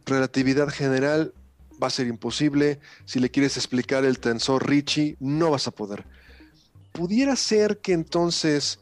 relatividad 0.06 0.70
general 0.70 1.34
va 1.82 1.88
a 1.88 1.92
ser 1.92 2.08
imposible. 2.08 2.80
Si 3.06 3.20
le 3.20 3.30
quieres 3.30 3.58
explicar 3.58 4.06
el 4.06 4.20
tensor 4.20 4.68
Ricci, 4.68 5.18
no 5.20 5.52
vas 5.52 5.68
a 5.68 5.72
poder. 5.72 6.06
Pudiera 6.92 7.36
ser 7.36 7.80
que 7.80 7.94
entonces, 7.94 8.80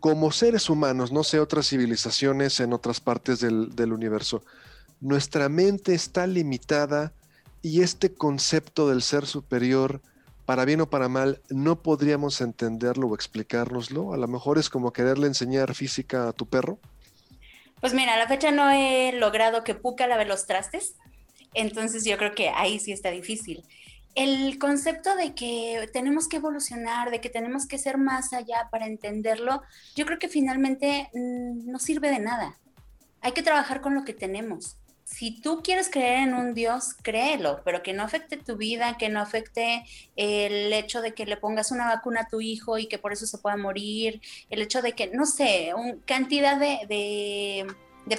como 0.00 0.30
seres 0.30 0.70
humanos, 0.70 1.10
no 1.12 1.24
sé, 1.24 1.40
otras 1.40 1.68
civilizaciones 1.68 2.60
en 2.60 2.72
otras 2.72 3.00
partes 3.00 3.40
del, 3.40 3.92
universo, 3.92 4.42
nuestra 5.00 5.48
mente 5.48 5.94
está 5.94 6.26
limitada 6.26 7.12
y 7.62 7.82
este 7.82 8.14
concepto 8.14 8.88
del 8.88 9.02
ser 9.02 9.26
superior, 9.26 10.00
para 10.46 10.64
bien 10.64 10.80
o 10.80 10.88
para 10.88 11.08
mal, 11.08 11.42
no 11.50 11.82
podríamos 11.82 12.40
entenderlo 12.40 13.08
o 13.08 13.14
explicárnoslo. 13.14 14.14
A 14.14 14.16
lo 14.16 14.28
mejor 14.28 14.58
es 14.58 14.70
como 14.70 14.92
quererle 14.92 15.26
enseñar 15.26 15.74
física 15.74 16.28
a 16.28 16.32
tu 16.32 16.46
perro. 16.46 16.78
Pues 17.80 17.94
mira, 17.94 18.14
a 18.14 18.18
la 18.18 18.26
fecha 18.26 18.50
no 18.50 18.70
he 18.70 19.12
logrado 19.12 19.64
que 19.64 19.74
Puka 19.74 20.06
lave 20.06 20.24
los 20.24 20.46
trastes, 20.46 20.96
entonces 21.54 22.04
yo 22.04 22.18
creo 22.18 22.34
que 22.34 22.48
ahí 22.48 22.78
sí 22.78 22.92
está 22.92 23.10
difícil. 23.10 23.64
El 24.14 24.58
concepto 24.58 25.14
de 25.14 25.34
que 25.34 25.88
tenemos 25.92 26.28
que 26.28 26.38
evolucionar, 26.38 27.10
de 27.10 27.20
que 27.20 27.30
tenemos 27.30 27.66
que 27.66 27.78
ser 27.78 27.98
más 27.98 28.32
allá 28.32 28.68
para 28.70 28.86
entenderlo, 28.86 29.62
yo 29.94 30.06
creo 30.06 30.18
que 30.18 30.28
finalmente 30.28 31.08
mm, 31.14 31.70
no 31.70 31.78
sirve 31.78 32.10
de 32.10 32.18
nada. 32.18 32.58
Hay 33.20 33.32
que 33.32 33.42
trabajar 33.42 33.80
con 33.80 33.94
lo 33.94 34.04
que 34.04 34.14
tenemos 34.14 34.76
si 35.10 35.40
tú 35.40 35.62
quieres 35.64 35.88
creer 35.90 36.28
en 36.28 36.34
un 36.34 36.52
Dios, 36.52 36.94
créelo, 37.02 37.62
pero 37.64 37.82
que 37.82 37.94
no 37.94 38.02
afecte 38.02 38.36
tu 38.36 38.56
vida, 38.56 38.98
que 38.98 39.08
no 39.08 39.20
afecte 39.20 39.84
el 40.16 40.70
hecho 40.72 41.00
de 41.00 41.14
que 41.14 41.24
le 41.24 41.38
pongas 41.38 41.72
una 41.72 41.86
vacuna 41.86 42.20
a 42.20 42.28
tu 42.28 42.42
hijo 42.42 42.76
y 42.76 42.86
que 42.86 42.98
por 42.98 43.12
eso 43.12 43.26
se 43.26 43.38
pueda 43.38 43.56
morir, 43.56 44.20
el 44.50 44.60
hecho 44.60 44.82
de 44.82 44.92
que, 44.92 45.08
no 45.08 45.24
sé, 45.24 45.72
un, 45.74 46.00
cantidad 46.00 46.58
de, 46.58 47.66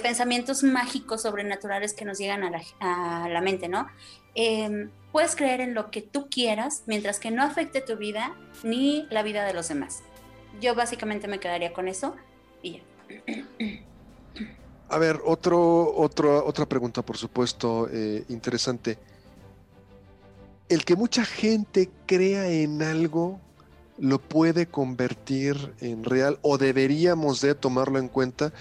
pensamientos 0.02 0.64
mágicos 0.64 1.22
sobrenaturales 1.22 1.94
que 1.94 2.04
nos 2.04 2.18
llegan 2.18 2.42
a 2.42 3.28
la, 3.28 3.40
mente, 3.40 3.68
¿no? 3.68 3.86
Em, 4.34 4.90
puedes 5.12 5.36
creer 5.36 5.60
en 5.60 5.74
lo 5.74 5.90
que 5.92 6.02
tú 6.02 6.28
quieras 6.28 6.82
mientras 6.86 7.20
que 7.20 7.30
no 7.30 7.44
afecte 7.44 7.80
tu 7.80 7.96
vida 7.96 8.36
ni 8.64 9.06
la 9.10 9.22
vida 9.22 9.44
de 9.44 9.54
los 9.54 9.68
demás. 9.68 10.02
Yo 10.60 10.74
básicamente 10.74 11.28
me 11.28 11.38
quedaría 11.38 11.72
con 11.72 11.86
eso 11.86 12.16
y 12.62 12.72
ya. 12.72 12.82
A 14.90 14.98
ver, 14.98 15.20
otro, 15.24 15.94
otro, 15.96 16.44
otra 16.44 16.66
pregunta, 16.66 17.02
por 17.02 17.16
supuesto, 17.16 17.88
eh, 17.92 18.24
interesante. 18.28 18.98
El 20.68 20.84
que 20.84 20.96
mucha 20.96 21.24
gente 21.24 21.88
crea 22.06 22.48
en 22.48 22.82
algo 22.82 23.40
lo 23.98 24.18
puede 24.18 24.66
convertir 24.66 25.74
en 25.80 26.02
real 26.02 26.40
o 26.42 26.58
deberíamos 26.58 27.40
de 27.40 27.54
tomarlo 27.54 28.00
en 28.00 28.08
cuenta. 28.08 28.52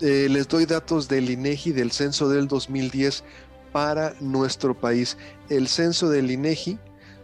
Eh, 0.00 0.26
les 0.28 0.48
doy 0.48 0.66
datos 0.66 1.06
del 1.06 1.30
INEGI 1.30 1.70
del 1.70 1.92
censo 1.92 2.28
del 2.28 2.48
2010 2.48 3.22
para 3.70 4.14
nuestro 4.20 4.74
país. 4.74 5.16
El 5.48 5.68
censo 5.68 6.08
del 6.08 6.32
INEGI 6.32 6.80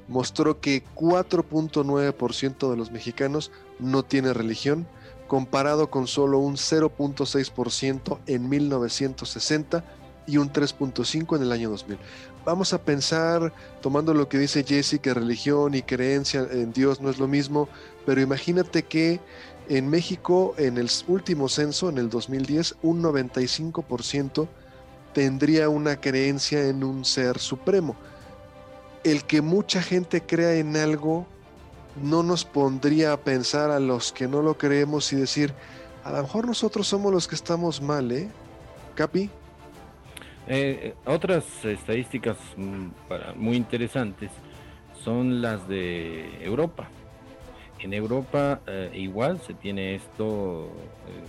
mostró 0.06 0.60
que 0.60 0.84
4.9% 0.94 2.70
de 2.70 2.76
los 2.76 2.92
mexicanos 2.92 3.50
no 3.80 4.04
tiene 4.04 4.32
religión, 4.32 4.86
comparado 5.32 5.88
con 5.88 6.06
solo 6.06 6.40
un 6.40 6.56
0.6% 6.56 8.18
en 8.26 8.50
1960 8.50 9.82
y 10.26 10.36
un 10.36 10.52
3.5% 10.52 11.36
en 11.36 11.42
el 11.42 11.52
año 11.52 11.70
2000. 11.70 11.96
Vamos 12.44 12.74
a 12.74 12.82
pensar, 12.82 13.50
tomando 13.80 14.12
lo 14.12 14.28
que 14.28 14.36
dice 14.38 14.62
Jesse, 14.62 15.00
que 15.00 15.14
religión 15.14 15.74
y 15.74 15.80
creencia 15.80 16.46
en 16.50 16.74
Dios 16.74 17.00
no 17.00 17.08
es 17.08 17.18
lo 17.18 17.28
mismo, 17.28 17.70
pero 18.04 18.20
imagínate 18.20 18.82
que 18.82 19.20
en 19.70 19.88
México, 19.88 20.54
en 20.58 20.76
el 20.76 20.90
último 21.08 21.48
censo, 21.48 21.88
en 21.88 21.96
el 21.96 22.10
2010, 22.10 22.74
un 22.82 23.02
95% 23.02 24.48
tendría 25.14 25.70
una 25.70 25.98
creencia 25.98 26.68
en 26.68 26.84
un 26.84 27.06
ser 27.06 27.38
supremo. 27.38 27.96
el 29.02 29.24
que 29.24 29.40
mucha 29.40 29.80
gente 29.80 30.20
crea 30.20 30.56
en 30.56 30.76
algo 30.76 31.26
no 32.00 32.22
nos 32.22 32.44
pondría 32.44 33.12
a 33.12 33.16
pensar 33.18 33.70
a 33.70 33.80
los 33.80 34.12
que 34.12 34.28
no 34.28 34.42
lo 34.42 34.56
creemos 34.56 35.12
y 35.12 35.16
decir, 35.16 35.52
a 36.04 36.12
lo 36.12 36.22
mejor 36.22 36.46
nosotros 36.46 36.86
somos 36.86 37.12
los 37.12 37.28
que 37.28 37.34
estamos 37.34 37.80
mal, 37.80 38.10
¿eh? 38.12 38.28
Capi. 38.94 39.30
Eh, 40.48 40.94
otras 41.04 41.64
estadísticas 41.64 42.36
mm, 42.56 42.88
muy 43.36 43.56
interesantes 43.56 44.30
son 45.04 45.40
las 45.40 45.68
de 45.68 46.44
Europa. 46.44 46.88
En 47.78 47.92
Europa 47.92 48.60
eh, 48.66 48.90
igual 48.94 49.40
se 49.40 49.54
tiene 49.54 49.94
esto, 49.94 50.68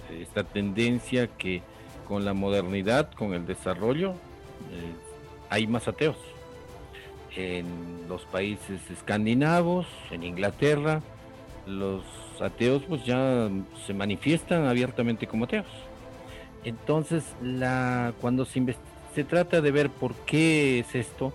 eh, 0.09 0.22
esta 0.22 0.43
tendencia 0.43 1.28
que 1.28 1.61
con 2.07 2.26
la 2.26 2.34
modernidad, 2.34 3.11
con 3.11 3.34
el 3.34 3.45
desarrollo, 3.45 4.14
hay 5.49 5.68
más 5.68 5.88
ateos 5.88 6.18
en 7.36 8.08
los 8.08 8.26
países 8.26 8.80
escandinavos, 8.92 9.88
en 10.12 10.24
Inglaterra, 10.24 11.02
los 11.66 12.04
ateos 12.42 12.84
pues 12.88 13.06
ya 13.06 13.50
se 13.86 13.94
manifiestan 13.94 14.66
abiertamente 14.66 15.28
como 15.28 15.46
ateos. 15.46 15.68
Entonces, 16.64 17.24
la, 17.42 18.14
cuando 18.22 18.46
se, 18.46 18.76
se 19.14 19.24
trata 19.24 19.62
de 19.62 19.72
ver 19.72 19.90
por 19.90 20.14
qué 20.26 20.80
es 20.80 20.96
esto, 20.96 21.34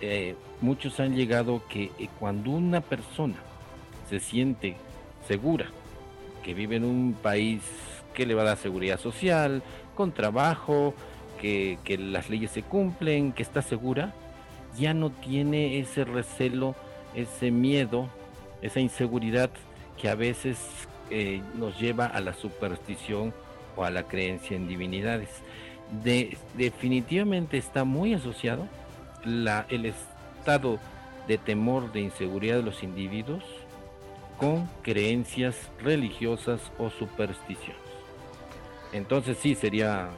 eh, 0.00 0.34
muchos 0.60 1.00
han 1.00 1.14
llegado 1.14 1.62
que 1.68 1.90
eh, 1.98 2.08
cuando 2.18 2.50
una 2.50 2.80
persona 2.80 3.36
se 4.08 4.20
siente 4.20 4.76
segura, 5.26 5.66
que 6.42 6.54
vive 6.54 6.76
en 6.76 6.84
un 6.84 7.14
país 7.14 7.62
que 8.14 8.26
le 8.26 8.34
va 8.34 8.42
a 8.42 8.46
dar 8.46 8.56
seguridad 8.56 8.98
social, 8.98 9.62
con 9.94 10.12
trabajo, 10.12 10.94
que, 11.40 11.78
que 11.84 11.98
las 11.98 12.28
leyes 12.30 12.50
se 12.50 12.62
cumplen, 12.62 13.32
que 13.32 13.42
está 13.42 13.62
segura, 13.62 14.12
ya 14.78 14.94
no 14.94 15.10
tiene 15.10 15.78
ese 15.78 16.04
recelo, 16.04 16.74
ese 17.14 17.50
miedo, 17.50 18.08
esa 18.62 18.80
inseguridad 18.80 19.50
que 20.00 20.08
a 20.08 20.14
veces 20.14 20.58
eh, 21.10 21.42
nos 21.54 21.78
lleva 21.78 22.06
a 22.06 22.20
la 22.20 22.34
superstición 22.34 23.34
o 23.76 23.84
a 23.84 23.90
la 23.90 24.04
creencia 24.04 24.56
en 24.56 24.68
divinidades. 24.68 25.28
definitivamente 26.54 27.56
está 27.56 27.84
muy 27.84 28.12
asociado 28.12 28.66
el 29.24 29.86
estado 29.86 30.78
de 31.26 31.38
temor, 31.38 31.92
de 31.92 32.00
inseguridad 32.00 32.56
de 32.56 32.62
los 32.62 32.82
individuos 32.82 33.44
con 34.38 34.66
creencias 34.82 35.56
religiosas 35.82 36.60
o 36.78 36.90
supersticiones. 36.90 37.82
Entonces 38.92 39.36
sí, 39.38 39.54
sería 39.54 40.08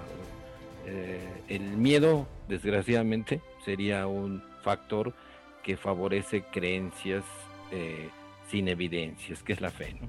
eh, 0.87 1.43
el 1.49 1.63
miedo, 1.77 2.27
desgraciadamente, 2.49 3.41
sería 3.65 4.07
un 4.07 4.50
factor 4.61 5.15
que 5.63 5.77
favorece 5.77 6.45
creencias 6.53 7.25
eh, 7.71 8.11
sin 8.51 8.69
evidencias, 8.69 9.43
que 9.43 9.53
es 9.53 9.61
la 9.61 9.71
fe, 9.71 9.95
¿no? 10.01 10.09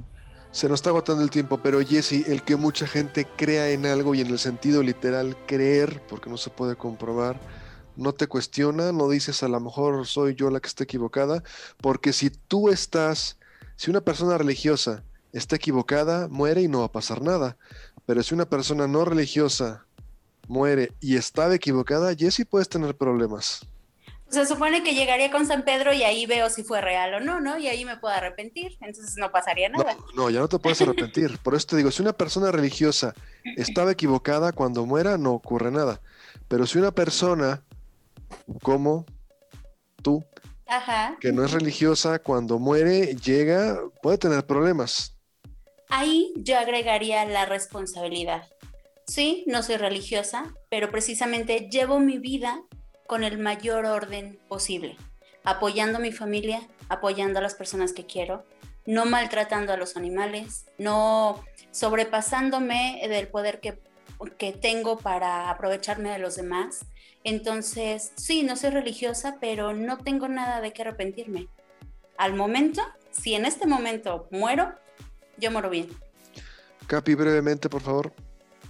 Se 0.51 0.67
nos 0.67 0.79
está 0.79 0.89
agotando 0.89 1.23
el 1.23 1.29
tiempo, 1.29 1.59
pero 1.63 1.79
Jesse, 1.79 2.27
el 2.27 2.43
que 2.43 2.57
mucha 2.57 2.85
gente 2.85 3.25
crea 3.37 3.69
en 3.69 3.85
algo 3.85 4.13
y 4.15 4.19
en 4.19 4.27
el 4.27 4.37
sentido 4.37 4.83
literal 4.83 5.37
creer, 5.47 6.01
porque 6.09 6.29
no 6.29 6.35
se 6.35 6.49
puede 6.49 6.75
comprobar, 6.75 7.39
no 7.95 8.13
te 8.13 8.27
cuestiona, 8.27 8.91
no 8.91 9.09
dices 9.09 9.43
a 9.43 9.47
lo 9.47 9.61
mejor 9.61 10.05
soy 10.05 10.35
yo 10.35 10.49
la 10.49 10.59
que 10.59 10.67
está 10.67 10.83
equivocada, 10.83 11.41
porque 11.77 12.11
si 12.11 12.31
tú 12.31 12.67
estás, 12.67 13.37
si 13.77 13.91
una 13.91 14.01
persona 14.01 14.37
religiosa 14.37 15.05
está 15.31 15.55
equivocada, 15.55 16.27
muere 16.27 16.61
y 16.61 16.67
no 16.67 16.79
va 16.79 16.85
a 16.87 16.91
pasar 16.91 17.21
nada, 17.21 17.55
pero 18.05 18.21
si 18.21 18.33
una 18.33 18.45
persona 18.45 18.87
no 18.87 19.05
religiosa 19.05 19.85
muere 20.49 20.91
y 20.99 21.15
estaba 21.15 21.55
equivocada, 21.55 22.13
Jesse 22.13 22.45
puedes 22.49 22.67
tener 22.67 22.97
problemas. 22.97 23.65
Se 24.31 24.45
supone 24.45 24.81
que 24.81 24.93
llegaría 24.93 25.29
con 25.29 25.45
San 25.45 25.63
Pedro 25.63 25.93
y 25.93 26.03
ahí 26.03 26.25
veo 26.25 26.49
si 26.49 26.63
fue 26.63 26.79
real 26.79 27.13
o 27.15 27.19
no, 27.19 27.41
¿no? 27.41 27.57
Y 27.57 27.67
ahí 27.67 27.83
me 27.83 27.97
puedo 27.97 28.13
arrepentir, 28.15 28.77
entonces 28.79 29.17
no 29.17 29.29
pasaría 29.29 29.67
nada. 29.67 29.97
No, 30.15 30.29
ya 30.29 30.39
no 30.39 30.47
te 30.47 30.57
puedes 30.57 30.81
arrepentir. 30.81 31.37
Por 31.39 31.53
eso 31.53 31.67
te 31.67 31.75
digo, 31.75 31.91
si 31.91 32.01
una 32.01 32.13
persona 32.13 32.49
religiosa 32.49 33.13
estaba 33.57 33.91
equivocada 33.91 34.53
cuando 34.53 34.85
muera, 34.85 35.17
no 35.17 35.33
ocurre 35.33 35.69
nada. 35.69 35.99
Pero 36.47 36.65
si 36.65 36.77
una 36.77 36.91
persona 36.91 37.61
como 38.63 39.05
tú, 40.01 40.23
que 41.19 41.33
no 41.33 41.43
es 41.43 41.51
religiosa, 41.51 42.19
cuando 42.19 42.57
muere, 42.57 43.15
llega, 43.15 43.79
puede 44.01 44.17
tener 44.17 44.45
problemas. 44.45 45.17
Ahí 45.89 46.31
yo 46.37 46.57
agregaría 46.57 47.25
la 47.25 47.45
responsabilidad. 47.45 48.47
Sí, 49.05 49.43
no 49.47 49.61
soy 49.61 49.75
religiosa, 49.75 50.55
pero 50.69 50.89
precisamente 50.89 51.67
llevo 51.69 51.99
mi 51.99 52.17
vida 52.17 52.63
con 53.11 53.25
el 53.25 53.39
mayor 53.39 53.85
orden 53.87 54.39
posible, 54.47 54.95
apoyando 55.43 55.97
a 55.97 56.01
mi 56.01 56.13
familia, 56.13 56.61
apoyando 56.87 57.39
a 57.39 57.41
las 57.41 57.55
personas 57.55 57.91
que 57.91 58.05
quiero, 58.05 58.45
no 58.85 59.03
maltratando 59.05 59.73
a 59.73 59.75
los 59.75 59.97
animales, 59.97 60.65
no 60.77 61.43
sobrepasándome 61.71 63.05
del 63.09 63.27
poder 63.27 63.59
que, 63.59 63.77
que 64.37 64.53
tengo 64.53 64.97
para 64.97 65.49
aprovecharme 65.49 66.09
de 66.09 66.19
los 66.19 66.37
demás. 66.37 66.85
Entonces, 67.25 68.13
sí, 68.15 68.43
no 68.43 68.55
soy 68.55 68.69
religiosa, 68.69 69.39
pero 69.41 69.73
no 69.73 69.97
tengo 69.97 70.29
nada 70.29 70.61
de 70.61 70.71
qué 70.71 70.83
arrepentirme. 70.83 71.49
Al 72.17 72.33
momento, 72.33 72.81
si 73.11 73.33
en 73.33 73.43
este 73.43 73.67
momento 73.67 74.29
muero, 74.31 74.73
yo 75.37 75.51
muero 75.51 75.69
bien. 75.69 75.89
Capi, 76.87 77.15
brevemente, 77.15 77.67
por 77.67 77.81
favor. 77.81 78.13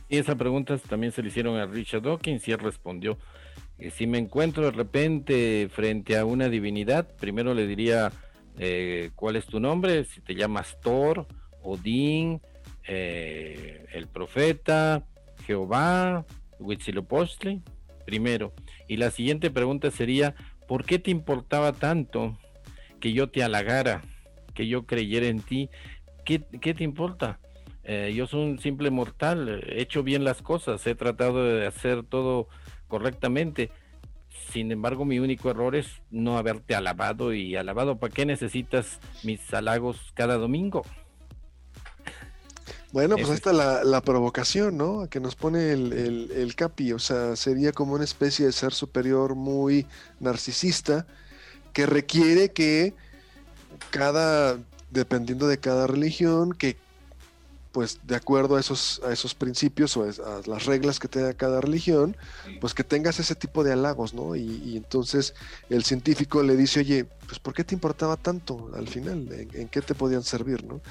Y 0.09 0.17
esa 0.17 0.35
pregunta 0.35 0.79
también 0.79 1.13
se 1.13 1.21
le 1.21 1.27
hicieron 1.27 1.57
a 1.57 1.67
Richard 1.67 2.01
Dawkins 2.01 2.47
y 2.47 2.53
él 2.53 2.59
respondió 2.59 3.19
si 3.89 4.05
me 4.05 4.19
encuentro 4.19 4.65
de 4.65 4.71
repente 4.71 5.67
frente 5.71 6.17
a 6.17 6.25
una 6.25 6.49
divinidad, 6.49 7.07
primero 7.19 7.53
le 7.53 7.65
diría 7.65 8.11
eh, 8.59 9.11
cuál 9.15 9.35
es 9.35 9.45
tu 9.47 9.59
nombre, 9.59 10.03
si 10.05 10.21
te 10.21 10.35
llamas 10.35 10.77
Thor, 10.81 11.25
Odín, 11.63 12.41
eh, 12.87 13.85
el 13.93 14.07
profeta, 14.07 15.03
Jehová, 15.45 16.25
Huitzilopochtli, 16.59 17.61
primero. 18.05 18.53
Y 18.87 18.97
la 18.97 19.09
siguiente 19.09 19.49
pregunta 19.49 19.89
sería, 19.89 20.35
¿por 20.67 20.85
qué 20.85 20.99
te 20.99 21.11
importaba 21.11 21.73
tanto 21.73 22.37
que 22.99 23.13
yo 23.13 23.29
te 23.29 23.43
halagara, 23.43 24.03
que 24.53 24.67
yo 24.67 24.85
creyera 24.85 25.27
en 25.27 25.41
ti? 25.41 25.69
¿Qué, 26.25 26.43
qué 26.61 26.73
te 26.73 26.83
importa? 26.83 27.39
Eh, 27.83 28.13
yo 28.15 28.27
soy 28.27 28.43
un 28.43 28.59
simple 28.59 28.91
mortal, 28.91 29.63
he 29.67 29.81
hecho 29.81 30.03
bien 30.03 30.23
las 30.23 30.41
cosas, 30.41 30.85
he 30.85 30.93
tratado 30.93 31.43
de 31.43 31.65
hacer 31.65 32.03
todo 32.03 32.47
correctamente. 32.91 33.71
Sin 34.51 34.69
embargo, 34.71 35.05
mi 35.05 35.17
único 35.19 35.49
error 35.49 35.77
es 35.77 35.87
no 36.11 36.37
haberte 36.37 36.75
alabado 36.75 37.33
y 37.33 37.55
alabado. 37.55 37.97
¿Para 37.97 38.13
qué 38.13 38.25
necesitas 38.25 38.99
mis 39.23 39.53
halagos 39.53 40.11
cada 40.13 40.35
domingo? 40.35 40.83
Bueno, 42.91 43.15
pues 43.15 43.29
ahí 43.29 43.35
está 43.35 43.53
la, 43.53 44.01
provocación, 44.01 44.75
¿no? 44.75 45.07
Que 45.09 45.21
nos 45.21 45.35
pone 45.35 45.71
el, 45.71 45.93
el, 45.93 46.31
el, 46.31 46.55
capi, 46.55 46.91
o 46.91 46.99
sea, 46.99 47.37
sería 47.37 47.71
como 47.71 47.93
una 47.93 48.03
especie 48.03 48.45
de 48.45 48.51
ser 48.51 48.73
superior 48.73 49.35
muy 49.35 49.87
narcisista 50.19 51.07
que 51.71 51.85
requiere 51.85 52.51
que 52.51 52.93
cada, 53.91 54.59
dependiendo 54.89 55.47
de 55.47 55.57
cada 55.57 55.87
religión, 55.87 56.51
que 56.51 56.75
pues 57.71 57.99
de 58.03 58.15
acuerdo 58.15 58.57
a 58.57 58.59
esos, 58.59 59.01
a 59.05 59.11
esos 59.13 59.33
principios 59.33 59.95
o 59.95 60.03
a 60.03 60.41
las 60.45 60.65
reglas 60.65 60.99
que 60.99 61.07
tenga 61.07 61.33
cada 61.33 61.61
religión, 61.61 62.17
pues 62.59 62.73
que 62.73 62.83
tengas 62.83 63.19
ese 63.19 63.35
tipo 63.35 63.63
de 63.63 63.71
halagos, 63.71 64.13
¿no? 64.13 64.35
Y, 64.35 64.75
entonces 64.75 65.33
el 65.69 65.83
científico 65.83 66.43
le 66.43 66.55
dice, 66.55 66.81
oye, 66.81 67.05
pues 67.27 67.39
¿por 67.39 67.53
qué 67.53 67.63
te 67.63 67.73
importaba 67.75 68.17
tanto 68.17 68.69
al 68.75 68.87
final? 68.87 69.27
¿En, 69.53 69.67
qué 69.69 69.81
te 69.81 69.95
podían 69.95 70.23
servir, 70.23 70.63
¿no? 70.65 70.81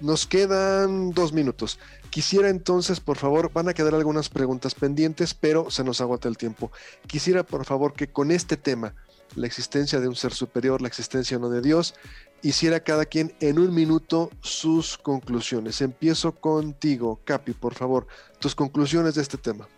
Nos 0.00 0.26
quedan 0.26 1.10
dos 1.12 1.32
minutos. 1.32 1.78
Quisiera 2.10 2.50
entonces, 2.50 3.00
por 3.00 3.16
favor, 3.16 3.50
van 3.52 3.68
a 3.68 3.74
quedar 3.74 3.94
algunas 3.94 4.28
preguntas 4.28 4.74
pendientes, 4.74 5.34
pero 5.34 5.70
se 5.70 5.84
nos 5.84 6.00
agota 6.00 6.28
el 6.28 6.36
tiempo. 6.36 6.70
Quisiera, 7.06 7.42
por 7.42 7.64
favor, 7.64 7.94
que 7.94 8.08
con 8.08 8.30
este 8.30 8.56
tema, 8.56 8.94
la 9.34 9.46
existencia 9.46 10.00
de 10.00 10.08
un 10.08 10.16
ser 10.16 10.32
superior, 10.32 10.80
la 10.80 10.88
existencia 10.88 11.38
no 11.38 11.48
de 11.48 11.60
Dios, 11.60 11.94
hiciera 12.42 12.80
cada 12.80 13.06
quien 13.06 13.34
en 13.40 13.58
un 13.58 13.74
minuto 13.74 14.30
sus 14.40 14.96
conclusiones. 14.98 15.80
Empiezo 15.80 16.32
contigo, 16.32 17.20
Capi, 17.24 17.52
por 17.52 17.74
favor, 17.74 18.06
tus 18.38 18.54
conclusiones 18.54 19.14
de 19.14 19.22
este 19.22 19.38
tema. 19.38 19.68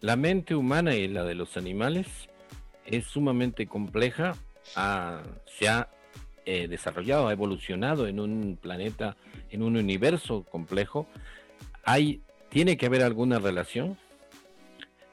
La 0.00 0.16
mente 0.16 0.54
humana 0.54 0.94
y 0.96 1.06
la 1.06 1.24
de 1.24 1.34
los 1.34 1.56
animales 1.56 2.08
es 2.84 3.06
sumamente 3.06 3.66
compleja, 3.66 4.34
se 4.74 5.68
ha 5.68 5.88
eh, 6.44 6.66
desarrollado, 6.66 7.28
ha 7.28 7.32
evolucionado 7.32 8.08
en 8.08 8.18
un 8.18 8.58
planeta, 8.60 9.16
en 9.50 9.62
un 9.62 9.76
universo 9.76 10.44
complejo. 10.50 11.06
Hay, 11.84 12.20
tiene 12.48 12.76
que 12.76 12.86
haber 12.86 13.02
alguna 13.02 13.38
relación. 13.38 13.96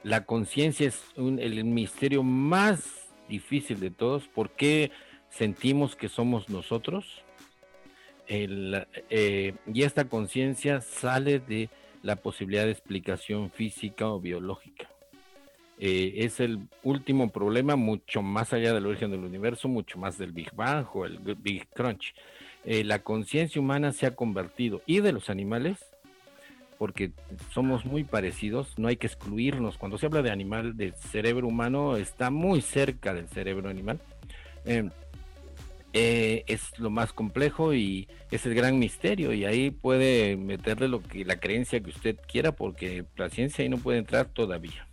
La 0.02 0.24
conciencia 0.24 0.88
es 0.88 1.02
el 1.16 1.62
misterio 1.64 2.24
más 2.24 2.99
difícil 3.30 3.80
de 3.80 3.90
todos. 3.90 4.28
¿Por 4.28 4.50
qué? 4.50 4.90
sentimos 5.30 5.96
que 5.96 6.08
somos 6.08 6.48
nosotros. 6.48 7.06
Eh, 8.28 9.54
y 9.72 9.82
esta 9.82 10.04
conciencia 10.04 10.80
sale 10.80 11.40
de 11.40 11.68
la 12.02 12.16
posibilidad 12.16 12.64
de 12.64 12.72
explicación 12.72 13.50
física 13.50 14.08
o 14.08 14.20
biológica. 14.20 14.88
eh, 15.82 16.26
es 16.26 16.40
el 16.40 16.68
último 16.82 17.30
problema, 17.30 17.74
mucho 17.74 18.20
más 18.20 18.52
allá 18.52 18.74
del 18.74 18.84
origen 18.86 19.10
del 19.10 19.24
universo, 19.24 19.66
mucho 19.66 19.98
más 19.98 20.18
del 20.18 20.30
Big 20.32 20.54
Bang 20.54 20.86
o 20.94 21.06
el 21.06 21.18
Big 21.18 21.66
Crunch. 21.70 22.14
Eh, 22.64 22.84
la 22.84 22.98
conciencia 22.98 23.60
humana 23.62 23.92
se 23.92 24.04
ha 24.04 24.14
convertido, 24.14 24.82
y 24.84 25.00
de 25.00 25.12
los 25.12 25.30
animales, 25.30 25.89
porque 26.80 27.12
somos 27.52 27.84
muy 27.84 28.04
parecidos, 28.04 28.78
no 28.78 28.88
hay 28.88 28.96
que 28.96 29.06
excluirnos. 29.06 29.76
Cuando 29.76 29.98
se 29.98 30.06
habla 30.06 30.22
de 30.22 30.30
animal, 30.30 30.78
del 30.78 30.94
cerebro 30.94 31.46
humano, 31.46 31.98
está 31.98 32.30
muy 32.30 32.62
cerca 32.62 33.12
del 33.12 33.28
cerebro 33.28 33.68
animal. 33.68 34.00
Em, 34.64 34.88
eh, 35.92 36.42
es 36.46 36.78
lo 36.78 36.88
más 36.88 37.12
complejo 37.12 37.74
y 37.74 38.08
es 38.30 38.46
el 38.46 38.54
gran 38.54 38.78
misterio 38.78 39.34
y 39.34 39.44
ahí 39.44 39.70
puede 39.70 40.38
meterle 40.38 40.88
lo 40.88 41.02
que 41.02 41.26
la 41.26 41.38
creencia 41.38 41.82
que 41.82 41.90
usted 41.90 42.16
quiera 42.26 42.52
porque 42.52 43.04
la 43.14 43.28
ciencia 43.28 43.62
ahí 43.62 43.68
no 43.68 43.76
puede 43.76 43.98
entrar 43.98 44.30
todavía. 44.30 44.88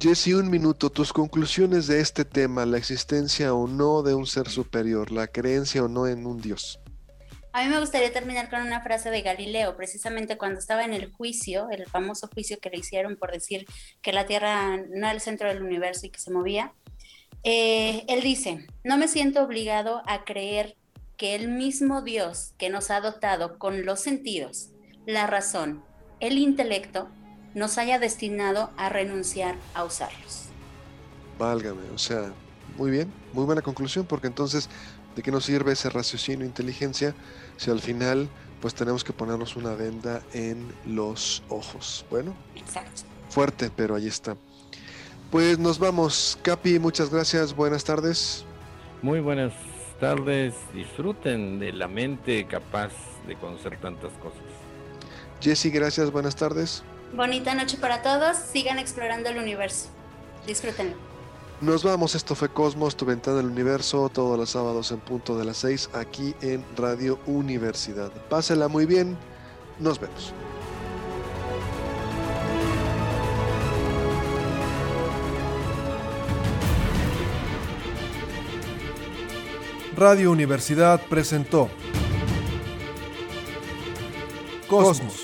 Jesse, 0.00 0.34
un 0.34 0.50
minuto, 0.50 0.90
tus 0.90 1.12
conclusiones 1.12 1.86
de 1.86 2.00
este 2.00 2.24
tema, 2.24 2.66
la 2.66 2.78
existencia 2.78 3.54
o 3.54 3.68
no 3.68 4.02
de 4.02 4.14
un 4.14 4.26
ser 4.26 4.48
superior, 4.48 5.12
la 5.12 5.28
creencia 5.28 5.84
o 5.84 5.88
no 5.88 6.08
en 6.08 6.26
un 6.26 6.40
Dios. 6.40 6.80
A 7.54 7.62
mí 7.62 7.68
me 7.68 7.78
gustaría 7.78 8.12
terminar 8.12 8.50
con 8.50 8.62
una 8.62 8.80
frase 8.80 9.12
de 9.12 9.22
Galileo, 9.22 9.76
precisamente 9.76 10.36
cuando 10.36 10.58
estaba 10.58 10.84
en 10.84 10.92
el 10.92 11.12
juicio, 11.12 11.68
el 11.70 11.86
famoso 11.86 12.26
juicio 12.26 12.58
que 12.58 12.68
le 12.68 12.78
hicieron 12.78 13.14
por 13.14 13.30
decir 13.30 13.64
que 14.02 14.12
la 14.12 14.26
Tierra 14.26 14.76
no 14.76 15.06
era 15.06 15.12
el 15.12 15.20
centro 15.20 15.46
del 15.48 15.62
universo 15.62 16.04
y 16.04 16.10
que 16.10 16.18
se 16.18 16.32
movía. 16.32 16.72
Eh, 17.44 18.04
él 18.08 18.22
dice, 18.22 18.66
no 18.82 18.98
me 18.98 19.06
siento 19.06 19.40
obligado 19.40 20.02
a 20.08 20.24
creer 20.24 20.74
que 21.16 21.36
el 21.36 21.46
mismo 21.46 22.02
Dios 22.02 22.54
que 22.58 22.70
nos 22.70 22.90
ha 22.90 23.00
dotado 23.00 23.56
con 23.56 23.86
los 23.86 24.00
sentidos, 24.00 24.70
la 25.06 25.28
razón, 25.28 25.84
el 26.18 26.38
intelecto, 26.38 27.08
nos 27.54 27.78
haya 27.78 28.00
destinado 28.00 28.72
a 28.76 28.88
renunciar 28.88 29.54
a 29.74 29.84
usarlos. 29.84 30.46
Válgame, 31.38 31.88
o 31.94 31.98
sea, 31.98 32.32
muy 32.76 32.90
bien, 32.90 33.12
muy 33.32 33.44
buena 33.44 33.62
conclusión, 33.62 34.06
porque 34.06 34.26
entonces, 34.26 34.68
¿de 35.14 35.22
qué 35.22 35.30
nos 35.30 35.44
sirve 35.44 35.72
ese 35.72 35.90
raciocinio 35.90 36.44
e 36.44 36.48
inteligencia 36.48 37.14
si 37.56 37.70
al 37.70 37.80
final 37.80 38.28
pues 38.60 38.74
tenemos 38.74 39.04
que 39.04 39.12
ponernos 39.12 39.56
una 39.56 39.74
venda 39.74 40.22
en 40.32 40.66
los 40.86 41.42
ojos? 41.48 42.04
Bueno, 42.10 42.34
Exacto. 42.56 43.02
fuerte, 43.28 43.70
pero 43.74 43.94
ahí 43.94 44.06
está. 44.06 44.36
Pues 45.30 45.58
nos 45.58 45.78
vamos. 45.78 46.38
Capi, 46.42 46.78
muchas 46.78 47.10
gracias. 47.10 47.54
Buenas 47.54 47.84
tardes. 47.84 48.44
Muy 49.02 49.20
buenas 49.20 49.52
tardes. 50.00 50.54
Disfruten 50.72 51.58
de 51.58 51.72
la 51.72 51.88
mente 51.88 52.46
capaz 52.46 52.92
de 53.26 53.36
conocer 53.36 53.78
tantas 53.80 54.12
cosas. 54.14 54.40
Jesse, 55.40 55.72
gracias. 55.72 56.10
Buenas 56.10 56.36
tardes. 56.36 56.82
Bonita 57.12 57.54
noche 57.54 57.76
para 57.76 58.02
todos. 58.02 58.36
Sigan 58.36 58.78
explorando 58.78 59.28
el 59.28 59.38
universo. 59.38 59.88
Disfrútenlo. 60.46 61.13
Nos 61.60 61.82
vamos, 61.82 62.14
esto 62.14 62.34
fue 62.34 62.50
Cosmos, 62.50 62.96
tu 62.96 63.06
ventana 63.06 63.38
del 63.38 63.46
universo, 63.46 64.10
todos 64.12 64.38
los 64.38 64.50
sábados 64.50 64.90
en 64.92 65.00
punto 65.00 65.38
de 65.38 65.44
las 65.44 65.56
6 65.58 65.90
aquí 65.94 66.34
en 66.42 66.64
Radio 66.76 67.18
Universidad. 67.26 68.10
Pásela 68.28 68.68
muy 68.68 68.86
bien, 68.86 69.16
nos 69.78 69.98
vemos. 69.98 70.34
Radio 79.96 80.32
Universidad 80.32 81.00
presentó 81.08 81.70
Cosmos. 84.68 85.23